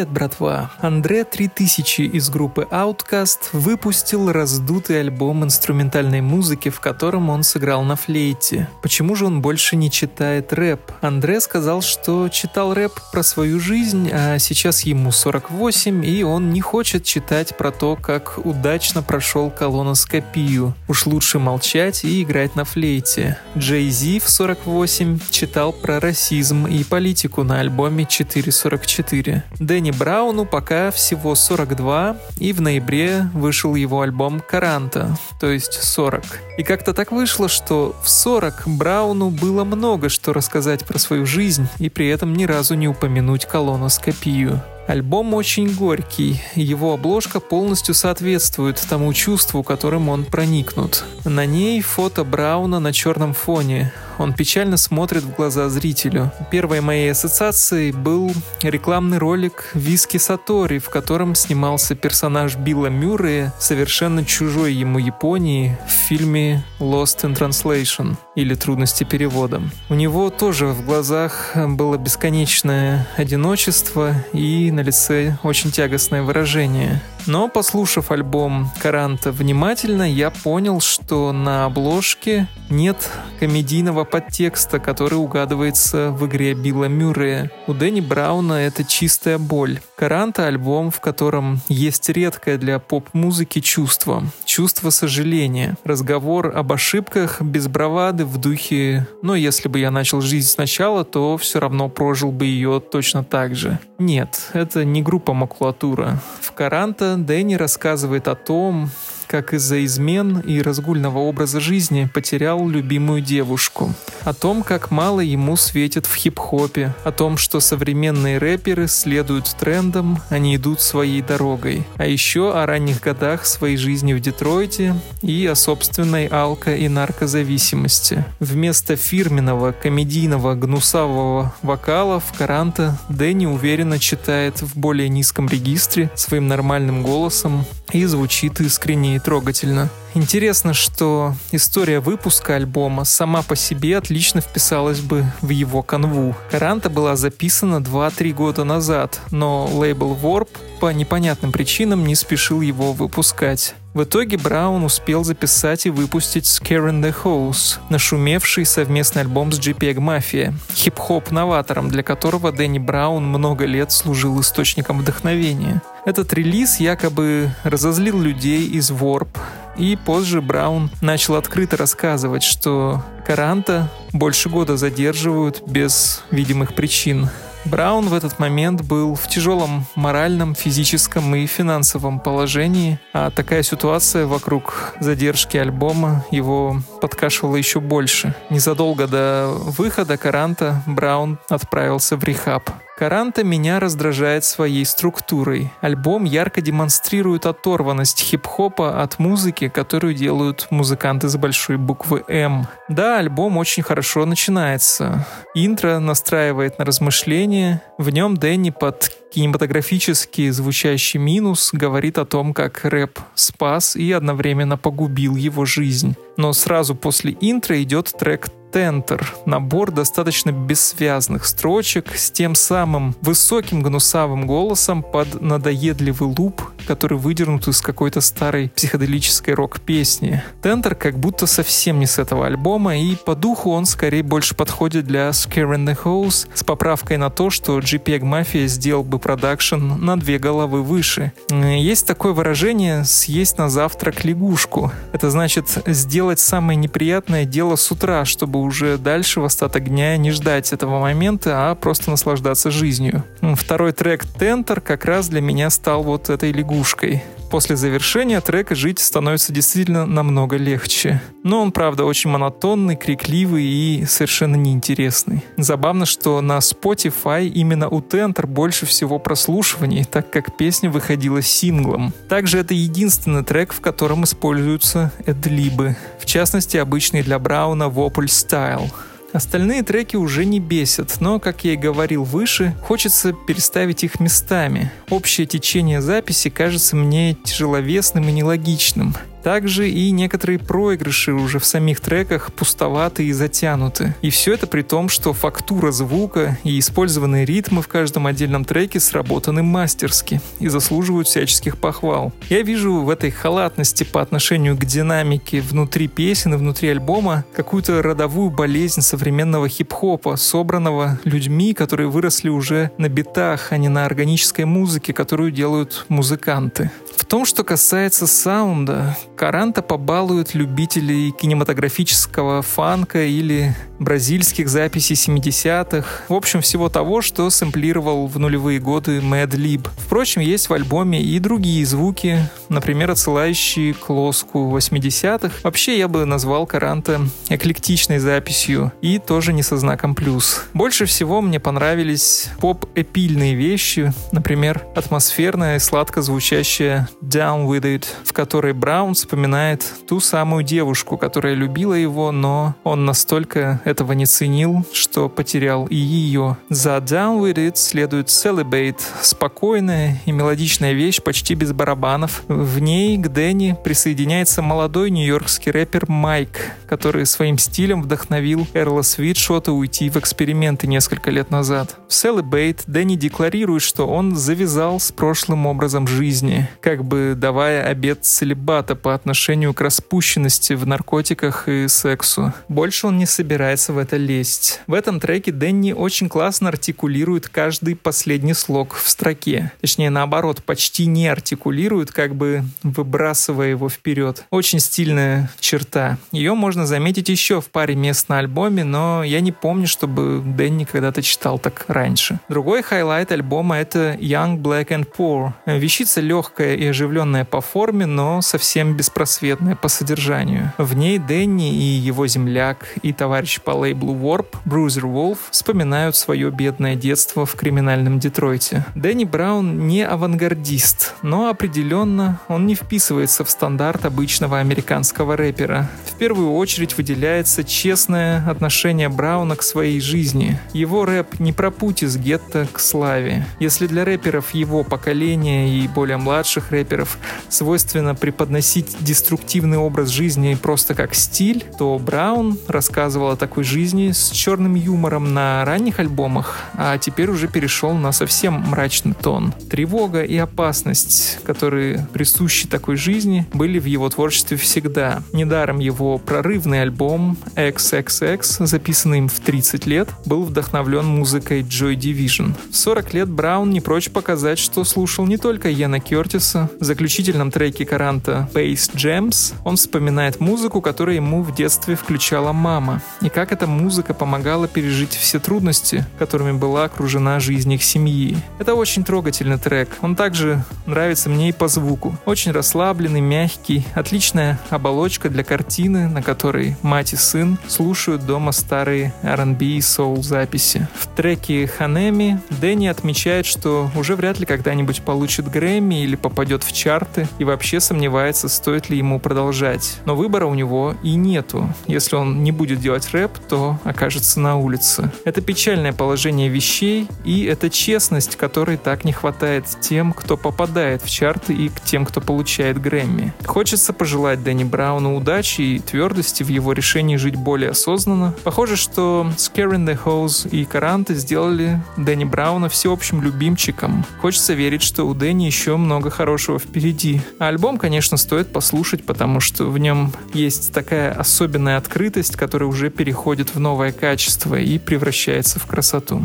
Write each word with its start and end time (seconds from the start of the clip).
Привет, 0.00 0.14
братва! 0.14 0.70
Андре 0.80 1.24
3000 1.24 2.00
из 2.00 2.30
группы 2.30 2.66
Outcast 2.70 3.50
выпустил 3.52 4.32
раздутый 4.32 4.98
альбом 4.98 5.44
инструментальной 5.44 6.22
музыки, 6.22 6.70
в 6.70 6.80
котором 6.80 7.28
он 7.28 7.42
сыграл 7.42 7.82
на 7.82 7.96
флейте. 7.96 8.66
Почему 8.80 9.14
же 9.14 9.26
он 9.26 9.42
больше 9.42 9.76
не 9.76 9.90
читает 9.90 10.54
рэп? 10.54 10.80
Андре 11.02 11.38
сказал, 11.40 11.82
что 11.82 12.30
читал 12.30 12.72
рэп 12.72 12.92
про 13.12 13.22
свою 13.22 13.60
жизнь, 13.60 14.08
а 14.10 14.38
сейчас 14.38 14.84
ему 14.84 15.12
48, 15.12 16.02
и 16.06 16.22
он 16.22 16.50
не 16.50 16.62
хочет 16.62 17.04
читать 17.04 17.54
про 17.58 17.70
то, 17.70 17.94
как 17.94 18.38
удачно 18.42 19.02
прошел 19.02 19.50
колоноскопию. 19.50 20.72
Уж 20.88 21.04
лучше 21.04 21.38
молчать 21.38 22.04
и 22.04 22.22
играть 22.22 22.56
на 22.56 22.64
флейте. 22.64 23.36
Джей 23.54 23.90
Зи 23.90 24.18
в 24.18 24.30
48 24.30 25.18
читал 25.28 25.74
про 25.74 26.00
расизм 26.00 26.66
и 26.66 26.84
политику 26.84 27.42
на 27.42 27.60
альбоме 27.60 28.06
444. 28.06 29.44
Дэнни 29.58 29.89
Брауну 29.92 30.44
пока 30.46 30.90
всего 30.90 31.34
42, 31.34 32.16
и 32.38 32.52
в 32.52 32.60
ноябре 32.60 33.28
вышел 33.34 33.74
его 33.74 34.00
альбом 34.02 34.40
«Каранта», 34.40 35.16
то 35.38 35.50
есть 35.50 35.82
40. 35.82 36.22
И 36.58 36.62
как-то 36.62 36.92
так 36.94 37.12
вышло, 37.12 37.48
что 37.48 37.94
в 38.02 38.08
40 38.08 38.62
Брауну 38.66 39.30
было 39.30 39.64
много 39.64 40.08
что 40.08 40.32
рассказать 40.32 40.84
про 40.84 40.98
свою 40.98 41.26
жизнь 41.26 41.68
и 41.78 41.88
при 41.88 42.08
этом 42.08 42.34
ни 42.34 42.44
разу 42.44 42.74
не 42.74 42.88
упомянуть 42.88 43.46
колоноскопию. 43.46 44.62
Альбом 44.86 45.34
очень 45.34 45.72
горький, 45.72 46.42
его 46.56 46.94
обложка 46.94 47.38
полностью 47.38 47.94
соответствует 47.94 48.84
тому 48.88 49.12
чувству, 49.12 49.62
которым 49.62 50.08
он 50.08 50.24
проникнут. 50.24 51.04
На 51.24 51.46
ней 51.46 51.80
фото 51.80 52.24
Брауна 52.24 52.80
на 52.80 52.92
черном 52.92 53.32
фоне. 53.32 53.92
Он 54.20 54.34
печально 54.34 54.76
смотрит 54.76 55.22
в 55.22 55.34
глаза 55.34 55.70
зрителю. 55.70 56.30
Первой 56.50 56.82
моей 56.82 57.10
ассоциацией 57.10 57.90
был 57.90 58.30
рекламный 58.60 59.16
ролик 59.16 59.70
«Виски 59.72 60.18
Сатори», 60.18 60.78
в 60.78 60.90
котором 60.90 61.34
снимался 61.34 61.94
персонаж 61.94 62.56
Билла 62.56 62.88
Мюррея, 62.88 63.54
совершенно 63.58 64.22
чужой 64.22 64.74
ему 64.74 64.98
Японии, 64.98 65.78
в 65.88 65.90
фильме 65.90 66.62
«Lost 66.80 67.22
in 67.22 67.34
Translation» 67.34 68.16
или 68.34 68.54
«Трудности 68.54 69.04
перевода». 69.04 69.62
У 69.88 69.94
него 69.94 70.28
тоже 70.28 70.66
в 70.66 70.84
глазах 70.84 71.52
было 71.54 71.96
бесконечное 71.96 73.08
одиночество 73.16 74.14
и 74.34 74.70
на 74.70 74.80
лице 74.80 75.38
очень 75.42 75.70
тягостное 75.70 76.22
выражение. 76.22 77.00
Но 77.26 77.48
послушав 77.48 78.10
альбом 78.10 78.70
Каранта 78.80 79.32
внимательно, 79.32 80.10
я 80.10 80.30
понял, 80.30 80.80
что 80.80 81.32
на 81.32 81.66
обложке 81.66 82.48
нет 82.68 83.10
комедийного 83.38 84.04
подтекста, 84.04 84.78
который 84.78 85.14
угадывается 85.14 86.10
в 86.10 86.26
игре 86.26 86.54
Билла 86.54 86.86
Мюррея. 86.86 87.50
У 87.66 87.74
Дэнни 87.74 88.00
Брауна 88.00 88.54
это 88.54 88.84
чистая 88.84 89.38
боль. 89.38 89.80
Каранта— 89.96 90.46
альбом, 90.48 90.90
в 90.90 91.00
котором 91.00 91.60
есть 91.68 92.08
редкое 92.08 92.58
для 92.58 92.78
поп-музыки 92.78 93.60
чувство. 93.60 94.22
Чувство 94.44 94.90
сожаления. 94.90 95.76
Разговор 95.84 96.52
об 96.56 96.72
ошибках 96.72 97.42
без 97.42 97.68
бравады 97.68 98.24
в 98.24 98.38
духе 98.38 99.06
«но 99.22 99.34
если 99.34 99.68
бы 99.68 99.78
я 99.78 99.90
начал 99.90 100.20
жизнь 100.20 100.48
сначала, 100.48 101.04
то 101.04 101.36
все 101.36 101.60
равно 101.60 101.88
прожил 101.88 102.32
бы 102.32 102.46
ее 102.46 102.80
точно 102.80 103.24
так 103.24 103.54
же». 103.54 103.78
Нет, 103.98 104.50
это 104.54 104.84
не 104.84 105.02
группа 105.02 105.34
макулатура. 105.34 106.22
В 106.40 106.52
Каранта 106.52 107.09
Дэнни 107.16 107.54
рассказывает 107.54 108.28
о 108.28 108.34
том, 108.34 108.90
как 109.30 109.54
из-за 109.54 109.84
измен 109.84 110.40
и 110.40 110.60
разгульного 110.60 111.18
образа 111.18 111.60
жизни 111.60 112.10
потерял 112.12 112.68
любимую 112.68 113.20
девушку. 113.20 113.94
О 114.22 114.34
том, 114.34 114.64
как 114.64 114.90
мало 114.90 115.20
ему 115.20 115.54
светит 115.54 116.06
в 116.06 116.16
хип-хопе. 116.16 116.92
О 117.04 117.12
том, 117.12 117.36
что 117.36 117.60
современные 117.60 118.38
рэперы 118.38 118.88
следуют 118.88 119.54
трендам, 119.58 120.20
они 120.30 120.56
идут 120.56 120.80
своей 120.80 121.22
дорогой. 121.22 121.86
А 121.96 122.06
еще 122.06 122.52
о 122.52 122.66
ранних 122.66 123.00
годах 123.00 123.46
своей 123.46 123.76
жизни 123.76 124.14
в 124.14 124.20
Детройте 124.20 124.96
и 125.22 125.46
о 125.46 125.54
собственной 125.54 126.26
алко- 126.26 126.76
и 126.76 126.88
наркозависимости. 126.88 128.24
Вместо 128.40 128.96
фирменного 128.96 129.70
комедийного 129.70 130.56
гнусавого 130.56 131.54
вокала 131.62 132.18
в 132.18 132.32
Каранта 132.36 132.98
Дэнни 133.08 133.46
уверенно 133.46 134.00
читает 134.00 134.60
в 134.60 134.76
более 134.76 135.08
низком 135.08 135.48
регистре 135.48 136.10
своим 136.16 136.48
нормальным 136.48 137.04
голосом 137.04 137.64
и 137.92 138.04
звучит 138.06 138.60
искренне 138.60 139.16
и 139.16 139.19
трогательно. 139.20 139.88
Интересно, 140.14 140.74
что 140.74 141.34
история 141.52 142.00
выпуска 142.00 142.56
альбома 142.56 143.04
сама 143.04 143.42
по 143.42 143.54
себе 143.54 143.96
отлично 143.96 144.40
вписалась 144.40 145.00
бы 145.00 145.24
в 145.40 145.50
его 145.50 145.82
канву. 145.82 146.34
Каранта 146.50 146.90
была 146.90 147.14
записана 147.14 147.76
2-3 147.76 148.32
года 148.32 148.64
назад, 148.64 149.20
но 149.30 149.66
лейбл 149.66 150.16
Warp 150.20 150.48
по 150.80 150.92
непонятным 150.92 151.52
причинам 151.52 152.04
не 152.04 152.16
спешил 152.16 152.60
его 152.60 152.92
выпускать. 152.92 153.74
В 153.92 154.04
итоге 154.04 154.36
Браун 154.36 154.84
успел 154.84 155.24
записать 155.24 155.84
и 155.86 155.90
выпустить 155.90 156.44
Scare 156.44 156.90
in 156.90 157.02
the 157.02 157.14
House, 157.24 157.78
нашумевший 157.88 158.64
совместный 158.64 159.22
альбом 159.22 159.50
с 159.50 159.58
JPEG 159.58 159.96
Mafia, 159.96 160.54
хип-хоп-новатором, 160.74 161.88
для 161.88 162.04
которого 162.04 162.52
Дэнни 162.52 162.78
Браун 162.78 163.26
много 163.26 163.64
лет 163.64 163.90
служил 163.90 164.40
источником 164.40 165.00
вдохновения. 165.00 165.82
Этот 166.04 166.32
релиз 166.32 166.80
якобы 166.80 167.50
разозлил 167.62 168.20
людей 168.20 168.66
из 168.66 168.90
Warp, 168.90 169.28
и 169.76 169.96
позже 169.96 170.40
Браун 170.40 170.90
начал 171.00 171.36
открыто 171.36 171.76
рассказывать, 171.76 172.42
что 172.42 173.04
Каранта 173.26 173.90
больше 174.12 174.48
года 174.48 174.76
задерживают 174.76 175.62
без 175.66 176.22
видимых 176.30 176.74
причин. 176.74 177.28
Браун 177.66 178.08
в 178.08 178.14
этот 178.14 178.38
момент 178.38 178.80
был 178.80 179.14
в 179.14 179.28
тяжелом 179.28 179.84
моральном, 179.94 180.54
физическом 180.54 181.34
и 181.34 181.46
финансовом 181.46 182.18
положении, 182.18 182.98
а 183.12 183.30
такая 183.30 183.62
ситуация 183.62 184.26
вокруг 184.26 184.94
задержки 184.98 185.58
альбома 185.58 186.24
его 186.30 186.80
подкашивала 187.02 187.56
еще 187.56 187.80
больше. 187.80 188.34
Незадолго 188.48 189.06
до 189.06 189.50
выхода 189.50 190.16
Каранта 190.16 190.82
Браун 190.86 191.38
отправился 191.50 192.16
в 192.16 192.24
рехаб. 192.24 192.70
Каранта 193.00 193.44
меня 193.44 193.80
раздражает 193.80 194.44
своей 194.44 194.84
структурой. 194.84 195.72
Альбом 195.80 196.24
ярко 196.24 196.60
демонстрирует 196.60 197.46
оторванность 197.46 198.20
хип-хопа 198.20 199.02
от 199.02 199.18
музыки, 199.18 199.68
которую 199.68 200.12
делают 200.12 200.66
музыканты 200.68 201.30
с 201.30 201.36
большой 201.38 201.78
буквы 201.78 202.24
«М». 202.28 202.66
Да, 202.90 203.16
альбом 203.16 203.56
очень 203.56 203.82
хорошо 203.82 204.26
начинается. 204.26 205.26
Интро 205.54 205.98
настраивает 205.98 206.78
на 206.78 206.84
размышления. 206.84 207.80
В 207.96 208.10
нем 208.10 208.36
Дэнни 208.36 208.68
под 208.68 209.10
кинематографически 209.32 210.50
звучащий 210.50 211.18
минус 211.18 211.70
говорит 211.72 212.18
о 212.18 212.26
том, 212.26 212.52
как 212.52 212.84
рэп 212.84 213.18
спас 213.34 213.96
и 213.96 214.12
одновременно 214.12 214.76
погубил 214.76 215.36
его 215.36 215.64
жизнь. 215.64 216.16
Но 216.36 216.52
сразу 216.52 216.94
после 216.94 217.34
интро 217.40 217.82
идет 217.82 218.12
трек 218.18 218.48
Тентер. 218.72 219.34
Набор 219.46 219.90
достаточно 219.90 220.50
бессвязных 220.52 221.44
строчек 221.44 222.16
с 222.16 222.30
тем 222.30 222.54
самым 222.54 223.14
высоким 223.20 223.82
гнусавым 223.82 224.46
голосом 224.46 225.02
под 225.02 225.40
надоедливый 225.40 226.34
луп, 226.36 226.62
который 226.86 227.18
выдернут 227.18 227.68
из 227.68 227.80
какой-то 227.80 228.20
старой 228.20 228.70
психоделической 228.70 229.54
рок-песни. 229.54 230.42
Тентер 230.62 230.94
как 230.94 231.18
будто 231.18 231.46
совсем 231.46 231.98
не 231.98 232.06
с 232.06 232.18
этого 232.18 232.46
альбома, 232.46 232.96
и 232.98 233.16
по 233.16 233.34
духу 233.34 233.70
он 233.70 233.86
скорее 233.86 234.22
больше 234.22 234.54
подходит 234.54 235.06
для 235.06 235.30
Scare 235.30 235.74
in 235.76 235.86
the 235.86 235.98
House 236.02 236.48
с 236.54 236.64
поправкой 236.64 237.16
на 237.16 237.30
то, 237.30 237.50
что 237.50 237.78
JPEG 237.78 238.20
Mafia 238.20 238.66
сделал 238.66 239.04
бы 239.04 239.18
продакшн 239.18 239.76
на 239.76 240.18
две 240.18 240.38
головы 240.38 240.82
выше. 240.82 241.32
Есть 241.50 242.06
такое 242.06 242.32
выражение 242.32 243.04
«съесть 243.04 243.58
на 243.58 243.68
завтрак 243.68 244.24
лягушку». 244.24 244.92
Это 245.12 245.30
значит 245.30 245.66
сделать 245.86 246.40
самое 246.40 246.76
неприятное 246.76 247.44
дело 247.44 247.76
с 247.76 247.90
утра, 247.90 248.24
чтобы 248.24 248.59
уже 248.60 248.98
дальше 248.98 249.40
в 249.40 249.44
остаток 249.44 249.88
дня 249.88 250.16
не 250.16 250.30
ждать 250.30 250.72
этого 250.72 251.00
момента, 251.00 251.70
а 251.70 251.74
просто 251.74 252.10
наслаждаться 252.10 252.70
жизнью. 252.70 253.24
Второй 253.56 253.92
трек 253.92 254.24
«Тентер» 254.24 254.80
как 254.80 255.04
раз 255.04 255.28
для 255.28 255.40
меня 255.40 255.70
стал 255.70 256.02
вот 256.02 256.30
этой 256.30 256.52
лягушкой. 256.52 257.22
После 257.50 257.74
завершения 257.74 258.40
трека 258.40 258.76
жить 258.76 259.00
становится 259.00 259.52
действительно 259.52 260.06
намного 260.06 260.56
легче. 260.56 261.20
Но 261.42 261.60
он, 261.60 261.72
правда, 261.72 262.04
очень 262.04 262.30
монотонный, 262.30 262.94
крикливый 262.94 263.64
и 263.64 264.04
совершенно 264.06 264.54
неинтересный. 264.54 265.42
Забавно, 265.56 266.06
что 266.06 266.40
на 266.40 266.58
Spotify 266.58 267.48
именно 267.48 267.88
у 267.88 268.00
Тентер 268.00 268.46
больше 268.46 268.86
всего 268.86 269.18
прослушиваний, 269.18 270.04
так 270.04 270.30
как 270.30 270.56
песня 270.56 270.90
выходила 270.90 271.42
синглом. 271.42 272.12
Также 272.28 272.58
это 272.58 272.72
единственный 272.72 273.42
трек, 273.42 273.72
в 273.72 273.80
котором 273.80 274.22
используются 274.22 275.12
эдлибы. 275.26 275.96
В 276.20 276.26
частности, 276.26 276.76
обычный 276.76 277.22
для 277.22 277.40
Брауна 277.40 277.84
Vocal 277.84 278.26
Style. 278.26 278.92
Остальные 279.32 279.84
треки 279.84 280.16
уже 280.16 280.44
не 280.44 280.58
бесят, 280.58 281.20
но, 281.20 281.38
как 281.38 281.64
я 281.64 281.74
и 281.74 281.76
говорил 281.76 282.24
выше, 282.24 282.74
хочется 282.82 283.32
переставить 283.32 284.02
их 284.02 284.18
местами. 284.18 284.90
Общее 285.08 285.46
течение 285.46 286.00
записи 286.00 286.50
кажется 286.50 286.96
мне 286.96 287.34
тяжеловесным 287.34 288.28
и 288.28 288.32
нелогичным. 288.32 289.14
Также 289.42 289.88
и 289.88 290.10
некоторые 290.10 290.58
проигрыши 290.58 291.32
уже 291.32 291.58
в 291.58 291.64
самих 291.64 292.00
треках 292.00 292.52
пустоваты 292.52 293.26
и 293.26 293.32
затянуты. 293.32 294.14
И 294.22 294.30
все 294.30 294.54
это 294.54 294.66
при 294.66 294.82
том, 294.82 295.08
что 295.08 295.32
фактура 295.32 295.92
звука 295.92 296.58
и 296.64 296.78
использованные 296.78 297.44
ритмы 297.44 297.82
в 297.82 297.88
каждом 297.88 298.26
отдельном 298.26 298.64
треке 298.64 299.00
сработаны 299.00 299.62
мастерски 299.62 300.40
и 300.58 300.68
заслуживают 300.68 301.28
всяческих 301.28 301.78
похвал. 301.78 302.32
Я 302.48 302.62
вижу 302.62 303.00
в 303.00 303.10
этой 303.10 303.30
халатности 303.30 304.04
по 304.04 304.20
отношению 304.20 304.76
к 304.76 304.84
динамике 304.84 305.60
внутри 305.60 306.08
песен 306.08 306.54
и 306.54 306.56
внутри 306.56 306.88
альбома 306.88 307.44
какую-то 307.54 308.02
родовую 308.02 308.50
болезнь 308.50 309.00
современного 309.00 309.68
хип-хопа, 309.68 310.36
собранного 310.36 311.18
людьми, 311.24 311.74
которые 311.74 312.08
выросли 312.08 312.48
уже 312.48 312.90
на 312.98 313.08
битах, 313.08 313.72
а 313.72 313.76
не 313.76 313.88
на 313.88 314.04
органической 314.04 314.64
музыке, 314.64 315.12
которую 315.12 315.50
делают 315.50 316.04
музыканты. 316.08 316.90
В 317.16 317.24
том, 317.26 317.44
что 317.44 317.62
касается 317.62 318.26
саунда, 318.26 319.16
Каранта 319.36 319.82
побалует 319.82 320.54
любителей 320.54 321.30
кинематографического 321.30 322.62
фанка 322.62 323.24
или 323.24 323.76
бразильских 324.00 324.68
записей 324.68 325.14
70-х, 325.14 326.24
в 326.28 326.34
общем, 326.34 326.62
всего 326.62 326.88
того, 326.88 327.20
что 327.20 327.48
сэмплировал 327.50 328.26
в 328.26 328.38
нулевые 328.38 328.80
годы 328.80 329.18
Mad 329.18 329.50
Lib. 329.50 329.88
Впрочем, 329.98 330.40
есть 330.40 330.70
в 330.70 330.72
альбоме 330.72 331.22
и 331.22 331.38
другие 331.38 331.84
звуки, 331.84 332.38
например, 332.68 333.10
отсылающие 333.10 333.92
к 333.94 334.08
лоску 334.08 334.74
80-х. 334.74 335.54
Вообще, 335.62 335.98
я 335.98 336.08
бы 336.08 336.24
назвал 336.24 336.66
Каранта 336.66 337.20
эклектичной 337.50 338.18
записью 338.18 338.92
и 339.02 339.18
тоже 339.18 339.52
не 339.52 339.62
со 339.62 339.76
знаком 339.76 340.14
плюс. 340.14 340.64
Больше 340.72 341.04
всего 341.04 341.42
мне 341.42 341.60
понравились 341.60 342.48
поп-эпильные 342.60 343.54
вещи, 343.54 344.12
например, 344.32 344.86
атмосферная 344.96 345.76
и 345.76 345.78
сладко 345.78 346.22
звучащая 346.22 347.08
Down 347.22 347.66
With 347.66 347.82
It, 347.82 348.06
в 348.24 348.32
которой 348.32 348.72
Браун 348.72 349.14
вспоминает 349.14 349.84
ту 350.06 350.20
самую 350.20 350.64
девушку, 350.64 351.16
которая 351.16 351.54
любила 351.54 351.94
его, 351.94 352.32
но 352.32 352.74
он 352.84 353.04
настолько 353.04 353.80
этого 353.84 354.12
не 354.12 354.26
ценил, 354.26 354.84
что 354.92 355.28
потерял 355.28 355.86
и 355.86 355.96
ее. 355.96 356.56
За 356.68 356.96
Down 356.96 357.40
With 357.40 357.56
It 357.56 357.76
следует 357.76 358.28
Celebrate, 358.28 359.00
спокойная 359.22 360.20
и 360.26 360.32
мелодичная 360.32 360.92
вещь 360.92 361.20
почти 361.22 361.54
без 361.54 361.72
барабанов. 361.72 362.42
В 362.48 362.78
ней 362.78 363.16
к 363.18 363.28
Дэнни 363.28 363.76
присоединяется 363.82 364.62
молодой 364.62 365.10
нью-йоркский 365.10 365.72
рэпер 365.72 366.08
Майк, 366.08 366.72
который 366.88 367.26
своим 367.26 367.58
стилем 367.58 368.02
вдохновил 368.02 368.66
Эрла 368.74 369.02
Свитшота 369.02 369.72
уйти 369.72 370.10
в 370.10 370.16
эксперименты 370.16 370.86
несколько 370.86 371.30
лет 371.30 371.50
назад. 371.50 371.96
В 372.08 372.12
Celebrate 372.12 372.80
Дэнни 372.86 373.16
декларирует, 373.16 373.82
что 373.82 374.06
он 374.06 374.36
завязал 374.36 375.00
с 375.00 375.12
прошлым 375.12 375.66
образом 375.66 376.06
жизни, 376.06 376.68
как 376.90 377.04
бы 377.04 377.34
давая 377.36 377.84
обет 377.84 378.24
целебата 378.24 378.96
по 378.96 379.14
отношению 379.14 379.72
к 379.74 379.80
распущенности 379.80 380.72
в 380.72 380.88
наркотиках 380.88 381.68
и 381.68 381.86
сексу. 381.86 382.52
Больше 382.68 383.06
он 383.06 383.16
не 383.16 383.26
собирается 383.26 383.92
в 383.92 383.98
это 383.98 384.16
лезть. 384.16 384.80
В 384.88 384.94
этом 384.94 385.20
треке 385.20 385.52
Дэнни 385.52 385.92
очень 385.92 386.28
классно 386.28 386.68
артикулирует 386.70 387.48
каждый 387.48 387.94
последний 387.94 388.54
слог 388.54 388.94
в 388.94 389.08
строке. 389.08 389.70
Точнее, 389.80 390.10
наоборот, 390.10 390.64
почти 390.64 391.06
не 391.06 391.28
артикулирует, 391.28 392.10
как 392.10 392.34
бы 392.34 392.64
выбрасывая 392.82 393.68
его 393.68 393.88
вперед. 393.88 394.44
Очень 394.50 394.80
стильная 394.80 395.48
черта. 395.60 396.18
Ее 396.32 396.54
можно 396.54 396.86
заметить 396.86 397.28
еще 397.28 397.60
в 397.60 397.70
паре 397.70 397.94
мест 397.94 398.28
на 398.28 398.38
альбоме, 398.38 398.82
но 398.82 399.22
я 399.22 399.40
не 399.40 399.52
помню, 399.52 399.86
чтобы 399.86 400.42
Дэнни 400.44 400.82
когда-то 400.82 401.22
читал 401.22 401.60
так 401.60 401.84
раньше. 401.86 402.40
Другой 402.48 402.82
highlight 402.82 403.30
альбома— 403.30 403.76
это 403.78 404.14
Young 404.20 404.58
Black 404.58 404.88
and 404.88 405.06
Poor. 405.16 405.52
Вещица 405.66 406.20
легкая 406.20 406.79
и 406.80 406.86
оживленная 406.86 407.44
по 407.44 407.60
форме, 407.60 408.06
но 408.06 408.40
совсем 408.40 408.94
беспросветная 408.96 409.76
по 409.76 409.88
содержанию. 409.88 410.72
В 410.78 410.94
ней 410.94 411.18
Дэнни 411.18 411.74
и 411.74 411.82
его 411.82 412.26
земляк, 412.26 412.86
и 413.02 413.12
товарищ 413.12 413.60
по 413.60 413.72
лейблу 413.72 414.14
Warp, 414.14 414.56
Bruiser 414.64 415.04
Wolf, 415.04 415.36
вспоминают 415.50 416.16
свое 416.16 416.50
бедное 416.50 416.96
детство 416.96 417.44
в 417.44 417.54
криминальном 417.54 418.18
Детройте. 418.18 418.86
Дэнни 418.94 419.24
Браун 419.24 419.86
не 419.88 420.06
авангардист, 420.06 421.16
но 421.20 421.50
определенно 421.50 422.40
он 422.48 422.66
не 422.66 422.74
вписывается 422.74 423.44
в 423.44 423.50
стандарт 423.50 424.06
обычного 424.06 424.58
американского 424.58 425.36
рэпера. 425.36 425.90
В 426.06 426.16
первую 426.16 426.54
очередь 426.54 426.96
выделяется 426.96 427.62
честное 427.62 428.42
отношение 428.48 429.10
Брауна 429.10 429.54
к 429.54 429.62
своей 429.62 430.00
жизни. 430.00 430.58
Его 430.72 431.04
рэп 431.04 431.40
не 431.40 431.52
про 431.52 431.70
путь 431.70 432.02
из 432.02 432.16
гетто 432.16 432.66
к 432.72 432.80
славе. 432.80 433.44
Если 433.58 433.86
для 433.86 434.06
рэперов 434.06 434.54
его 434.54 434.82
поколения 434.82 435.68
и 435.68 435.86
более 435.86 436.16
младших 436.16 436.69
рэперов 436.70 437.18
свойственно 437.48 438.14
преподносить 438.14 438.96
деструктивный 439.00 439.78
образ 439.78 440.08
жизни 440.08 440.56
просто 440.60 440.94
как 440.94 441.14
стиль, 441.14 441.64
то 441.78 441.98
Браун 441.98 442.58
рассказывал 442.68 443.30
о 443.30 443.36
такой 443.36 443.64
жизни 443.64 444.12
с 444.12 444.30
черным 444.30 444.74
юмором 444.74 445.34
на 445.34 445.64
ранних 445.64 445.98
альбомах, 446.00 446.58
а 446.74 446.98
теперь 446.98 447.30
уже 447.30 447.48
перешел 447.48 447.92
на 447.92 448.12
совсем 448.12 448.54
мрачный 448.54 449.14
тон. 449.14 449.52
Тревога 449.70 450.22
и 450.22 450.36
опасность, 450.36 451.38
которые 451.44 452.06
присущи 452.12 452.66
такой 452.66 452.96
жизни, 452.96 453.46
были 453.52 453.78
в 453.78 453.84
его 453.84 454.08
творчестве 454.08 454.56
всегда. 454.56 455.22
Недаром 455.32 455.78
его 455.78 456.18
прорывный 456.18 456.82
альбом 456.82 457.36
XXX, 457.56 458.66
записанный 458.66 459.18
им 459.18 459.28
в 459.28 459.40
30 459.40 459.86
лет, 459.86 460.08
был 460.26 460.42
вдохновлен 460.44 461.06
музыкой 461.06 461.62
Joy 461.62 461.94
Division. 461.96 462.54
В 462.70 462.76
40 462.76 463.14
лет 463.14 463.28
Браун 463.28 463.70
не 463.70 463.80
прочь 463.80 464.10
показать, 464.10 464.58
что 464.58 464.84
слушал 464.84 465.26
не 465.26 465.36
только 465.36 465.68
Йена 465.68 466.00
Кертиса. 466.00 466.59
В 466.80 466.84
заключительном 466.84 467.50
треке 467.50 467.84
Каранта 467.84 468.48
Bass 468.52 468.94
Gems 468.94 469.54
он 469.64 469.76
вспоминает 469.76 470.40
музыку, 470.40 470.80
которую 470.80 471.16
ему 471.16 471.42
в 471.42 471.54
детстве 471.54 471.94
включала 471.94 472.52
мама, 472.52 473.02
и 473.22 473.28
как 473.28 473.52
эта 473.52 473.66
музыка 473.66 474.14
помогала 474.14 474.66
пережить 474.68 475.12
все 475.12 475.38
трудности, 475.38 476.04
которыми 476.18 476.52
была 476.52 476.84
окружена 476.84 477.40
жизнь 477.40 477.72
их 477.72 477.82
семьи. 477.82 478.36
Это 478.58 478.74
очень 478.74 479.04
трогательный 479.04 479.58
трек. 479.58 479.88
Он 480.02 480.16
также 480.16 480.64
нравится 480.86 481.30
мне 481.30 481.50
и 481.50 481.52
по 481.52 481.68
звуку. 481.68 482.16
Очень 482.24 482.52
расслабленный, 482.52 483.20
мягкий, 483.20 483.86
отличная 483.94 484.58
оболочка 484.70 485.28
для 485.28 485.44
картины, 485.44 486.08
на 486.08 486.22
которой 486.22 486.76
мать 486.82 487.12
и 487.12 487.16
сын 487.16 487.58
слушают 487.68 488.26
дома 488.26 488.52
старые 488.52 489.14
R&B 489.22 489.64
и 489.64 489.80
соул 489.80 490.22
записи. 490.22 490.88
В 490.94 491.06
треке 491.06 491.66
Ханеми 491.66 492.40
Дэнни 492.60 492.86
отмечает, 492.88 493.46
что 493.46 493.90
уже 493.94 494.16
вряд 494.16 494.38
ли 494.38 494.46
когда-нибудь 494.46 495.02
получит 495.02 495.50
Грэмми 495.50 496.02
или 496.02 496.16
попадет 496.16 496.49
в 496.58 496.72
чарты 496.72 497.28
и 497.38 497.44
вообще 497.44 497.80
сомневается, 497.80 498.48
стоит 498.48 498.90
ли 498.90 498.98
ему 498.98 499.20
продолжать. 499.20 499.98
Но 500.04 500.16
выбора 500.16 500.46
у 500.46 500.54
него 500.54 500.94
и 501.02 501.14
нету. 501.14 501.68
Если 501.86 502.16
он 502.16 502.42
не 502.42 502.52
будет 502.52 502.80
делать 502.80 503.10
рэп, 503.12 503.32
то 503.48 503.78
окажется 503.84 504.40
на 504.40 504.56
улице. 504.56 505.10
Это 505.24 505.40
печальное 505.40 505.92
положение 505.92 506.48
вещей 506.48 507.06
и 507.24 507.44
это 507.44 507.70
честность, 507.70 508.36
которой 508.36 508.76
так 508.76 509.04
не 509.04 509.12
хватает 509.12 509.64
тем, 509.80 510.12
кто 510.12 510.36
попадает 510.36 511.02
в 511.02 511.10
чарты 511.10 511.54
и 511.54 511.68
к 511.68 511.80
тем, 511.80 512.04
кто 512.04 512.20
получает 512.20 512.80
Грэмми. 512.80 513.32
Хочется 513.44 513.92
пожелать 513.92 514.42
Дэнни 514.42 514.64
Брауну 514.64 515.16
удачи 515.16 515.60
и 515.60 515.78
твердости 515.78 516.42
в 516.42 516.48
его 516.48 516.72
решении 516.72 517.16
жить 517.16 517.36
более 517.36 517.70
осознанно. 517.70 518.34
Похоже, 518.44 518.76
что 518.76 519.26
Scaring 519.36 519.86
the 519.86 519.98
Hose 520.04 520.48
и 520.48 520.64
Каранты 520.64 521.14
сделали 521.14 521.80
Дэнни 521.96 522.24
Брауна 522.24 522.68
всеобщим 522.68 523.22
любимчиком. 523.22 524.04
Хочется 524.20 524.54
верить, 524.54 524.82
что 524.82 525.04
у 525.04 525.14
Дэнни 525.14 525.44
еще 525.44 525.76
много 525.76 526.10
хорошего 526.40 526.58
впереди. 526.58 527.20
А 527.38 527.48
альбом, 527.48 527.76
конечно, 527.76 528.16
стоит 528.16 528.48
послушать, 528.48 529.04
потому 529.04 529.40
что 529.40 529.66
в 529.66 529.76
нем 529.76 530.10
есть 530.32 530.72
такая 530.72 531.12
особенная 531.12 531.76
открытость, 531.76 532.36
которая 532.36 532.66
уже 532.68 532.88
переходит 532.88 533.54
в 533.54 533.60
новое 533.60 533.92
качество 533.92 534.54
и 534.54 534.78
превращается 534.78 535.60
в 535.60 535.66
красоту. 535.66 536.22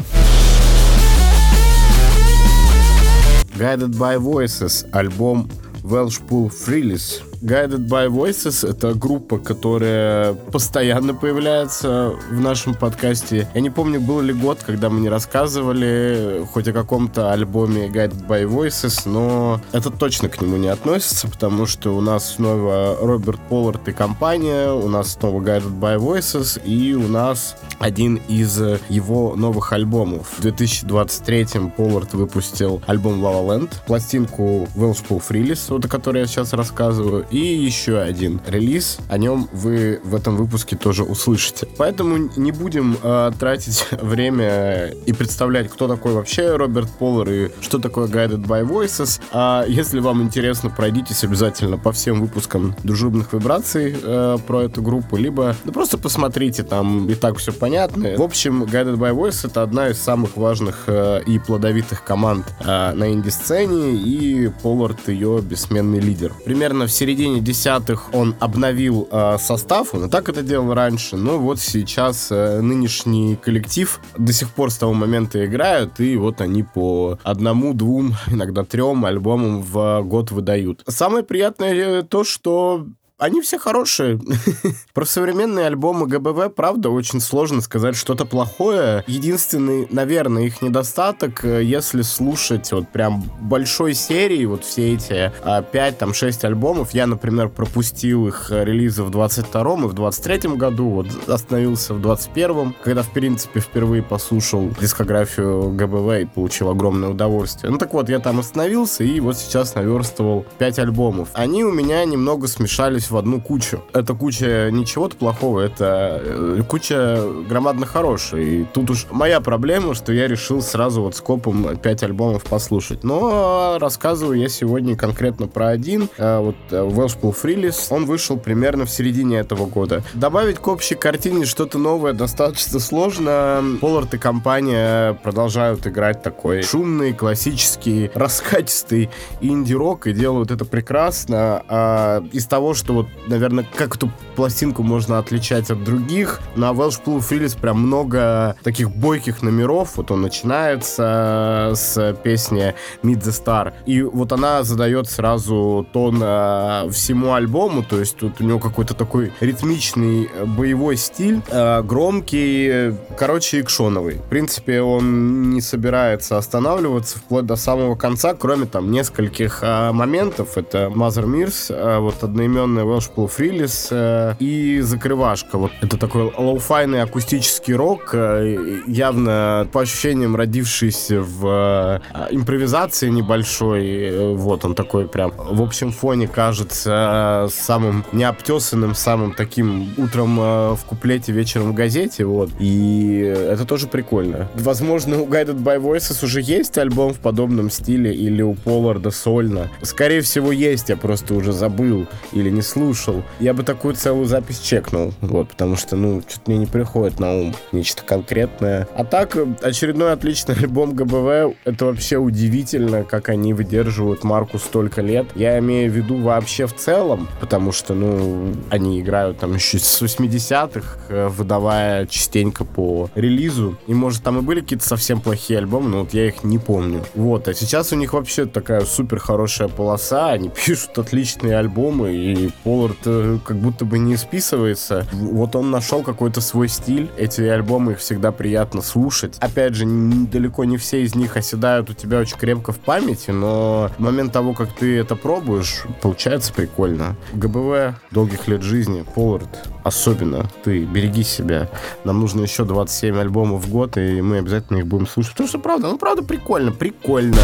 Guided 3.57 3.98
by 3.98 4.17
Voices, 4.17 4.89
альбом 4.91 5.50
Welshpool 5.84 6.50
Freeless 6.50 7.22
Guided 7.42 7.88
by 7.88 8.10
Voices— 8.10 8.68
это 8.70 8.94
группа, 8.94 9.38
которая 9.38 10.34
постоянно 10.34 11.13
появляется 11.13 12.13
в 12.30 12.39
нашем 12.39 12.74
подкасте. 12.74 13.48
Я 13.54 13.62
не 13.62 13.70
помню, 13.70 14.00
был 14.00 14.22
ли 14.22 14.34
год, 14.34 14.60
когда 14.65 14.89
мы 14.89 15.00
не 15.01 15.10
рассказывали 15.10 16.46
хоть 16.51 16.68
о 16.68 16.74
каком-то 16.74 17.32
альбоме 17.32 17.88
Guided 17.88 18.27
by 18.27 18.46
Voices, 18.48 19.01
но 19.06 19.62
это 19.72 19.89
точно 19.89 20.30
к 20.30 20.42
нему 20.42 20.58
не 20.58 20.68
относится, 20.68 21.27
потому 21.27 21.65
что 21.65 21.96
у 21.96 22.01
нас 22.01 22.36
снова 22.36 22.98
Роберт 23.01 23.39
Поллард 23.50 23.88
и 23.88 23.92
компания, 23.92 24.72
у 24.72 24.88
нас 24.88 25.13
снова 25.13 25.42
Guided 25.42 25.80
by 25.80 25.98
Voices, 25.98 26.62
и 26.63 26.94
у 26.94 27.08
нас 27.08 27.56
один 27.80 28.20
из 28.27 28.58
его 28.89 29.36
новых 29.36 29.74
альбомов. 29.74 30.27
В 30.38 30.46
2023-м 30.46 31.72
Поллард 31.72 32.13
выпустил 32.13 32.82
альбом 32.88 33.24
La 33.24 33.34
La 33.34 33.46
Land, 33.46 33.74
пластинку 33.86 34.68
Welshpool 34.75 35.22
Freeless, 35.27 35.65
вот 35.70 35.86
о 35.86 35.88
которой 35.88 36.20
я 36.20 36.27
сейчас 36.27 36.54
рассказываю, 36.54 37.25
и 37.32 37.38
еще 37.38 38.00
один 38.00 38.41
релиз. 38.48 38.98
О 39.10 39.17
нем 39.17 39.50
вы 39.51 40.00
в 40.03 40.15
этом 40.15 40.38
выпуске 40.38 40.75
тоже 40.75 41.03
услышите. 41.03 41.67
Поэтому 41.77 42.29
не 42.36 42.51
будем 42.51 42.98
э, 43.01 43.32
тратить 43.39 43.86
время 43.91 44.94
и 45.05 45.13
представлять, 45.13 45.70
кто 45.70 45.88
такой 45.88 46.13
вообще 46.13 46.55
Роберт 46.55 46.89
Поллар 46.91 47.29
и 47.29 47.51
что 47.62 47.79
такое 47.79 48.08
Guided 48.08 48.46
by 48.46 48.67
Voices. 48.67 49.20
А 49.32 49.65
если 49.67 50.00
вам 50.00 50.22
интересно, 50.22 50.70
пройдитесь 50.70 51.24
обязательно 51.24 51.77
по 51.77 51.91
всем 51.91 52.22
выпускам 52.22 52.75
дружебных 52.84 53.34
вибраций 53.34 53.96
э, 54.01 54.38
про 54.46 54.63
эту 54.63 54.82
группу, 54.82 55.17
либо 55.17 55.55
ну, 55.65 55.72
просто 55.72 55.98
посмотрите, 55.98 56.63
там 56.63 57.10
и 57.10 57.15
так 57.15 57.38
все 57.38 57.51
понятно. 57.51 58.15
В 58.17 58.22
общем, 58.22 58.63
Guided 58.63 58.98
by 58.98 59.15
Voice 59.15 59.48
это 59.48 59.63
одна 59.63 59.89
из 59.89 60.00
самых 60.00 60.38
важных 60.38 60.84
э, 60.88 61.22
и 61.25 61.39
плодовитых 61.39 62.03
команд 62.03 62.46
э, 62.60 62.94
на 62.94 63.12
инди-сцене, 63.12 63.94
и 63.94 64.50
Поллард 64.62 65.08
ее 65.08 65.41
бессменный 65.41 66.00
лидер. 66.00 66.34
Примерно 66.46 66.86
в 66.88 66.91
середине 66.91 67.14
десятых 67.15 68.13
он 68.13 68.36
обновил 68.39 69.07
э, 69.12 69.38
состав, 69.39 69.93
он 69.93 70.05
и 70.05 70.10
так 70.10 70.29
это 70.29 70.41
делал 70.41 70.74
раньше, 70.74 71.15
но 71.17 71.38
вот 71.38 71.60
сейчас 71.60 72.31
э, 72.31 72.62
нынешний 72.62 73.36
коллектив 73.36 74.00
до 74.17 74.34
сих 74.34 74.50
пор 74.50 74.72
с 74.72 74.77
того 74.77 74.93
момента 74.93 75.45
играют, 75.45 76.00
и 76.00 76.17
вот 76.17 76.41
они 76.41 76.63
по 76.63 77.17
одному, 77.24 77.74
двум, 77.74 78.15
иногда 78.27 78.63
трем 78.63 79.05
альбомам 79.05 79.62
в 79.62 80.01
год 80.03 80.31
выдают. 80.31 80.84
Самое 80.88 81.24
приятное 81.24 82.03
то, 82.03 82.24
что 82.24 82.88
они 83.17 83.41
все 83.41 83.57
хорошие. 83.57 84.19
Про 84.93 85.05
современные 85.05 85.67
альбомы 85.67 86.05
ГБВ, 86.05 86.53
правда, 86.53 86.89
очень 86.89 87.22
сложно 87.22 87.62
сказать 87.62 87.95
что-то 87.95 88.25
плохое. 88.25 89.03
Единственный, 89.07 89.88
наверное, 89.89 90.43
их 90.43 90.62
недостаток, 90.62 91.45
э, 91.45 91.63
если 91.63 92.01
слушать 92.01 92.72
вот 92.74 92.89
прям 92.89 93.24
большой 93.39 93.93
серии, 93.93 94.43
вот 94.45 94.65
все 94.65 94.95
эти 94.95 95.31
5, 95.72 95.98
там, 95.98 96.13
6 96.13 96.43
альбомов, 96.43 96.91
я, 96.93 97.07
например, 97.07 97.48
пропустил 97.48 98.27
их 98.27 98.48
релизы 98.51 99.03
в 99.03 99.12
22-м 99.12 99.86
и 99.86 99.88
в 99.88 99.93
23-м 99.93 100.57
году, 100.57 100.89
вот 100.89 101.07
остановился 101.29 101.93
в 101.93 102.01
21-м, 102.01 102.75
когда, 102.84 103.01
в 103.01 103.12
принципе, 103.12 103.62
впервые 103.62 104.03
послушал 104.03 104.72
дискографию 104.79 105.72
ГБВ 105.72 106.22
и 106.22 106.25
получил 106.25 106.69
огромное 106.69 107.10
удовольствие. 107.10 107.72
Ну 107.72 107.77
так 107.77 107.93
вот, 107.93 108.10
я 108.10 108.19
там 108.19 108.39
остановился 108.39 109.05
и 109.05 109.22
вот 109.22 109.38
сейчас 109.38 109.75
наверстывал 109.75 110.45
5 110.57 110.79
альбомов. 110.79 111.29
Они 111.34 111.63
у 111.63 111.72
меня 111.72 112.03
немного 112.03 112.48
смешались 112.48 113.04
в 113.09 113.17
одну 113.17 113.41
кучу. 113.41 113.81
Это 113.93 114.13
куча 114.13 114.69
ничего-то 114.71 115.15
плохого, 115.15 115.62
это 115.62 116.21
э, 116.24 116.62
куча 116.67 117.24
громадно 117.47 117.85
хорошая. 117.85 118.41
И 118.41 118.63
тут 118.65 118.89
уж 118.89 119.07
моя 119.12 119.39
проблема, 119.41 119.93
что 119.93 120.13
я 120.13 120.27
решил 120.27 120.62
сразу 120.62 121.01
вот 121.01 121.15
скопом 121.15 121.77
5 121.77 122.03
альбомов 122.03 122.43
послушать. 122.43 123.03
Но 123.03 123.77
рассказываю 123.79 124.39
я 124.39 124.50
сегодня 124.50 124.95
конкретно 124.95 125.47
про 125.47 125.69
один. 125.69 126.09
Э, 126.17 126.39
вот 126.39 126.55
э, 126.71 126.75
Welshpool 126.75 127.35
Freeless, 127.35 127.88
он 127.89 128.05
вышел 128.05 128.38
примерно 128.38 128.85
в 128.85 128.89
середине 128.89 129.38
этого 129.38 129.65
года. 129.65 130.03
Добавить 130.13 130.57
к 130.57 130.67
общей 130.67 130.95
картине 130.95 131.45
что-то 131.45 131.77
новое 131.77 132.13
достаточно 132.13 132.79
сложно. 132.79 133.63
Поллард 133.81 134.13
и 134.13 134.17
компания 134.17 135.13
продолжают 135.24 135.85
играть 135.88 136.24
такой 136.24 136.62
шумный, 136.62 137.13
классический, 137.13 138.09
раскатистый 138.15 139.09
инди-рок 139.41 140.07
и 140.07 140.13
делают 140.13 140.51
это 140.51 140.65
прекрасно. 140.65 141.63
А 141.67 142.24
из 142.31 142.45
того, 142.45 142.74
что 142.74 142.93
вот, 142.95 143.07
наверное, 143.27 143.65
как 143.75 143.95
эту 143.95 144.09
пластинку 144.35 144.83
можно 144.83 145.19
отличать 145.19 145.69
от 145.69 145.83
других. 145.83 146.39
На 146.55 146.71
Welsh 146.71 147.01
Blue 147.05 147.19
Freeless 147.19 147.59
прям 147.59 147.79
много 147.79 148.55
таких 148.63 148.91
бойких 148.91 149.41
номеров. 149.41 149.97
Вот 149.97 150.11
он 150.11 150.21
начинается 150.21 151.73
с 151.75 152.15
песни 152.23 152.73
Meet 153.03 153.21
the 153.21 153.31
Star. 153.31 153.73
И 153.85 154.01
вот 154.01 154.31
она 154.31 154.63
задает 154.63 155.09
сразу 155.09 155.85
тон 155.91 156.19
э, 156.21 156.89
всему 156.91 157.33
альбому. 157.33 157.83
То 157.83 157.99
есть 157.99 158.17
тут 158.17 158.41
у 158.41 158.43
него 158.43 158.59
какой-то 158.59 158.93
такой 158.93 159.31
ритмичный 159.39 160.29
боевой 160.45 160.97
стиль. 160.97 161.41
Э, 161.49 161.81
громкий, 161.81 162.93
короче, 163.17 163.61
экшоновый. 163.61 164.15
В 164.15 164.29
принципе, 164.29 164.81
он 164.81 165.51
не 165.51 165.61
собирается 165.61 166.37
останавливаться 166.37 167.19
вплоть 167.19 167.45
до 167.45 167.55
самого 167.55 167.95
конца, 167.95 168.33
кроме 168.33 168.65
там 168.65 168.91
нескольких 168.91 169.59
э, 169.61 169.91
моментов. 169.91 170.57
Это 170.57 170.91
Mother 170.93 171.25
Mears, 171.25 171.73
э, 171.73 171.99
вот 171.99 172.23
одноименная 172.23 172.85
Welsh 172.86 173.12
Blue 173.15 173.30
Freeless 173.30 173.88
э, 173.92 174.36
и 174.39 174.82
закрывашка. 174.82 175.58
Вот 175.58 175.72
это 175.82 175.98
такой 175.98 176.32
lo-fi 176.38 176.77
ный 176.77 177.01
акустический 177.01 177.74
рок, 177.74 178.12
э, 178.13 178.82
явно 178.88 179.68
по 179.72 179.82
ощущениям 179.82 180.36
родившийся 180.36 181.22
в 181.22 182.01
э, 182.13 182.27
импровизации 182.32 183.10
небольшой. 183.10 183.88
Э, 183.88 184.34
вот 184.34 184.65
он 184.65 184.75
такой 184.75 185.08
прям 185.08 185.32
в 185.38 185.62
общем 185.62 185.92
фоне 185.92 186.27
кажется 186.27 187.48
самым 187.51 188.06
необтесанным, 188.12 188.96
самым 188.96 189.34
таким 189.34 189.94
утром 189.98 190.38
в 190.38 190.80
куплете, 190.88 191.32
вечером 191.32 191.72
в 191.72 191.74
газете. 191.74 192.25
Вот. 192.25 192.50
И 192.60 193.20
это 193.20 193.65
тоже 193.65 193.88
прикольно. 193.88 194.50
Возможно, 194.56 195.22
у 195.22 195.27
Guided 195.27 195.62
by 195.63 195.80
Voices 195.82 196.24
уже 196.24 196.42
есть 196.42 196.77
альбом 196.77 197.13
в 197.13 197.20
подобном 197.20 197.70
стиле 197.70 198.13
или 198.13 198.42
у 198.42 198.54
Полларда 198.54 199.12
сольно. 199.12 199.70
Скорее 199.82 200.22
всего, 200.22 200.51
есть, 200.51 200.89
я 200.89 200.98
просто 200.98 201.34
уже 201.34 201.51
забыл 201.51 202.08
или 202.32 202.50
не 202.50 202.62
слушал, 202.75 203.24
я 203.39 203.53
бы 203.53 203.63
такую 203.63 203.96
целую 203.96 204.25
запись 204.25 204.60
чекнул. 204.60 205.13
Вот, 205.22 205.48
потому 205.48 205.77
что, 205.77 205.96
ну, 205.96 206.22
что-то 206.27 206.51
мне 206.51 206.58
не 206.58 206.65
приходит 206.65 207.22
на 207.22 207.34
ум 207.34 207.55
нечто 207.72 208.03
конкретное. 208.03 208.86
А 208.96 209.05
так, 209.05 209.38
очередной 209.62 210.12
отличный 210.12 210.55
альбом 210.60 210.94
ГБВ. 210.94 211.55
Это 211.63 211.86
вообще 211.86 212.17
удивительно, 212.17 213.05
как 213.05 213.29
они 213.29 213.53
выдерживают 213.53 214.25
марку 214.25 214.60
столько 214.60 215.01
лет. 215.01 215.27
Я 215.36 215.58
имею 215.60 215.89
в 215.89 215.96
виду 215.96 216.17
вообще 216.17 216.67
в 216.67 216.75
целом, 216.75 217.29
потому 217.39 217.72
что, 217.72 217.94
ну, 217.94 218.53
они 218.70 219.00
играют 219.00 219.39
там 219.39 219.53
еще 219.55 219.79
с 219.79 220.01
80-х, 220.01 221.00
э, 221.08 221.27
выдавая 221.29 222.05
частенько 222.08 222.65
по 222.65 223.10
релизу. 223.15 223.77
И, 223.88 223.94
может, 223.94 224.22
там 224.22 224.39
и 224.39 224.41
были 224.41 224.60
какие-то 224.60 224.86
совсем 224.86 225.22
плохие 225.22 225.60
альбомы, 225.60 225.89
но 225.89 226.00
вот 226.00 226.13
я 226.13 226.27
их 226.27 226.44
не 226.44 226.60
помню. 226.60 227.05
Вот, 227.15 227.48
а 227.48 227.53
сейчас 227.53 227.94
у 227.94 227.96
них 227.96 228.12
вообще 228.12 228.46
такая 228.46 228.82
супер 228.82 229.20
хорошая 229.20 229.70
полоса. 229.70 230.32
Они 230.32 230.50
пишут 230.65 230.98
отличные 231.00 231.58
альбомы, 231.58 232.13
и 232.13 232.50
Поллард 232.65 232.98
э, 233.05 233.38
как 233.45 233.57
будто 233.57 233.86
бы 233.86 234.00
не 234.00 234.17
списывается. 234.17 235.05
Вот 235.13 235.55
он 235.55 235.69
нашел 235.69 236.01
какой-то 236.01 236.41
свой 236.41 236.67
стиль. 236.67 237.12
Эти 237.15 237.41
альбомы 237.41 237.91
их 237.91 238.00
всегда 238.00 238.31
приятно 238.31 238.81
слушать. 238.81 239.38
Опять 239.39 239.75
же, 239.75 239.86
далеко 239.86 240.63
не 240.65 240.77
все 240.77 241.03
из 241.03 241.13
них 241.13 241.38
оседают 241.38 241.91
у 241.91 241.93
тебя 241.93 242.19
очень 242.19 242.38
крепко 242.38 242.72
в 242.72 242.79
памяти, 242.79 243.29
но 243.29 243.91
в 243.95 244.01
момент 244.01 244.34
того, 244.34 244.53
как 244.53 244.74
ты 244.74 244.98
это 244.98 245.15
пробуешь, 245.15 245.84
получается 246.01 246.51
прикольно. 246.53 247.15
ГБВ, 247.34 248.00
долгих 248.10 248.48
лет 248.48 248.63
жизни, 248.63 249.05
Поллард, 249.13 249.69
особенно 249.84 250.50
ты 250.63 250.86
береги 250.86 251.22
себя. 251.22 251.69
Нам 252.03 252.19
нужно 252.19 252.41
еще 252.41 252.65
27 252.65 253.15
альбомов 253.19 253.63
в 253.63 253.69
год, 253.69 253.95
и 253.98 254.22
мы 254.22 254.39
обязательно 254.39 254.77
их 254.77 254.88
будем 254.88 255.05
слушать. 255.05 255.34
Потому 255.34 255.50
что 255.50 255.60
правда, 255.60 255.88
ну 255.89 256.00
правда 256.00 256.24
прикольно, 256.24 256.72
прикольно. 256.72 257.38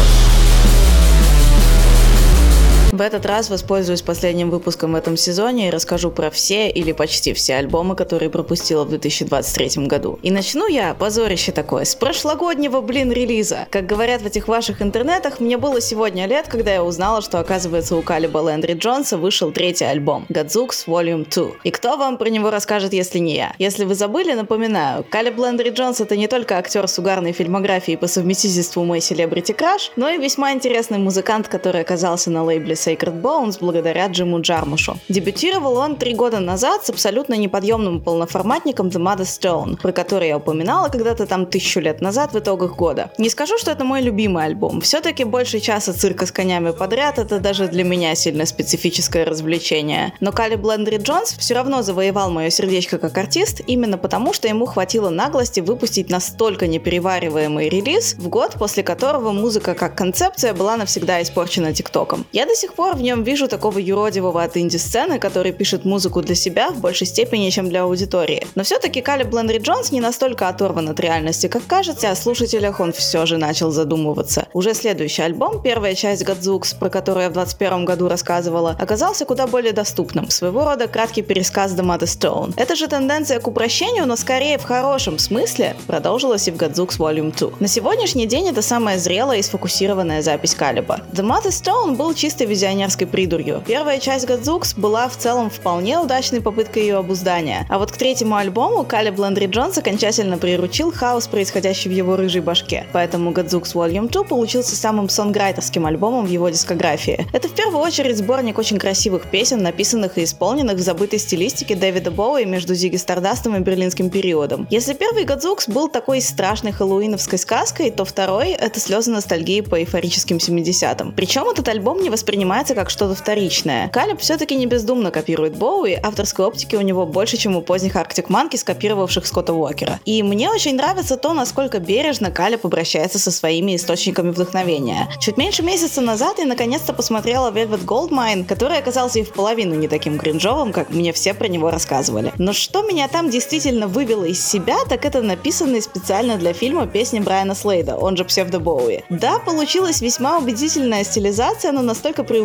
В 2.92 3.00
этот 3.00 3.24
раз 3.24 3.48
воспользуюсь 3.48 4.02
последним 4.02 4.50
выпуском 4.50 4.92
в 4.92 4.96
этом 4.96 5.16
сезоне 5.16 5.68
и 5.68 5.70
расскажу 5.70 6.10
про 6.10 6.30
все 6.30 6.68
или 6.68 6.92
почти 6.92 7.32
все 7.32 7.54
альбомы, 7.54 7.96
которые 7.96 8.28
пропустила 8.28 8.84
в 8.84 8.90
2023 8.90 9.86
году. 9.86 10.18
И 10.22 10.30
начну 10.30 10.68
я, 10.68 10.92
позорище 10.92 11.52
такое, 11.52 11.86
с 11.86 11.94
прошлогоднего, 11.94 12.82
блин, 12.82 13.10
релиза. 13.10 13.66
Как 13.70 13.86
говорят 13.86 14.20
в 14.20 14.26
этих 14.26 14.46
ваших 14.46 14.82
интернетах, 14.82 15.40
мне 15.40 15.56
было 15.56 15.80
сегодня 15.80 16.26
лет, 16.26 16.48
когда 16.48 16.70
я 16.74 16.84
узнала, 16.84 17.22
что 17.22 17.40
оказывается 17.40 17.96
у 17.96 18.02
Калиба 18.02 18.36
Лэндри 18.36 18.74
Джонса 18.74 19.16
вышел 19.16 19.52
третий 19.52 19.86
альбом 19.86 20.26
Godzooks 20.28 20.84
Volume 20.86 21.26
2. 21.34 21.46
И 21.64 21.70
кто 21.70 21.96
вам 21.96 22.18
про 22.18 22.28
него 22.28 22.50
расскажет, 22.50 22.92
если 22.92 23.20
не 23.20 23.36
я? 23.36 23.54
Если 23.58 23.86
вы 23.86 23.94
забыли, 23.94 24.34
напоминаю, 24.34 25.02
Калиб 25.08 25.38
Лэндри 25.38 25.70
Джонс 25.70 26.02
это 26.02 26.14
не 26.14 26.28
только 26.28 26.58
актер 26.58 26.86
с 26.86 26.98
угарной 26.98 27.32
фильмографией 27.32 27.96
по 27.96 28.06
совместительству 28.06 28.84
мой 28.84 29.00
селебрити 29.00 29.52
краш, 29.52 29.92
но 29.96 30.10
и 30.10 30.18
весьма 30.18 30.52
интересный 30.52 30.98
музыкант, 30.98 31.48
который 31.48 31.80
оказался 31.80 32.30
на 32.30 32.44
лейбле 32.44 32.76
Sacred 32.86 33.20
Bones 33.20 33.58
благодаря 33.60 34.06
Джиму 34.08 34.40
Джармушу. 34.40 34.98
Дебютировал 35.08 35.76
он 35.76 35.96
три 35.96 36.14
года 36.14 36.40
назад 36.40 36.84
с 36.84 36.90
абсолютно 36.90 37.34
неподъемным 37.34 38.00
полноформатником 38.00 38.88
The 38.88 39.00
Mother 39.00 39.22
Stone, 39.22 39.80
про 39.80 39.92
который 39.92 40.28
я 40.28 40.38
упоминала 40.38 40.88
когда-то 40.88 41.26
там 41.26 41.46
тысячу 41.46 41.80
лет 41.80 42.00
назад 42.00 42.32
в 42.32 42.38
итогах 42.38 42.76
года. 42.76 43.10
Не 43.18 43.28
скажу, 43.28 43.58
что 43.58 43.70
это 43.70 43.84
мой 43.84 44.02
любимый 44.02 44.44
альбом. 44.44 44.80
Все-таки 44.80 45.24
больше 45.24 45.60
часа 45.60 45.92
цирка 45.92 46.26
с 46.26 46.32
конями 46.32 46.72
подряд 46.72 47.18
это 47.18 47.38
даже 47.38 47.68
для 47.68 47.84
меня 47.84 48.14
сильно 48.14 48.46
специфическое 48.46 49.24
развлечение. 49.24 50.12
Но 50.20 50.32
Кали 50.32 50.56
Блендри 50.56 50.96
Джонс 50.96 51.34
все 51.38 51.54
равно 51.54 51.82
завоевал 51.82 52.30
мое 52.30 52.50
сердечко 52.50 52.98
как 52.98 53.16
артист 53.18 53.60
именно 53.66 53.98
потому, 53.98 54.32
что 54.32 54.48
ему 54.48 54.66
хватило 54.66 55.10
наглости 55.10 55.60
выпустить 55.60 56.10
настолько 56.10 56.66
неперевариваемый 56.66 57.68
релиз 57.68 58.14
в 58.14 58.28
год, 58.28 58.54
после 58.58 58.82
которого 58.82 59.32
музыка 59.32 59.74
как 59.74 59.96
концепция 59.96 60.54
была 60.54 60.76
навсегда 60.76 61.22
испорчена 61.22 61.72
ТикТоком. 61.72 62.26
Я 62.32 62.46
до 62.46 62.54
сих 62.54 62.71
сих 62.72 62.76
пор 62.76 62.96
в 62.96 63.02
нем 63.02 63.22
вижу 63.22 63.48
такого 63.48 63.78
юродивого 63.78 64.42
от 64.42 64.56
инди-сцены, 64.56 65.18
который 65.18 65.52
пишет 65.52 65.84
музыку 65.84 66.22
для 66.22 66.34
себя 66.34 66.70
в 66.70 66.80
большей 66.80 67.06
степени, 67.06 67.50
чем 67.50 67.68
для 67.68 67.82
аудитории. 67.82 68.46
Но 68.54 68.62
все-таки 68.62 69.02
Калиб 69.02 69.30
Лендри 69.34 69.58
Джонс 69.58 69.92
не 69.92 70.00
настолько 70.00 70.48
оторван 70.48 70.88
от 70.88 70.98
реальности, 70.98 71.48
как 71.48 71.66
кажется, 71.66 72.10
о 72.10 72.14
слушателях 72.14 72.80
он 72.80 72.92
все 72.92 73.26
же 73.26 73.36
начал 73.36 73.70
задумываться. 73.70 74.46
Уже 74.54 74.72
следующий 74.72 75.20
альбом, 75.20 75.60
первая 75.62 75.94
часть 75.94 76.24
Гадзукс, 76.24 76.72
про 76.72 76.88
которую 76.88 77.24
я 77.24 77.30
в 77.30 77.34
21 77.34 77.84
году 77.84 78.08
рассказывала, 78.08 78.74
оказался 78.80 79.26
куда 79.26 79.46
более 79.46 79.72
доступным. 79.72 80.30
Своего 80.30 80.64
рода 80.64 80.88
краткий 80.88 81.22
пересказ 81.22 81.72
The 81.72 81.84
Mother 81.84 82.06
Stone. 82.06 82.54
Это 82.56 82.74
же 82.74 82.88
тенденция 82.88 83.38
к 83.38 83.46
упрощению, 83.48 84.06
но 84.06 84.16
скорее 84.16 84.56
в 84.56 84.64
хорошем 84.64 85.18
смысле, 85.18 85.76
продолжилась 85.86 86.48
и 86.48 86.50
в 86.50 86.56
Гадзукс 86.56 86.98
Volume 86.98 87.36
2. 87.36 87.50
На 87.60 87.68
сегодняшний 87.68 88.24
день 88.24 88.48
это 88.48 88.62
самая 88.62 88.98
зрелая 88.98 89.40
и 89.40 89.42
сфокусированная 89.42 90.22
запись 90.22 90.54
Калиба. 90.54 91.00
The 91.12 91.22
Mother 91.22 91.50
Stone 91.50 91.96
был 91.96 92.14
чистой 92.14 92.46
визионерской 92.62 93.08
придурью. 93.08 93.62
Первая 93.66 93.98
часть 93.98 94.24
Гадзукс 94.26 94.74
была 94.74 95.08
в 95.08 95.16
целом 95.16 95.50
вполне 95.50 95.98
удачной 95.98 96.40
попыткой 96.40 96.82
ее 96.82 96.96
обуздания. 96.98 97.66
А 97.68 97.78
вот 97.78 97.90
к 97.90 97.96
третьему 97.96 98.36
альбому 98.36 98.84
Калиб 98.84 99.18
Лендри 99.18 99.46
Джонс 99.46 99.78
окончательно 99.78 100.38
приручил 100.38 100.92
хаос, 100.92 101.26
происходящий 101.26 101.90
в 101.90 101.92
его 101.92 102.14
рыжей 102.14 102.40
башке. 102.40 102.86
Поэтому 102.92 103.32
Гадзукс 103.32 103.74
Volume 103.74 104.08
2 104.08 104.24
получился 104.24 104.76
самым 104.76 105.08
сонграйтерским 105.08 105.86
альбомом 105.86 106.24
в 106.24 106.28
его 106.28 106.48
дискографии. 106.50 107.26
Это 107.32 107.48
в 107.48 107.52
первую 107.52 107.82
очередь 107.82 108.16
сборник 108.16 108.58
очень 108.58 108.78
красивых 108.78 109.28
песен, 109.28 109.60
написанных 109.60 110.18
и 110.18 110.24
исполненных 110.24 110.76
в 110.76 110.80
забытой 110.80 111.18
стилистике 111.18 111.74
Дэвида 111.74 112.12
Боуи 112.12 112.44
между 112.44 112.76
Зиги 112.76 112.96
Стардастом 112.96 113.56
и 113.56 113.60
Берлинским 113.60 114.08
периодом. 114.08 114.68
Если 114.70 114.94
первый 114.94 115.24
Гадзукс 115.24 115.68
был 115.68 115.88
такой 115.88 116.20
страшной 116.20 116.70
хэллоуиновской 116.70 117.40
сказкой, 117.40 117.90
то 117.90 118.04
второй— 118.04 118.50
это 118.50 118.78
слезы 118.78 119.10
ностальгии 119.10 119.62
по 119.62 119.80
эйфорическим 119.80 120.36
70-м. 120.36 121.12
Причем 121.16 121.48
этот 121.48 121.66
альбом 121.66 122.00
не 122.00 122.10
воспринимается 122.10 122.51
как 122.74 122.90
что-то 122.90 123.14
вторичное. 123.14 123.88
Калеб 123.88 124.20
все-таки 124.20 124.54
не 124.56 124.66
бездумно 124.66 125.10
копирует 125.10 125.56
Боуи, 125.56 125.94
авторской 125.94 126.44
оптики 126.44 126.76
у 126.76 126.82
него 126.82 127.06
больше, 127.06 127.38
чем 127.38 127.56
у 127.56 127.62
поздних 127.62 127.96
Arctic 127.96 128.26
Monkeys, 128.26 128.58
скопировавших 128.58 129.26
Скотта 129.26 129.54
Уокера. 129.54 130.00
И 130.04 130.22
мне 130.22 130.50
очень 130.50 130.76
нравится 130.76 131.16
то, 131.16 131.32
насколько 131.32 131.78
бережно 131.78 132.30
Калеб 132.30 132.66
обращается 132.66 133.18
со 133.18 133.30
своими 133.30 133.74
источниками 133.74 134.30
вдохновения. 134.30 135.08
Чуть 135.18 135.38
меньше 135.38 135.62
месяца 135.62 136.02
назад 136.02 136.38
я 136.38 136.44
наконец-то 136.44 136.92
посмотрела 136.92 137.50
Velvet 137.50 137.86
Goldmine, 137.86 138.44
который 138.44 138.76
оказался 138.76 139.18
и 139.20 139.24
в 139.24 139.32
половину 139.32 139.74
не 139.74 139.88
таким 139.88 140.18
кринжовым, 140.18 140.72
как 140.72 140.90
мне 140.90 141.12
все 141.12 141.32
про 141.32 141.48
него 141.48 141.70
рассказывали. 141.70 142.32
Но 142.36 142.52
что 142.52 142.82
меня 142.82 143.08
там 143.08 143.30
действительно 143.30 143.86
вывело 143.86 144.24
из 144.24 144.46
себя, 144.46 144.76
так 144.88 145.06
это 145.06 145.22
написанные 145.22 145.80
специально 145.80 146.36
для 146.36 146.52
фильма 146.52 146.86
песни 146.86 147.18
Брайана 147.18 147.54
Слейда, 147.54 147.96
он 147.96 148.16
же 148.16 148.24
Псевдо 148.24 148.60
Боуи. 148.60 149.04
Да, 149.08 149.38
получилась 149.38 150.02
весьма 150.02 150.38
убедительная 150.38 151.04
стилизация, 151.04 151.72
но 151.72 151.82
настолько 151.82 152.24
преувеличенная, 152.24 152.41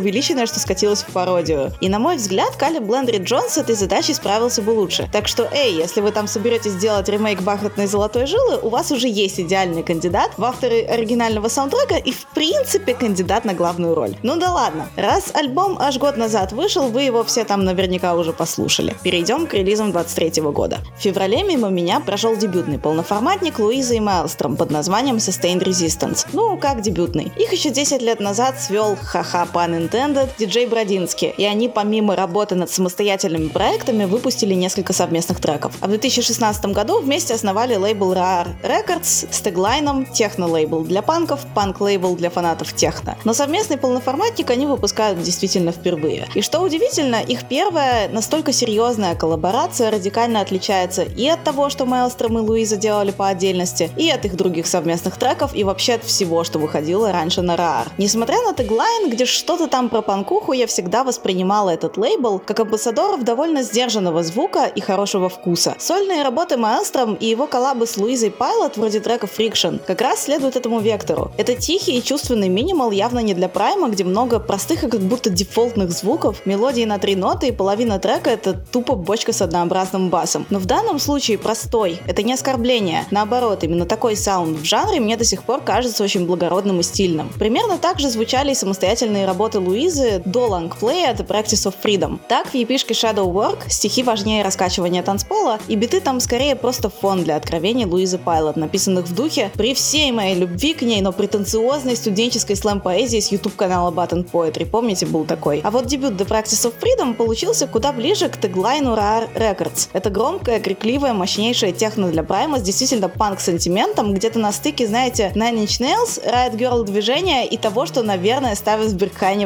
что 0.48 0.60
скатилась 0.60 1.04
в 1.04 1.12
пародию. 1.12 1.72
И 1.82 1.90
на 1.90 2.00
мой 2.00 2.18
взгляд, 2.18 2.56
Калиб 2.56 2.84
Блендри 2.84 3.18
Джонс 3.18 3.54
с 3.54 3.58
этой 3.58 3.76
задачей 3.76 4.14
справился 4.14 4.62
бы 4.62 4.72
лучше. 4.72 5.10
Так 5.12 5.28
что, 5.28 5.50
эй, 5.52 5.74
если 5.74 6.02
вы 6.02 6.12
там 6.12 6.28
соберетесь 6.28 6.72
сделать 6.72 7.10
ремейк 7.10 7.42
«Бархатной 7.42 7.88
золотой 7.88 8.26
жилы», 8.26 8.60
у 8.62 8.70
вас 8.70 8.92
уже 8.92 9.08
есть 9.08 9.40
идеальный 9.40 9.84
кандидат 9.84 10.32
в 10.38 10.44
авторы 10.44 10.82
оригинального 10.84 11.48
саундтрека 11.48 11.96
и, 11.96 12.12
в 12.12 12.26
принципе, 12.34 12.94
кандидат 12.94 13.46
на 13.46 13.54
главную 13.54 13.96
роль. 13.96 14.16
Ну 14.24 14.36
да 14.38 14.52
ладно. 14.52 14.90
Раз 14.96 15.32
альбом 15.34 15.78
аж 15.80 15.98
год 15.98 16.18
назад 16.18 16.52
вышел, 16.52 16.88
вы 16.90 17.04
его 17.04 17.24
все 17.24 17.44
там 17.44 17.64
наверняка 17.66 18.16
уже 18.16 18.34
послушали. 18.34 18.96
Перейдем 19.04 19.48
к 19.48 19.54
релизам 19.54 19.92
23 19.92 20.42
года. 20.44 20.80
В 20.98 21.02
феврале 21.02 21.44
мимо 21.44 21.70
меня 21.70 22.00
прошел 22.00 22.36
дебютный 22.36 22.80
полноформатник 22.80 23.60
Луиза 23.60 23.96
и 23.96 24.00
Майлстром 24.00 24.56
под 24.58 24.72
названием 24.72 25.18
Sustained 25.18 25.64
Resistance. 25.64 26.28
Ну, 26.34 26.58
как 26.58 26.82
дебютный. 26.82 27.32
Их 27.38 27.52
еще 27.52 27.70
10 27.70 28.02
лет 28.02 28.20
назад 28.20 28.60
свел, 28.60 28.98
ха-ха, 29.02 29.48
pun 29.52 29.87
intended, 29.88 30.30
диджей 30.38 30.66
Бродинский, 30.66 31.34
и 31.38 31.46
они 31.46 31.70
помимо 31.70 32.16
работы 32.16 32.56
над 32.56 32.70
самостоятельными 32.70 33.48
проектами 33.48 34.06
выпустили 34.06 34.54
несколько 34.54 34.94
совместных 34.94 35.40
треков. 35.40 35.74
А 35.82 35.88
в 35.88 35.90
2016 35.90 36.66
году 36.68 37.00
вместе 37.00 37.34
основали 37.34 37.76
лейбл 37.76 38.14
Rar 38.14 38.48
Records 38.64 39.28
с 39.32 39.42
теглайном 39.42 40.06
техно-лейбл 40.06 40.84
для 40.84 41.02
панков, 41.02 41.46
панк-лейбл 41.54 42.16
для 42.16 42.30
фанатов 42.30 42.74
техно. 42.74 43.18
Но 43.24 43.34
совместный 43.34 43.78
полноформатник 43.78 44.50
они 44.50 44.66
выпускают 44.66 45.22
действительно 45.22 45.72
впервые. 45.72 46.28
И 46.36 46.42
что 46.42 46.60
удивительно, 46.60 47.22
их 47.22 47.48
первая 47.48 48.10
настолько 48.10 48.52
серьезная 48.52 49.16
коллаборация 49.16 49.92
радикально 49.92 50.42
отличается 50.42 51.04
и 51.04 51.28
от 51.28 51.44
того, 51.44 51.70
что 51.70 51.86
Майлстром 51.86 52.38
и 52.40 52.42
Луиза 52.42 52.78
делали 52.78 53.12
по 53.12 53.28
отдельности, 53.28 53.90
и 53.98 54.10
от 54.10 54.26
их 54.26 54.36
других 54.36 54.68
совместных 54.68 55.18
треков, 55.18 55.56
и 55.56 55.64
вообще 55.64 55.94
от 55.94 56.04
всего, 56.04 56.44
что 56.44 56.60
выходило 56.60 57.12
раньше 57.12 57.42
на 57.42 57.56
Rar. 57.56 57.88
Несмотря 57.98 58.42
на 58.42 58.54
теглайн, 58.54 59.10
где 59.10 59.26
что-то 59.26 59.68
там 59.68 59.77
про 59.86 60.02
панкуху, 60.02 60.54
я 60.54 60.66
всегда 60.66 61.04
воспринимала 61.04 61.70
этот 61.70 61.98
лейбл 61.98 62.40
как 62.40 62.60
амбассадоров 62.60 63.24
довольно 63.24 63.62
сдержанного 63.62 64.24
звука 64.24 64.66
и 64.66 64.82
хорошего 64.82 65.30
вкуса. 65.30 65.76
Сольные 65.80 66.24
работы 66.24 66.58
Маэлстром 66.58 67.14
и 67.14 67.28
его 67.28 67.46
коллабы 67.46 67.86
с 67.86 67.98
Луизой 67.98 68.32
Пайлот, 68.32 68.78
вроде 68.78 69.00
трека 69.00 69.28
Friction, 69.28 69.80
как 69.86 70.02
раз 70.02 70.24
следуют 70.24 70.56
этому 70.56 70.80
вектору. 70.80 71.32
Это 71.38 71.54
тихий 71.54 72.00
и 72.00 72.04
чувственный 72.04 72.50
минимал 72.50 72.90
явно 72.92 73.20
не 73.20 73.34
для 73.34 73.48
прайма, 73.48 73.90
где 73.90 74.04
много 74.04 74.40
простых 74.40 74.84
и 74.84 74.90
как 74.90 75.02
будто 75.02 75.30
дефолтных 75.30 75.92
звуков, 75.92 76.46
мелодии 76.46 76.86
на 76.86 76.98
три 76.98 77.16
ноты 77.16 77.50
и 77.50 77.52
половина 77.52 78.00
трека 78.00 78.32
это 78.32 78.54
тупо 78.54 78.96
бочка 78.96 79.32
с 79.32 79.42
однообразным 79.42 80.10
басом. 80.10 80.46
Но 80.50 80.58
в 80.60 80.66
данном 80.66 80.98
случае 81.00 81.38
простой. 81.38 82.00
Это 82.08 82.24
не 82.24 82.34
оскорбление. 82.34 83.06
Наоборот, 83.12 83.64
именно 83.64 83.86
такой 83.86 84.16
саунд 84.16 84.58
в 84.58 84.66
жанре 84.66 85.00
мне 85.00 85.18
до 85.18 85.24
сих 85.24 85.44
пор 85.44 85.62
кажется 85.62 86.04
очень 86.04 86.26
благородным 86.26 86.80
и 86.80 86.84
стильным. 86.84 87.30
Примерно 87.38 87.78
так 87.78 88.00
же 88.00 88.10
звучали 88.10 88.52
и 88.52 88.56
самостоятельные 88.56 89.26
работы 89.26 89.60
Луизы 89.68 90.22
до 90.24 90.48
лонгплея 90.48 91.14
The 91.14 91.28
Practice 91.28 91.70
of 91.70 91.76
Freedom. 91.84 92.20
Так 92.30 92.48
в 92.48 92.54
епишке 92.54 92.94
Shadow 92.94 93.30
Work 93.32 93.70
стихи 93.70 94.02
важнее 94.02 94.44
раскачивания 94.44 95.04
танцпола, 95.04 95.60
и 95.68 95.76
биты 95.76 96.00
там 96.00 96.22
скорее 96.22 96.56
просто 96.56 96.90
фон 96.90 97.26
для 97.26 97.36
откровений 97.36 97.84
Луизы 97.86 98.18
Пайлот, 98.18 98.56
написанных 98.56 99.08
в 99.08 99.14
духе 99.14 99.52
при 99.56 99.74
всей 99.74 100.12
моей 100.14 100.36
любви 100.36 100.74
к 100.74 100.84
ней, 100.84 101.02
но 101.02 101.12
претенциозной 101.12 101.98
студенческой 101.98 102.56
слэм-поэзии 102.56 103.20
с 103.20 103.32
YouTube-канала 103.32 103.92
Button 103.92 104.26
Poetry. 104.32 104.66
Помните, 104.66 105.06
был 105.06 105.26
такой? 105.26 105.60
А 105.66 105.70
вот 105.70 105.86
дебют 105.88 106.14
The 106.14 106.26
Practice 106.26 106.72
of 106.72 106.74
Freedom 106.82 107.14
получился 107.14 107.68
куда 107.68 107.92
ближе 107.92 108.30
к 108.30 108.38
теглайну 108.38 108.96
Rare 108.96 109.28
Records. 109.36 109.90
Это 109.92 110.10
громкая, 110.10 110.62
крикливая, 110.62 111.12
мощнейшая 111.12 111.74
техно 111.74 112.10
для 112.10 112.24
прайма 112.24 112.60
с 112.60 112.62
действительно 112.62 113.10
панк-сентиментом, 113.10 114.14
где-то 114.14 114.40
на 114.40 114.54
стыке, 114.54 114.88
знаете, 114.88 115.34
Nine 115.36 115.66
Inch 115.66 115.82
Nails, 115.82 116.24
Riot 116.26 116.56
Girl 116.56 116.86
движения 116.86 117.46
и 117.46 117.58
того, 117.58 117.86
что, 117.86 118.02
наверное, 118.02 118.56
ставят 118.56 118.92
в 118.92 118.96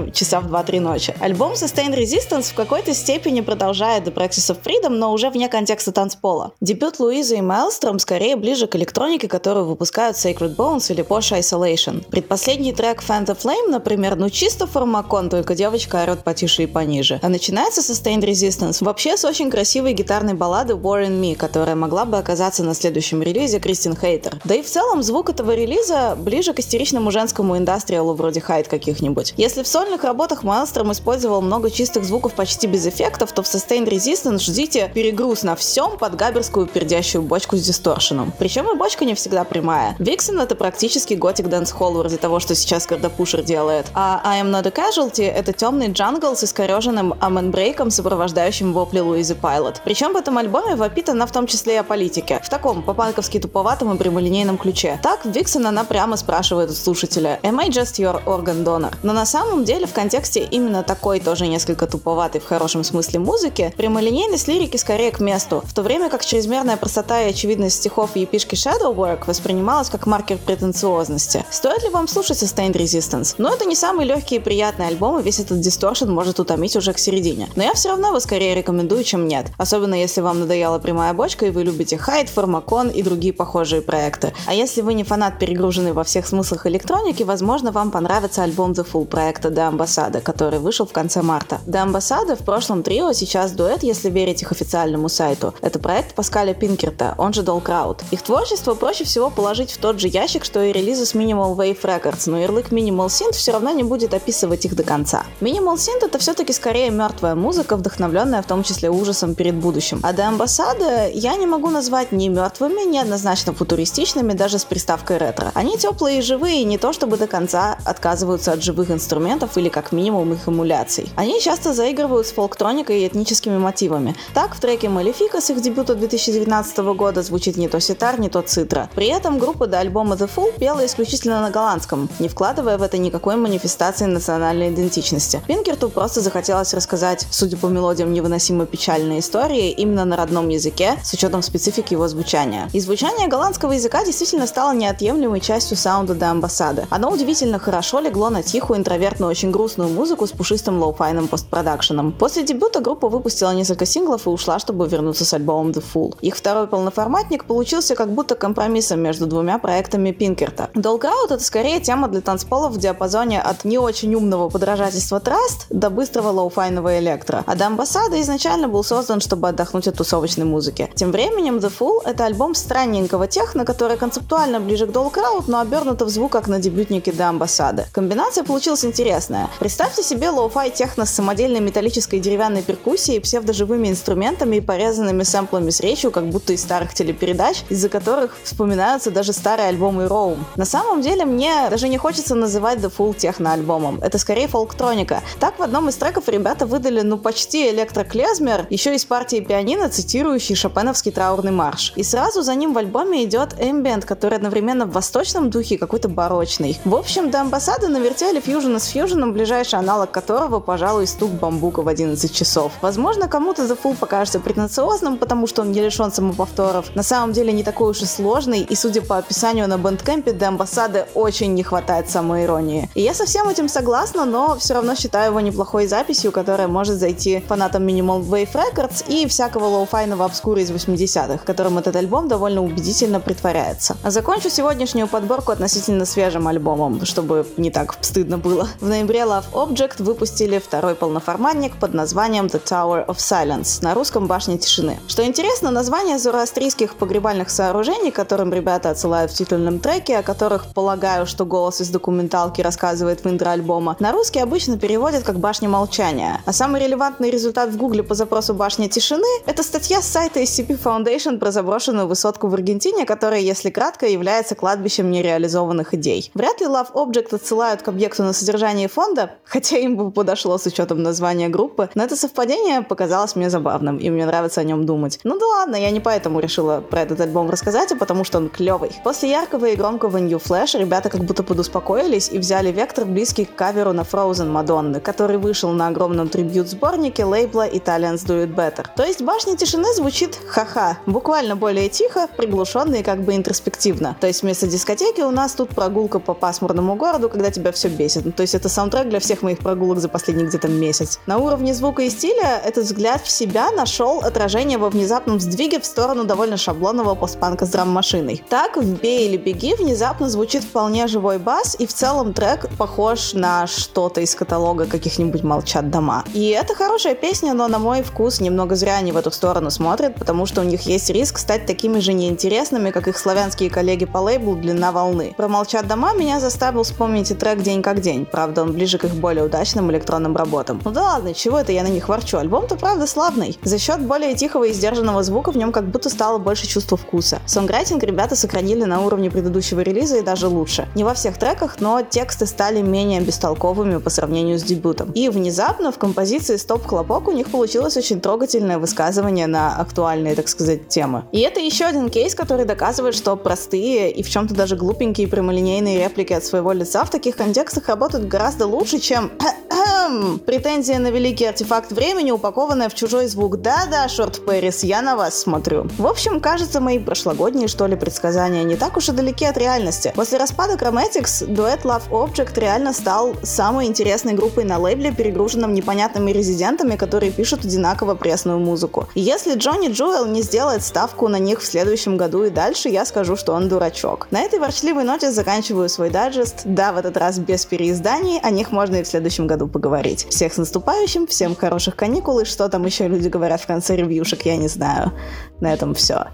Бергхайне 0.02 0.12
часа 0.12 0.40
в 0.40 0.48
2-3 0.48 0.80
ночи. 0.80 1.16
Альбом 1.20 1.54
Sustain 1.54 1.96
Resistance 1.96 2.52
в 2.52 2.54
какой-то 2.54 2.94
степени 2.94 3.42
продолжает 3.42 4.08
The 4.08 4.14
Practice 4.14 4.56
of 4.56 4.58
Freedom, 4.64 4.90
но 4.90 5.12
уже 5.12 5.30
вне 5.30 5.50
контекста 5.50 5.92
танцпола. 5.92 6.52
Дебют 6.62 7.00
Луизы 7.00 7.38
и 7.38 7.42
Майлстром 7.42 8.00
скорее 8.00 8.36
ближе 8.36 8.68
к 8.68 8.76
электронике, 8.76 9.28
которую 9.28 9.66
выпускают 9.66 10.18
Sacred 10.18 10.56
Bones 10.56 10.92
или 10.92 11.04
Porsche 11.04 11.40
Isolation. 11.40 12.04
Предпоследний 12.10 12.74
трек 12.74 13.02
Phantom 13.02 13.38
Flame, 13.38 13.70
например, 13.70 14.16
ну 14.16 14.30
чисто 14.30 14.68
формакон, 14.68 15.30
только 15.30 15.56
девочка 15.56 16.04
орет 16.04 16.24
потише 16.24 16.64
и 16.64 16.68
пониже. 16.68 17.20
А 17.22 17.30
начинается 17.30 17.82
Sustained 17.82 18.24
Resistance 18.24 18.84
вообще 18.84 19.18
с 19.18 19.26
очень 19.26 19.50
красивой 19.50 19.94
гитарной 19.94 20.34
баллады 20.34 20.74
War 20.74 21.06
in 21.06 21.22
Me, 21.22 21.36
которая 21.36 21.76
могла 21.76 22.06
бы 22.06 22.18
оказаться 22.18 22.64
на 22.64 22.74
следующем 22.74 23.22
релизе 23.22 23.60
Кристин 23.60 23.96
Хейтер. 23.96 24.40
Да 24.44 24.56
и 24.56 24.62
в 24.62 24.68
целом 24.68 25.04
звук 25.04 25.30
этого 25.30 25.54
релиза 25.54 26.16
ближе 26.18 26.54
к 26.54 26.60
истеричному 26.60 27.12
женскому 27.12 27.58
индастриалу 27.58 28.14
вроде 28.14 28.42
Хайд 28.42 28.68
каких-нибудь. 28.68 29.34
Если 29.38 29.64
в 29.64 29.68
сольных 29.92 30.06
работах 30.06 30.44
Майлстром 30.44 30.94
использовал 30.94 31.42
много 31.42 31.70
чистых 31.70 32.06
звуков 32.06 32.34
почти 32.34 32.66
без 32.66 32.88
эффектов, 32.88 33.34
то 33.34 33.44
в 33.44 33.46
Sustained 33.46 33.90
Resistance 33.90 34.40
ждите 34.40 34.90
перегруз 34.94 35.44
на 35.44 35.58
всем 35.58 35.98
под 35.98 36.16
габерскую 36.16 36.66
пердящую 36.66 37.24
бочку 37.24 37.58
с 37.58 37.62
дисторшеном. 37.62 38.32
Причем 38.40 38.72
и 38.72 38.78
бочка 38.78 39.04
не 39.04 39.16
всегда 39.16 39.44
прямая. 39.44 39.98
Виксен 40.00 40.40
это 40.40 40.56
практически 40.56 41.16
gothic 41.16 41.50
dancehall 41.50 41.96
вроде 41.96 42.16
того, 42.16 42.40
что 42.40 42.56
сейчас 42.56 42.86
Cardopusher 42.86 43.44
делает. 43.44 43.88
А 43.94 44.22
I 44.24 44.42
Am 44.42 44.52
Not 44.52 44.66
a 44.66 44.72
Casualty 44.72 45.30
это 45.30 45.52
темный 45.52 45.90
jungle 45.92 46.38
с 46.38 46.44
искореженным 46.46 47.16
amen 47.20 47.44
break 47.44 47.74
ом, 47.74 47.92
сопровождающим 47.92 48.72
вопли 48.72 49.00
Луизы 49.00 49.36
Пайлот. 49.36 49.82
Причем 49.84 50.14
в 50.14 50.16
этом 50.16 50.38
альбоме 50.38 50.76
вопит 50.76 51.10
она 51.10 51.26
в 51.26 51.34
том 51.34 51.48
числе 51.48 51.74
и 51.74 51.78
о 51.78 51.84
политике. 51.84 52.40
В 52.42 52.50
таком 52.50 52.82
по-панковски 52.82 53.40
туповатом 53.40 53.94
и 53.94 53.98
прямолинейном 53.98 54.58
ключе. 54.58 54.98
Так, 55.04 55.26
в 55.26 55.33
Vixen 55.33 55.68
она 55.68 55.84
прямо 55.84 56.16
спрашивает 56.16 56.70
у 56.70 56.74
слушателя 56.74 57.42
«Am 57.44 57.60
I 57.60 57.68
just 57.68 58.00
your 58.00 58.24
organ 58.24 58.64
donor?» 58.64 58.94
Но 59.04 59.12
на 59.12 59.26
самом 59.26 59.66
деле 59.66 59.81
в 59.86 59.94
контексте 59.94 60.48
именно 60.50 60.84
такой 60.84 61.20
тоже 61.20 61.48
несколько 61.48 61.88
туповатый 61.88 62.42
в 62.42 62.46
хорошем 62.46 62.84
смысле 62.84 63.20
музыки, 63.20 63.74
прямолинейность 63.78 64.48
лирики 64.48 64.78
скорее 64.78 65.12
к 65.12 65.20
месту, 65.20 65.64
в 65.66 65.74
то 65.74 65.82
время 65.82 66.10
как 66.10 66.26
чрезмерная 66.26 66.78
простота 66.78 67.22
и 67.22 67.30
очевидность 67.30 67.78
стихов 67.78 68.12
и 68.16 68.22
EP 68.22 68.33
шки 68.33 68.56
Shadowwork 68.56 69.26
воспринималась 69.28 69.90
как 69.90 70.06
маркер 70.06 70.38
претенциозности. 70.38 71.46
Стоит 71.50 71.84
ли 71.84 71.90
вам 71.90 72.08
слушать 72.08 72.42
Sustained 72.42 72.74
Resistance? 72.74 73.36
Но 73.38 73.54
это 73.54 73.66
не 73.66 73.76
самый 73.76 74.06
легкий 74.06 74.36
и 74.36 74.40
приятный 74.40 74.88
альбом, 74.88 75.20
и 75.20 75.24
весь 75.24 75.40
этот 75.40 75.60
distortion 75.60 76.10
может 76.10 76.40
утомить 76.40 76.76
уже 76.76 76.94
к 76.94 76.98
середине. 77.00 77.50
Но 77.56 77.64
я 77.64 77.74
все 77.74 77.90
равно 77.90 78.10
его 78.10 78.20
скорее 78.20 78.56
рекомендую, 78.56 79.04
чем 79.04 79.28
нет. 79.28 79.48
Особенно 79.58 79.96
если 79.96 80.22
вам 80.22 80.40
надоела 80.40 80.80
прямая 80.80 81.14
бочка 81.14 81.46
и 81.46 81.50
вы 81.50 81.64
любите 81.64 81.98
Хайд, 81.98 82.30
Формакон 82.30 82.90
и 82.90 83.02
другие 83.04 83.34
похожие 83.34 83.82
проекты. 83.82 84.34
А 84.46 84.54
если 84.54 84.82
вы 84.82 84.94
не 84.94 85.04
фанат 85.04 85.40
перегруженный 85.40 85.94
во 85.94 86.04
всех 86.04 86.28
смыслах 86.28 86.66
электроники, 86.68 87.24
возможно, 87.24 87.72
вам 87.72 87.92
понравится 87.92 88.44
альбом 88.44 88.72
The 88.72 88.88
Full 88.90 89.06
проекта 89.06 89.50
The 89.50 89.71
Амбассада, 89.72 90.22
который 90.22 90.60
вышел 90.60 90.86
в 90.86 90.92
конце 90.92 91.22
марта. 91.22 91.60
The 91.66 91.78
Амбассада 91.78 92.36
в 92.36 92.46
прошлом 92.46 92.84
трио, 92.84 93.14
сейчас 93.14 93.52
дуэт, 93.52 93.84
если 93.84 94.10
верить 94.10 94.42
их 94.42 94.52
официальному 94.52 95.10
сайту. 95.10 95.54
Это 95.62 95.80
проект 95.80 96.14
Паскаля 96.14 96.54
Пинкерта, 96.54 97.16
он 97.18 97.34
же 97.34 97.42
Долкрауд. 97.42 98.04
Их 98.12 98.22
творчество 98.22 98.76
проще 98.76 99.04
всего 99.04 99.30
положить 99.30 99.72
в 99.72 99.78
тот 99.78 100.00
же 100.00 100.08
ящик, 100.08 100.44
что 100.46 100.62
и 100.62 100.72
релизы 100.72 101.06
с 101.06 101.16
Minimal 101.16 101.56
Wave 101.56 101.82
Records, 101.82 102.30
но 102.30 102.38
ярлык 102.38 102.72
Minimal 102.72 103.08
Synth 103.08 103.34
все 103.34 103.52
равно 103.52 103.72
не 103.72 103.84
будет 103.84 104.14
описывать 104.14 104.66
их 104.66 104.76
до 104.76 104.84
конца. 104.84 105.24
Minimal 105.40 105.76
Synth 105.76 106.06
это 106.06 106.20
все-таки 106.20 106.54
скорее 106.54 106.90
мертвая 106.90 107.36
музыка, 107.36 107.78
вдохновленная 107.78 108.42
в 108.42 108.46
том 108.46 108.64
числе 108.64 108.90
ужасом 108.90 109.36
перед 109.36 109.56
будущим. 109.56 110.00
А 110.04 110.14
The 110.14 110.22
Амбассада 110.22 111.08
я 111.08 111.36
не 111.36 111.46
могу 111.46 111.70
назвать 111.70 112.12
ни 112.12 112.28
мертвыми, 112.28 112.84
ни 112.86 112.98
однозначно 112.98 113.54
футуристичными, 113.54 114.34
даже 114.34 114.60
с 114.60 114.66
приставкой 114.66 115.18
ретро. 115.18 115.52
Они 115.54 115.78
теплые 115.78 116.20
и 116.20 116.22
живые, 116.22 116.64
не 116.64 116.78
то 116.78 116.94
чтобы 116.94 117.18
до 117.18 117.28
конца 117.28 117.78
отказываются 117.86 118.52
от 118.52 118.64
живых 118.64 118.92
инструментов 118.92 119.58
или 119.62 119.70
как 119.70 119.92
минимум 119.92 120.34
их 120.34 120.48
эмуляций. 120.48 121.10
Они 121.16 121.40
часто 121.40 121.74
заигрывают 121.74 122.28
с 122.28 122.32
фолктроникой 122.32 123.02
и 123.02 123.08
этническими 123.08 123.58
мотивами. 123.58 124.16
Так, 124.34 124.56
в 124.56 124.60
треке 124.60 124.90
Malefica 124.90 125.40
с 125.40 125.50
их 125.50 125.62
дебюта 125.62 125.96
2019 125.96 126.78
года 126.96 127.22
звучит 127.22 127.58
не 127.58 127.68
то 127.68 127.80
ситар, 127.80 128.20
не 128.20 128.30
то 128.30 128.42
цитра. 128.42 128.90
При 128.96 129.08
этом 129.08 129.38
группа 129.40 129.68
до 129.68 129.80
альбома 129.80 130.16
The 130.16 130.30
Fool 130.36 130.58
пела 130.60 130.86
исключительно 130.86 131.42
на 131.42 131.52
голландском, 131.52 132.10
не 132.20 132.28
вкладывая 132.28 132.78
в 132.78 132.82
это 132.82 132.98
никакой 132.98 133.36
манифестации 133.36 134.06
национальной 134.06 134.70
идентичности. 134.70 135.42
Пинкерту 135.48 135.90
просто 135.90 136.22
захотелось 136.22 136.74
рассказать, 136.74 137.28
судя 137.30 137.58
по 137.58 137.68
мелодиям 137.68 138.12
невыносимо 138.12 138.66
печальные 138.66 139.20
истории, 139.20 139.70
именно 139.70 140.06
на 140.06 140.18
родном 140.18 140.50
языке, 140.50 140.98
с 141.04 141.14
учетом 141.14 141.44
специфики 141.44 141.94
его 141.94 142.08
звучания. 142.08 142.70
И 142.74 142.80
звучание 142.80 143.28
голландского 143.28 143.74
языка 143.74 144.04
действительно 144.04 144.48
стало 144.48 144.74
неотъемлемой 144.74 145.40
частью 145.40 145.78
саунда 145.78 146.16
De 146.16 146.32
Ambassade. 146.32 146.88
Оно 146.90 147.12
удивительно 147.12 147.60
хорошо 147.60 148.00
легло 148.00 148.30
на 148.30 148.42
тихую, 148.42 148.80
интровертную, 148.80 149.30
очень 149.30 149.51
грустную 149.52 149.90
музыку 149.90 150.26
с 150.26 150.32
пушистым 150.32 150.82
лоу-файным 150.82 151.28
постпродакшеном. 151.28 152.14
После 152.14 152.44
дебюта 152.44 152.80
группа 152.80 153.10
выпустила 153.10 153.52
несколько 153.52 153.86
синглов 153.86 154.28
и 154.28 154.30
ушла, 154.30 154.60
чтобы 154.60 154.88
вернуться 154.88 155.26
с 155.26 155.34
альбомом 155.34 155.72
The 155.72 155.84
Fool. 155.94 156.16
Их 156.22 156.36
второй 156.36 156.68
полноформатник 156.68 157.46
получился 157.46 157.96
как 157.96 158.12
будто 158.12 158.36
компромиссом 158.36 159.00
между 159.00 159.28
двумя 159.28 159.58
проектами 159.58 160.12
Пинкерта. 160.12 160.70
Dollkraut 160.74 161.02
это 161.02 161.40
скорее 161.40 161.80
тема 161.80 162.08
для 162.08 162.22
танцполов 162.22 162.74
в 162.74 162.78
диапазоне 162.78 163.42
от 163.42 163.66
не 163.66 163.78
очень 163.80 164.14
умного 164.14 164.50
подражательства 164.50 165.20
Trust 165.20 165.66
до 165.70 165.90
быстрого 165.90 166.30
лоу-файного 166.30 167.00
электро. 167.00 167.44
А 167.48 167.56
De 167.56 167.68
Ambassade 167.68 168.22
изначально 168.22 168.68
был 168.68 168.84
создан, 168.84 169.20
чтобы 169.20 169.50
отдохнуть 169.50 169.88
от 169.88 169.98
тусовочной 169.98 170.46
музыки. 170.46 170.90
Тем 170.96 171.12
временем 171.12 171.58
The 171.58 171.72
Fool— 171.80 172.02
это 172.06 172.26
альбом 172.26 172.54
странненького 172.56 173.28
техно, 173.28 173.66
который 173.66 173.98
концептуально 173.98 174.60
ближе 174.60 174.88
к 174.88 174.92
Dollkraut 174.92 175.18
но 175.48 175.60
обернуто 175.60 176.06
в 176.06 176.10
звук, 176.10 176.32
как 176.32 176.48
на 176.48 176.60
дебютнике 176.60 177.12
De 177.12 177.30
Ambassade. 177.30 177.86
Комбинация 177.92 178.44
получилась 178.44 178.86
интересная. 178.86 179.41
Представьте 179.60 180.04
себе 180.04 180.30
лоу-фай 180.30 180.72
техно 180.72 181.06
с 181.06 181.12
самодельной 181.12 181.60
металлической 181.60 182.20
деревянной 182.20 182.62
перкуссией, 182.62 183.22
псевдоживыми 183.22 183.90
инструментами 183.90 184.58
и 184.58 184.62
порезанными 184.62 185.24
сэмплами 185.24 185.70
с 185.70 185.80
речью, 185.80 186.12
как 186.12 186.30
будто 186.30 186.54
из 186.54 186.62
старых 186.62 186.94
телепередач, 186.94 187.64
из-за 187.70 187.90
которых 187.90 188.38
вспоминаются 188.44 189.12
даже 189.12 189.34
старые 189.34 189.70
альбомы 189.70 190.08
Rome. 190.08 190.46
На 190.56 190.66
самом 190.66 191.02
деле 191.02 191.26
мне 191.26 191.68
даже 191.70 191.88
не 191.88 191.98
хочется 191.98 192.36
называть 192.36 192.80
The 192.80 192.92
Fool 192.96 193.16
техно-альбомом. 193.18 194.00
Это 194.02 194.18
скорее 194.18 194.48
фолктроника. 194.48 195.22
Так 195.40 195.60
в 195.60 195.64
одном 195.64 195.90
из 195.90 195.96
треков 195.96 196.28
ребята 196.28 196.66
выдали 196.66 197.02
ну 197.02 197.18
почти 197.18 197.70
электроклезмер, 197.70 198.68
еще 198.70 198.96
из 198.96 199.06
партии 199.06 199.40
пианино, 199.42 199.90
цитирующий 199.90 200.56
шопеновский 200.56 201.12
траурный 201.12 201.52
марш. 201.52 201.94
И 201.96 202.04
сразу 202.04 202.42
за 202.42 202.56
ним 202.56 202.74
в 202.74 202.78
альбоме 202.78 203.24
идет 203.24 203.56
эмбиент, 203.60 204.06
который 204.06 204.36
одновременно 204.36 204.86
в 204.86 204.92
восточном 204.92 205.50
духе 205.50 205.78
какой-то 205.78 206.10
барочный. 206.10 206.80
В 206.86 206.96
общем, 206.96 207.30
De 207.32 207.42
Ambassade 207.42 207.88
навертели 207.88 208.40
фьюжена 208.40 208.80
с 208.80 208.88
фьюженом, 208.88 209.31
ближайший 209.32 209.80
аналог 209.80 210.12
которого, 210.12 210.60
пожалуй, 210.60 211.08
стук 211.08 211.32
бамбука 211.32 211.82
в 211.82 211.88
11 211.88 212.34
часов. 212.34 212.72
Возможно, 212.82 213.28
кому-то 213.28 213.64
The 213.64 213.78
Fool 213.82 213.96
покажется 213.96 214.40
претенциозным, 214.40 215.18
потому 215.18 215.48
что 215.48 215.62
он 215.62 215.72
не 215.72 215.82
лишен 215.82 216.12
самоповторов. 216.12 216.96
На 216.96 217.04
самом 217.04 217.34
деле 217.34 217.54
не 217.54 217.64
такой 217.64 217.92
уж 217.92 218.02
и 218.02 218.06
сложный, 218.06 218.62
и 218.62 218.76
судя 218.76 219.02
по 219.02 219.18
описанию 219.18 219.68
на 219.68 219.78
бэндкэмпе, 219.78 220.34
De 220.34 220.48
Ambassade 220.50 221.06
очень 221.14 221.54
не 221.54 221.64
хватает 221.64 222.10
самоиронии. 222.10 222.90
И 222.96 223.02
я 223.02 223.14
со 223.14 223.26
всем 223.26 223.50
этим 223.50 223.68
согласна, 223.68 224.26
но 224.26 224.56
все 224.58 224.74
равно 224.74 224.96
считаю 224.96 225.32
его 225.32 225.40
неплохой 225.40 225.88
записью, 225.88 226.32
которая 226.32 226.68
может 226.68 226.98
зайти 226.98 227.44
фанатам 227.48 227.88
Minimal 227.88 228.24
Wave 228.24 228.54
Records 228.54 229.06
и 229.08 229.28
всякого 229.28 229.66
лоу-файного 229.66 230.26
обскура 230.26 230.62
из 230.62 230.72
80-х, 230.72 231.44
которым 231.46 231.78
этот 231.78 231.96
альбом 231.96 232.28
довольно 232.28 232.64
убедительно 232.64 233.20
притворяется. 233.20 233.98
А 234.04 234.12
закончу 234.12 234.50
сегодняшнюю 234.50 235.08
подборку 235.08 235.52
относительно 235.52 236.06
свежим 236.06 236.48
альбомом, 236.48 237.06
чтобы 237.06 237.46
не 237.58 237.70
так 237.72 237.98
стыдно 238.02 238.38
было. 238.38 238.68
В 238.80 238.88
ноябре 238.88 239.11
Love 239.20 239.46
Object 239.54 240.02
выпустили 240.02 240.58
второй 240.58 240.96
полноформатник 240.96 241.78
под 241.78 241.94
названием 241.94 242.46
The 242.46 242.64
Tower 242.64 243.06
of 243.06 243.18
Silence, 243.18 243.84
на 243.84 243.94
русском 243.94 244.28
«Башня 244.28 244.58
тишины». 244.58 245.00
Что 245.08 245.26
интересно, 245.26 245.70
название 245.72 246.18
зороастрийских 246.18 246.96
погребальных 246.96 247.50
сооружений, 247.50 248.12
которым 248.12 248.54
ребята 248.54 248.90
отсылают 248.90 249.32
в 249.32 249.36
титульном 249.36 249.80
треке, 249.80 250.18
о 250.18 250.24
которых, 250.24 250.74
полагаю, 250.74 251.26
что 251.26 251.46
голос 251.46 251.82
из 251.82 251.90
документалки 251.90 252.62
рассказывает 252.62 253.24
в 253.24 253.30
интро 253.30 253.52
альбома, 253.52 253.96
на 254.00 254.12
русский 254.12 254.40
обычно 254.40 254.78
переводят 254.78 255.24
как 255.24 255.40
«Башня 255.40 255.70
молчания». 255.70 256.42
А 256.46 256.54
самый 256.54 256.82
релевантный 256.82 257.30
результат 257.30 257.70
в 257.70 257.78
гугле 257.78 258.04
по 258.04 258.16
запросу 258.16 258.54
«Башня 258.54 258.90
тишины»— 258.90 259.28
это 259.46 259.64
статья 259.64 260.02
с 260.02 260.08
сайта 260.08 260.40
SCP 260.42 260.82
Foundation 260.82 261.38
про 261.38 261.52
заброшенную 261.52 262.08
высотку 262.08 262.48
в 262.48 262.54
Аргентине, 262.54 263.06
которая, 263.06 263.42
если 263.42 263.70
кратко, 263.70 264.08
является 264.08 264.56
кладбищем 264.56 265.12
нереализованных 265.12 265.94
идей. 265.94 266.32
Вряд 266.34 266.62
ли 266.62 266.68
Love 266.68 266.94
Object 266.94 267.36
отсылают 267.36 267.82
к 267.82 267.88
объекту 267.88 268.24
на 268.24 268.34
содержание 268.34 268.88
фонда, 269.02 269.32
хотя 269.44 269.78
им 269.78 269.96
бы 269.98 270.12
подошло 270.12 270.58
с 270.58 270.66
учетом 270.66 271.02
названия 271.02 271.50
группы, 271.50 271.90
но 271.96 272.04
это 272.04 272.16
совпадение 272.16 272.82
показалось 272.82 273.36
мне 273.36 273.50
забавным, 273.50 273.98
и 273.98 274.10
мне 274.10 274.26
нравится 274.26 274.62
о 274.62 274.64
нем 274.64 274.86
думать. 274.86 275.20
Ну 275.24 275.40
да 275.40 275.46
ладно, 275.46 275.76
я 275.76 275.92
не 275.92 276.00
поэтому 276.00 276.40
решила 276.40 276.82
про 276.82 277.02
этот 277.02 277.20
альбом 277.22 277.50
рассказать, 277.50 277.92
а 277.92 277.96
потому 277.96 278.24
что 278.24 278.38
он 278.38 278.50
клевый. 278.50 278.92
После 279.04 279.30
яркого 279.30 279.66
и 279.66 279.76
громкого 279.76 280.18
New 280.18 280.38
Flash 280.38 280.78
ребята 280.78 281.10
как 281.10 281.22
будто 281.22 281.44
подуспокоились 281.44 282.30
и 282.32 282.38
взяли 282.38 282.72
вектор 282.72 283.06
близкий 283.06 283.46
к 283.46 283.56
каверу 283.56 283.94
на 283.94 284.02
Frozen 284.02 284.50
Мадонны, 284.50 285.00
который 285.00 285.38
вышел 285.38 285.72
на 285.72 285.88
огромном 285.88 286.30
трибют-сборнике 286.30 287.26
лейбла 287.26 287.68
Italians 287.68 288.26
Do 288.26 288.46
It 288.46 288.56
Better. 288.56 288.86
То 288.96 289.04
есть 289.04 289.22
башня 289.22 289.56
тишины 289.58 289.94
звучит 289.94 290.38
ха-ха, 290.48 290.98
буквально 291.06 291.56
более 291.56 291.90
тихо, 291.90 292.28
приглушенно 292.38 292.96
и 292.96 293.04
как 293.04 293.22
бы 293.22 293.36
интроспективно. 293.36 294.16
То 294.20 294.28
есть 294.28 294.44
вместо 294.44 294.68
дискотеки 294.68 295.22
у 295.22 295.32
нас 295.32 295.54
тут 295.54 295.70
прогулка 295.70 296.20
по 296.20 296.34
пасмурному 296.34 296.96
городу, 296.96 297.30
когда 297.30 297.52
тебя 297.52 297.72
все 297.72 297.88
бесит. 297.90 298.26
Ну, 298.26 298.32
то 298.32 298.42
есть 298.42 298.56
это 298.56 298.70
саундтрек 298.92 299.10
для 299.10 299.20
всех 299.20 299.42
моих 299.42 299.60
прогулок 299.60 300.00
за 300.00 300.10
последний 300.10 300.44
где-то 300.44 300.68
месяц. 300.68 301.20
На 301.26 301.38
уровне 301.38 301.74
звука 301.74 302.04
и 302.04 302.10
стиля 302.10 302.62
этот 302.64 302.86
взгляд 302.86 303.22
в 303.22 303.30
себя 303.30 303.72
нашел 303.72 304.20
отражение 304.20 304.78
во 304.78 304.90
внезапном 304.90 305.40
сдвиге 305.40 305.80
в 305.80 305.86
сторону 305.86 306.26
довольно 306.26 306.58
шаблонного 306.58 307.16
постпанка 307.16 307.66
с 307.66 307.70
драм-машиной. 307.70 308.44
Так, 308.50 308.78
в 308.78 309.02
«Бей 309.02 309.28
или 309.28 309.38
беги» 309.38 309.76
внезапно 309.76 310.30
звучит 310.30 310.64
вполне 310.64 311.08
живой 311.08 311.40
бас, 311.40 311.76
и 311.80 311.86
в 311.86 311.94
целом 311.94 312.34
трек 312.34 312.68
похож 312.78 313.34
на 313.34 313.68
что-то 313.68 314.22
из 314.22 314.36
каталога 314.36 314.86
каких-нибудь 314.86 315.44
«Молчат 315.44 315.90
дома». 315.90 316.24
И 316.34 316.50
это 316.50 316.76
хорошая 316.76 317.16
песня, 317.16 317.54
но 317.54 317.68
на 317.68 317.80
мой 317.80 318.04
вкус 318.04 318.42
немного 318.42 318.76
зря 318.76 318.98
они 318.98 319.12
в 319.12 319.18
эту 319.18 319.32
сторону 319.32 319.72
смотрят, 319.72 320.16
потому 320.16 320.46
что 320.46 320.62
у 320.62 320.64
них 320.64 320.82
есть 320.82 321.10
риск 321.10 321.38
стать 321.38 321.66
такими 321.66 322.00
же 322.00 322.14
неинтересными, 322.14 322.92
как 322.92 323.08
их 323.08 323.18
славянские 323.18 323.70
коллеги 323.70 324.06
по 324.06 324.18
лейблу 324.18 324.56
«Длина 324.56 324.92
волны». 324.92 325.34
Про 325.38 325.48
«Молчат 325.48 325.88
дома» 325.88 326.14
меня 326.14 326.40
заставил 326.40 326.84
вспомнить 326.84 327.32
и 327.32 327.36
трек 327.36 327.62
«День 327.62 327.82
как 327.82 328.02
день». 328.02 328.26
Правда, 328.26 328.64
он 328.64 328.81
ближе 328.82 328.98
к 328.98 329.04
их 329.04 329.14
более 329.14 329.46
удачным 329.46 329.92
электронным 329.92 330.36
работам. 330.36 330.82
Ну 330.84 330.90
да 330.90 331.04
ладно, 331.04 331.36
чего 331.36 331.60
это 331.60 331.72
я 331.72 331.84
на 331.84 331.90
них 331.90 332.10
ворчу? 332.10 332.38
Альбом-то 332.38 332.78
правда 332.78 333.06
славный. 333.06 333.60
За 333.64 333.78
счет 333.78 334.02
более 334.02 334.34
тихого 334.34 334.64
и 334.64 334.74
сдержанного 334.74 335.22
звука 335.22 335.52
в 335.52 335.56
нем 335.56 335.72
как 335.72 335.86
будто 335.88 336.10
стало 336.10 336.40
больше 336.40 336.66
чувства 336.66 336.98
вкуса. 336.98 337.42
Сонграйтинг 337.46 338.02
ребята 338.02 338.36
сохранили 338.36 338.84
на 338.86 339.02
уровне 339.02 339.30
предыдущего 339.30 339.82
релиза 339.82 340.18
и 340.18 340.24
даже 340.24 340.48
лучше. 340.48 340.88
Не 340.96 341.04
во 341.04 341.14
всех 341.14 341.38
треках, 341.38 341.80
но 341.80 342.02
тексты 342.02 342.48
стали 342.48 342.82
менее 342.82 343.22
бестолковыми 343.22 343.98
по 343.98 344.10
сравнению 344.10 344.58
с 344.58 344.64
дебютом. 344.64 345.12
И 345.12 345.30
внезапно 345.30 345.92
в 345.92 346.00
композиции 346.00 346.56
«Стоп 346.56 346.88
хлопок» 346.88 347.28
у 347.28 347.32
них 347.32 347.52
получилось 347.52 347.98
очень 347.98 348.20
трогательное 348.20 348.80
высказывание 348.80 349.46
на 349.46 349.76
актуальные, 349.76 350.34
так 350.34 350.48
сказать, 350.48 350.88
темы. 350.88 351.26
И 351.32 351.42
это 351.42 351.60
еще 351.60 351.86
один 351.86 352.10
кейс, 352.10 352.34
который 352.34 352.66
доказывает, 352.66 353.14
что 353.14 353.36
простые 353.36 354.12
и 354.12 354.24
в 354.24 354.30
чем-то 354.30 354.56
даже 354.56 354.76
глупенькие 354.76 355.28
прямолинейные 355.28 356.00
реплики 356.00 356.34
от 356.34 356.44
своего 356.44 356.72
лица 356.72 357.06
в 357.06 357.12
таких 357.12 357.36
контекстах 357.36 357.88
работают 357.88 358.28
гораздо 358.28 358.71
лучше, 358.72 359.00
чем 359.00 359.32
претензия 360.46 361.00
на 361.00 361.12
великий 361.12 361.46
артефакт 361.46 361.92
времени, 361.92 362.32
упакованная 362.32 362.90
в 362.90 362.96
чужой 362.96 363.28
звук. 363.28 363.62
Да-да, 363.62 364.08
Шорт 364.08 364.44
Пэрис, 364.46 364.84
я 364.84 365.02
на 365.02 365.16
вас 365.16 365.40
смотрю. 365.40 365.88
В 365.98 366.08
общем, 366.08 366.40
кажется, 366.40 366.80
мои 366.80 367.00
прошлогодние, 367.00 367.68
что 367.68 367.86
ли, 367.86 367.96
предсказания 367.96 368.64
не 368.64 368.76
так 368.76 368.98
уж 368.98 369.10
и 369.10 369.12
далеки 369.12 369.46
от 369.46 369.58
реальности. 369.58 370.14
После 370.16 370.38
распада 370.38 370.74
Chromatics, 370.74 371.46
дуэт 371.46 371.84
Love 371.84 372.10
Object 372.10 372.60
реально 372.60 372.94
стал 372.94 373.36
самой 373.44 373.88
интересной 373.88 374.34
группой 374.34 374.64
на 374.64 374.78
лейбле, 374.80 375.12
перегруженным 375.12 375.74
непонятными 375.74 376.32
резидентами, 376.32 376.96
которые 376.96 377.32
пишут 377.32 377.66
одинаково 377.66 378.16
пресную 378.16 378.60
музыку. 378.60 379.08
Если 379.16 379.56
Джонни 379.56 379.90
Джуэл 379.90 380.26
не 380.28 380.42
сделает 380.42 380.84
ставку 380.84 381.28
на 381.28 381.40
них 381.40 381.62
в 381.62 381.66
следующем 381.66 382.18
году 382.18 382.44
и 382.44 382.50
дальше, 382.50 382.90
я 382.90 383.06
скажу, 383.06 383.36
что 383.36 383.54
он 383.54 383.70
дурачок. 383.70 384.28
На 384.32 384.42
этой 384.42 384.60
ворчливой 384.60 385.04
ноте 385.04 385.32
заканчиваю 385.32 385.90
свой 385.90 386.10
дайджест. 386.10 386.62
Да, 386.66 386.94
в 386.94 386.98
этот 386.98 387.18
раз 387.18 387.40
без 387.40 387.66
переизданий, 387.66 388.40
а 388.42 388.50
них 388.62 388.72
можно 388.72 388.98
и 388.98 389.04
в 389.04 389.08
следующем 389.08 389.48
году 389.48 389.68
поговорить. 389.68 390.28
Всех 390.30 390.54
с 390.54 390.58
наступающим, 390.58 391.26
всем 391.26 391.56
хороших 391.56 391.96
каникул, 391.96 392.40
и 392.40 392.46
что 392.46 392.70
там 392.70 392.86
еще 392.86 393.08
люди 393.08 393.28
говорят 393.28 393.62
в 393.62 393.66
конце 393.66 393.96
ревьюшек, 393.96 394.46
я 394.46 394.56
не 394.56 394.68
знаю. 394.68 395.12
На 395.60 395.74
этом 395.74 395.96
все. 395.96 396.28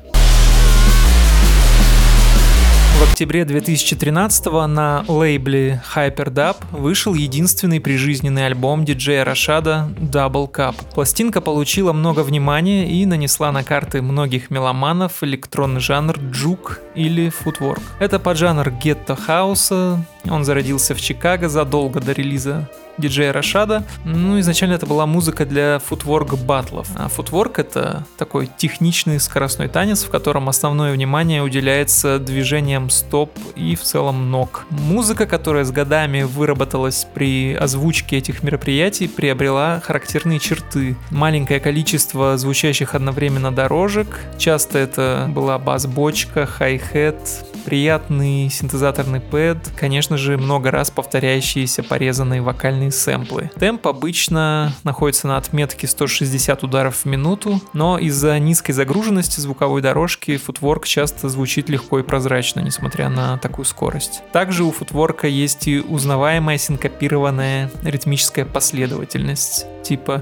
В 2.97 3.03
октябре 3.03 3.45
2013 3.45 4.45
на 4.67 5.05
лейбле 5.07 5.83
Hyperdub 5.93 6.55
вышел 6.71 7.13
единственный 7.13 7.79
прижизненный 7.79 8.47
альбом 8.47 8.85
диджея 8.85 9.23
Рашада 9.23 9.87
Double 9.99 10.51
Cup. 10.51 10.73
Пластинка 10.95 11.39
получила 11.39 11.93
много 11.93 12.21
внимания 12.21 12.89
и 12.89 13.05
нанесла 13.05 13.51
на 13.51 13.63
карты 13.63 14.01
многих 14.01 14.49
меломанов 14.49 15.21
электронный 15.21 15.79
жанр 15.79 16.17
джук 16.31 16.79
или 16.95 17.29
футворк. 17.29 17.83
Это 17.99 18.17
поджанр 18.17 18.71
гетто-хауса, 18.71 20.03
он 20.27 20.43
зародился 20.43 20.95
в 20.95 20.99
Чикаго 20.99 21.49
задолго 21.49 21.99
до 21.99 22.13
релиза 22.13 22.67
диджея 22.97 23.33
Рашада. 23.33 23.83
Ну, 24.05 24.39
изначально 24.39 24.73
это 24.73 24.85
была 24.85 25.05
музыка 25.05 25.45
для 25.45 25.79
футворк 25.79 26.35
батлов. 26.37 26.87
А 26.95 27.07
футворк— 27.09 27.59
это 27.59 28.05
такой 28.17 28.49
техничный 28.57 29.19
скоростной 29.19 29.67
танец, 29.67 30.03
в 30.03 30.09
котором 30.09 30.49
основное 30.49 30.91
внимание 30.91 31.41
уделяется 31.41 32.19
движениям 32.19 32.89
стоп 32.89 33.31
и 33.55 33.75
в 33.75 33.81
целом 33.81 34.31
ног. 34.31 34.65
Музыка, 34.69 35.25
которая 35.25 35.63
с 35.63 35.71
годами 35.71 36.23
выработалась 36.23 37.07
при 37.13 37.53
озвучке 37.53 38.17
этих 38.17 38.43
мероприятий, 38.43 39.07
приобрела 39.07 39.81
характерные 39.83 40.39
черты. 40.39 40.97
Маленькое 41.11 41.59
количество 41.59 42.37
звучащих 42.37 42.95
одновременно 42.95 43.51
дорожек, 43.51 44.19
часто 44.37 44.79
это 44.79 45.29
была 45.29 45.59
бас-бочка, 45.59 46.45
хай-хет, 46.45 47.17
приятный 47.65 48.49
синтезаторный 48.49 49.19
пэд, 49.19 49.57
конечно 49.75 50.17
же, 50.17 50.37
много 50.37 50.71
раз 50.71 50.89
повторяющиеся 50.89 51.83
порезанные 51.83 52.41
вокальные 52.41 52.86
разные 52.87 52.91
сэмплы. 52.91 53.51
Темп 53.59 53.87
обычно 53.87 54.73
находится 54.83 55.27
на 55.27 55.37
отметке 55.37 55.87
160 55.87 56.63
ударов 56.63 56.97
в 56.97 57.05
минуту, 57.05 57.61
но 57.73 57.97
из-за 57.97 58.39
низкой 58.39 58.73
загруженности 58.73 59.39
звуковой 59.39 59.81
дорожки 59.81 60.37
футворк 60.37 60.85
часто 60.85 61.29
звучит 61.29 61.69
легко 61.69 61.99
и 61.99 62.03
прозрачно, 62.03 62.61
несмотря 62.61 63.09
на 63.09 63.37
такую 63.37 63.65
скорость. 63.65 64.21
Также 64.31 64.63
у 64.63 64.71
футворка 64.71 65.27
есть 65.27 65.67
и 65.67 65.79
узнаваемая 65.79 66.57
синкопированная 66.57 67.69
ритмическая 67.83 68.45
последовательность, 68.45 69.65
типа 69.83 70.21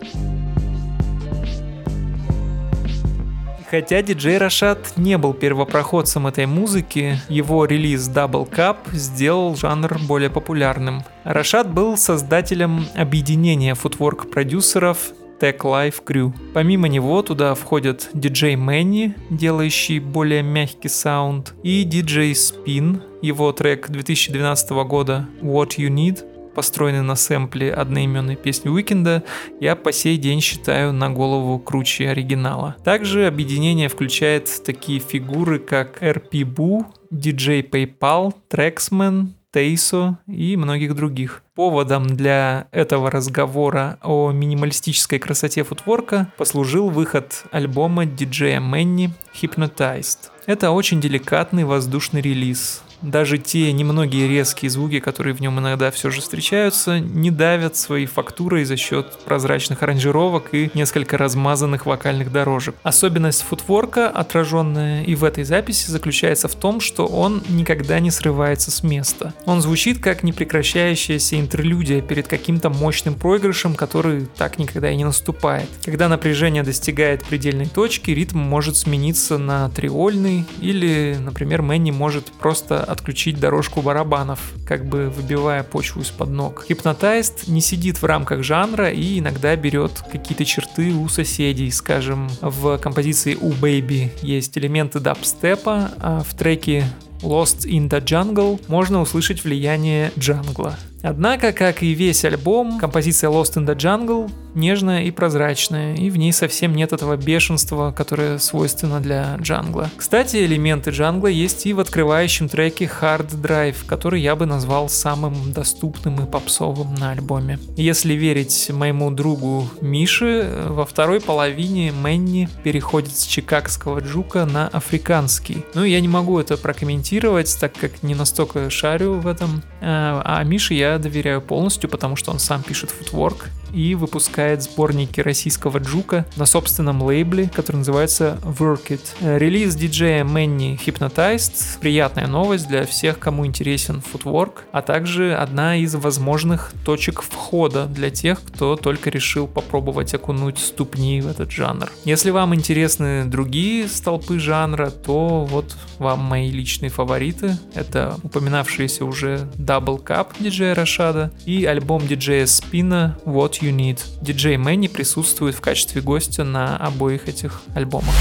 Хотя 3.70 4.02
диджей 4.02 4.38
Rashad 4.38 4.94
не 4.96 5.18
был 5.18 5.34
первопроходцем 5.34 6.28
этой 6.28 6.46
музыки, 6.46 7.20
его 7.30 7.66
релиз 7.66 8.10
Double 8.10 8.50
Cup 8.50 8.78
сделал 8.94 9.56
жанр 9.56 10.00
более 10.08 10.30
популярным. 10.30 11.04
Rashad 11.24 11.72
был 11.72 11.98
создателем 11.98 12.86
объединения 12.96 13.74
футворк-продюсеров 13.74 15.14
Teklife 15.40 16.04
Crew. 16.06 16.34
Помимо 16.54 16.88
него 16.88 17.22
туда 17.22 17.56
входят 17.56 18.10
диджей 18.14 18.56
Manny, 18.56 19.16
делающий 19.30 20.00
более 20.00 20.44
мягкий 20.44 20.90
саунд, 20.90 21.54
и 21.64 21.84
диджей 21.84 22.34
Spinn, 22.34 23.02
его 23.22 23.52
трек 23.52 23.90
2012 23.90 24.70
года 24.88 25.28
What 25.42 25.78
You 25.78 25.90
Need, 25.90 26.24
построенный 26.56 27.04
на 27.04 27.16
сэмпле 27.16 27.72
одноименной 27.72 28.36
песни 28.36 28.70
The 28.70 28.86
Weeknd, 28.86 29.24
я 29.60 29.76
по 29.76 29.92
сей 29.92 30.18
день 30.18 30.42
считаю 30.42 30.94
на 30.94 31.12
голову 31.12 31.60
круче 31.60 32.10
оригинала. 32.10 32.76
Также 32.84 33.28
объединение 33.28 33.90
включает 33.90 34.50
такие 34.66 35.00
фигуры, 35.00 35.60
как 35.60 36.02
RP 36.02 36.42
Boo, 36.42 36.86
DJ 37.12 37.70
PayPal, 37.70 38.34
Traxman, 38.50 39.28
Тейсо 39.56 40.18
и 40.28 40.58
многих 40.58 40.96
других. 40.96 41.42
Поводом 41.56 42.08
для 42.08 42.68
этого 42.72 43.10
разговора 43.10 43.98
о 44.04 44.32
минималистической 44.32 45.18
красоте 45.18 45.64
футворка 45.64 46.34
послужил 46.38 46.90
выход 46.90 47.46
альбома 47.52 48.06
диджея 48.06 48.60
Мэнни 48.60 49.14
Hypnotized. 49.34 50.32
Это 50.46 50.72
очень 50.72 51.00
деликатный 51.00 51.64
воздушный 51.64 52.20
релиз, 52.20 52.84
даже 53.02 53.38
те 53.38 53.72
немногие 53.72 54.28
резкие 54.28 54.70
звуки, 54.70 55.00
которые 55.00 55.34
в 55.34 55.42
нем 55.42 55.60
иногда 55.60 55.92
все 55.92 56.10
же 56.10 56.22
встречаются, 56.22 57.00
не 57.00 57.32
давят 57.32 57.76
своей 57.76 58.06
фактурой 58.06 58.66
за 58.66 58.78
счет 58.78 59.20
прозрачных 59.26 59.84
аранжировок 59.84 60.54
и 60.54 60.72
несколько 60.74 61.18
размазанных 61.18 61.86
вокальных 61.86 62.32
дорожек. 62.32 62.76
Особенность 62.84 63.44
футворка, 63.44 64.10
отраженная 64.10 65.04
и 65.04 65.16
в 65.16 65.24
этой 65.24 65.44
записи, 65.44 65.92
заключается 65.92 66.48
в 66.48 66.56
том, 66.56 66.80
что 66.80 67.06
он 67.06 67.44
никогда 67.50 68.00
не 68.00 68.12
срывается 68.12 68.72
с 68.72 68.84
места. 68.84 69.34
Он 69.46 69.62
звучит 69.62 70.00
как 70.00 70.24
непрекращающаяся 70.24 71.40
интерлюдия 71.40 72.02
перед 72.02 72.28
каким-то 72.28 72.70
мощным 72.70 73.16
проигрышем, 73.16 73.76
который 73.76 74.28
так 74.38 74.58
никогда 74.58 74.90
и 74.90 74.96
не 74.96 75.04
наступает. 75.04 75.70
Когда 75.84 76.10
напряжение 76.10 76.64
достигает 76.64 77.24
предельной 77.24 77.68
точки, 77.68 78.12
ритм 78.12 78.40
может 78.40 78.78
смениться 78.78 79.38
на 79.38 79.70
триольный 79.70 80.46
или, 80.60 81.18
например, 81.20 81.62
Мэнни 81.62 81.92
может 81.92 82.32
просто 82.32 82.84
отключить 82.96 83.40
дорожку 83.40 83.82
барабанов, 83.82 84.40
как 84.68 84.86
бы 84.86 85.10
выбивая 85.10 85.64
почву 85.64 86.02
из-под 86.02 86.30
ног. 86.30 86.66
Hypnotized 86.68 87.50
не 87.50 87.62
сидит 87.62 88.02
в 88.02 88.06
рамках 88.06 88.44
жанра 88.44 88.90
и 88.90 89.20
иногда 89.20 89.56
берет 89.56 90.04
какие-то 90.12 90.46
черты 90.46 90.94
у 90.94 91.08
соседей. 91.08 91.70
Скажем, 91.72 92.30
в 92.42 92.78
композиции 92.80 93.36
у 93.36 93.52
Baby 93.52 94.12
есть 94.22 94.58
элементы 94.58 95.00
дабстепа, 95.00 95.92
а 96.00 96.24
в 96.24 96.34
треке 96.36 96.86
Lost 97.22 97.66
in 97.66 97.90
the 97.90 98.04
Jungle 98.04 98.62
можно 98.68 99.02
услышать 99.02 99.44
влияние 99.44 100.12
джангла. 100.18 100.78
Однако, 101.06 101.54
как 101.54 101.84
и 101.84 101.94
весь 101.94 102.26
альбом, 102.26 102.80
композиция 102.80 103.30
Lost 103.30 103.54
in 103.56 103.66
the 103.68 103.76
Jungle 103.76 104.32
нежная 104.56 105.04
и 105.04 105.12
прозрачная, 105.12 105.96
и 105.96 106.10
в 106.10 106.18
ней 106.18 106.32
совсем 106.32 106.74
нет 106.74 106.94
этого 106.94 107.16
бешенства, 107.18 107.92
которое 107.92 108.40
свойственно 108.40 109.00
для 109.00 109.36
джангла. 109.40 109.90
Кстати, 109.98 110.38
элементы 110.38 110.92
джангла 110.92 111.28
есть 111.28 111.66
и 111.66 111.74
в 111.74 111.80
открывающем 111.80 112.50
треке 112.50 112.86
Hard 112.86 113.30
Drive, 113.42 113.86
который 113.86 114.22
я 114.22 114.36
бы 114.36 114.46
назвал 114.46 114.90
самым 114.90 115.52
доступным 115.52 116.24
и 116.24 116.30
попсовым 116.30 116.96
на 116.96 117.12
альбоме. 117.12 117.60
Если 117.76 118.14
верить 118.14 118.72
моему 118.74 119.12
другу 119.12 119.70
Мише, 119.82 120.50
во 120.68 120.86
второй 120.86 121.20
половине 121.20 121.92
Мэнни 121.92 122.50
переходит 122.64 123.16
с 123.16 123.26
чикагского 123.26 124.00
джука 124.00 124.46
на 124.46 124.68
африканский. 124.70 125.66
Ну, 125.74 125.84
я 125.84 126.00
не 126.00 126.08
могу 126.08 126.40
это 126.40 126.58
прокомментировать, 126.58 127.56
так 127.60 127.74
как 127.74 128.04
не 128.04 128.16
настолько 128.16 128.70
шарю 128.70 129.16
в 129.16 129.28
этом. 129.28 129.62
А, 129.82 130.22
а 130.24 130.44
Мише 130.44 130.74
я 130.74 130.95
доверяю 131.00 131.42
полностью, 131.42 131.90
потому 131.90 132.16
что 132.16 132.32
он 132.32 132.40
сам 132.40 132.64
пишет 132.64 132.90
футворк 132.90 133.50
и 133.76 133.94
выпускает 133.94 134.64
сборники 134.64 135.20
российского 135.20 135.80
джука 135.80 136.26
на 136.38 136.46
собственном 136.46 137.04
лейбле, 137.04 137.52
который 137.54 137.78
называется 137.78 138.40
Work 138.44 138.88
It. 138.88 139.02
Э, 139.20 139.38
релиз 139.38 139.76
диджея 139.76 140.24
Мэнни 140.24 140.80
Hypnotized. 140.84 141.80
Приятная 141.82 142.28
новость 142.28 142.70
для 142.70 142.86
всех, 142.86 143.20
кому 143.20 143.46
интересен 143.46 144.02
футворк, 144.02 144.64
а 144.72 144.82
также 144.82 145.36
одна 145.36 145.76
из 145.76 145.94
возможных 145.96 146.72
точек 146.86 147.22
входа 147.22 147.86
для 147.86 148.10
тех, 148.10 148.42
кто 148.42 148.78
только 148.78 149.10
решил 149.10 149.46
попробовать 149.46 150.14
окунуть 150.14 150.58
ступни 150.58 151.20
в 151.20 151.28
этот 151.28 151.52
жанр. 151.52 151.92
Если 152.06 152.30
вам 152.30 152.56
интересны 152.56 153.26
другие 153.26 153.90
столпы 153.90 154.40
жанра, 154.40 154.90
то 154.90 155.46
вот 155.46 155.76
вам 156.00 156.20
мои 156.20 156.50
личные 156.50 156.90
фавориты. 156.90 157.58
Это 157.74 158.18
упоминавшиеся 158.24 159.04
уже 159.04 159.50
Double 159.58 160.02
Cup 160.02 160.28
диджея 160.40 160.76
Рашада 160.76 161.32
и 161.46 161.66
альбом 161.66 162.08
диджея 162.08 162.46
Спина 162.46 163.18
What 163.26 163.60
You 163.62 163.65
Need. 163.72 164.00
Диджей 164.22 164.58
Мэнни 164.58 164.88
присутствует 164.88 165.56
в 165.56 165.62
качестве 165.62 166.02
гостя 166.02 166.44
на 166.44 166.78
обоих 166.78 167.28
этих 167.28 167.62
альбомах. 167.74 168.16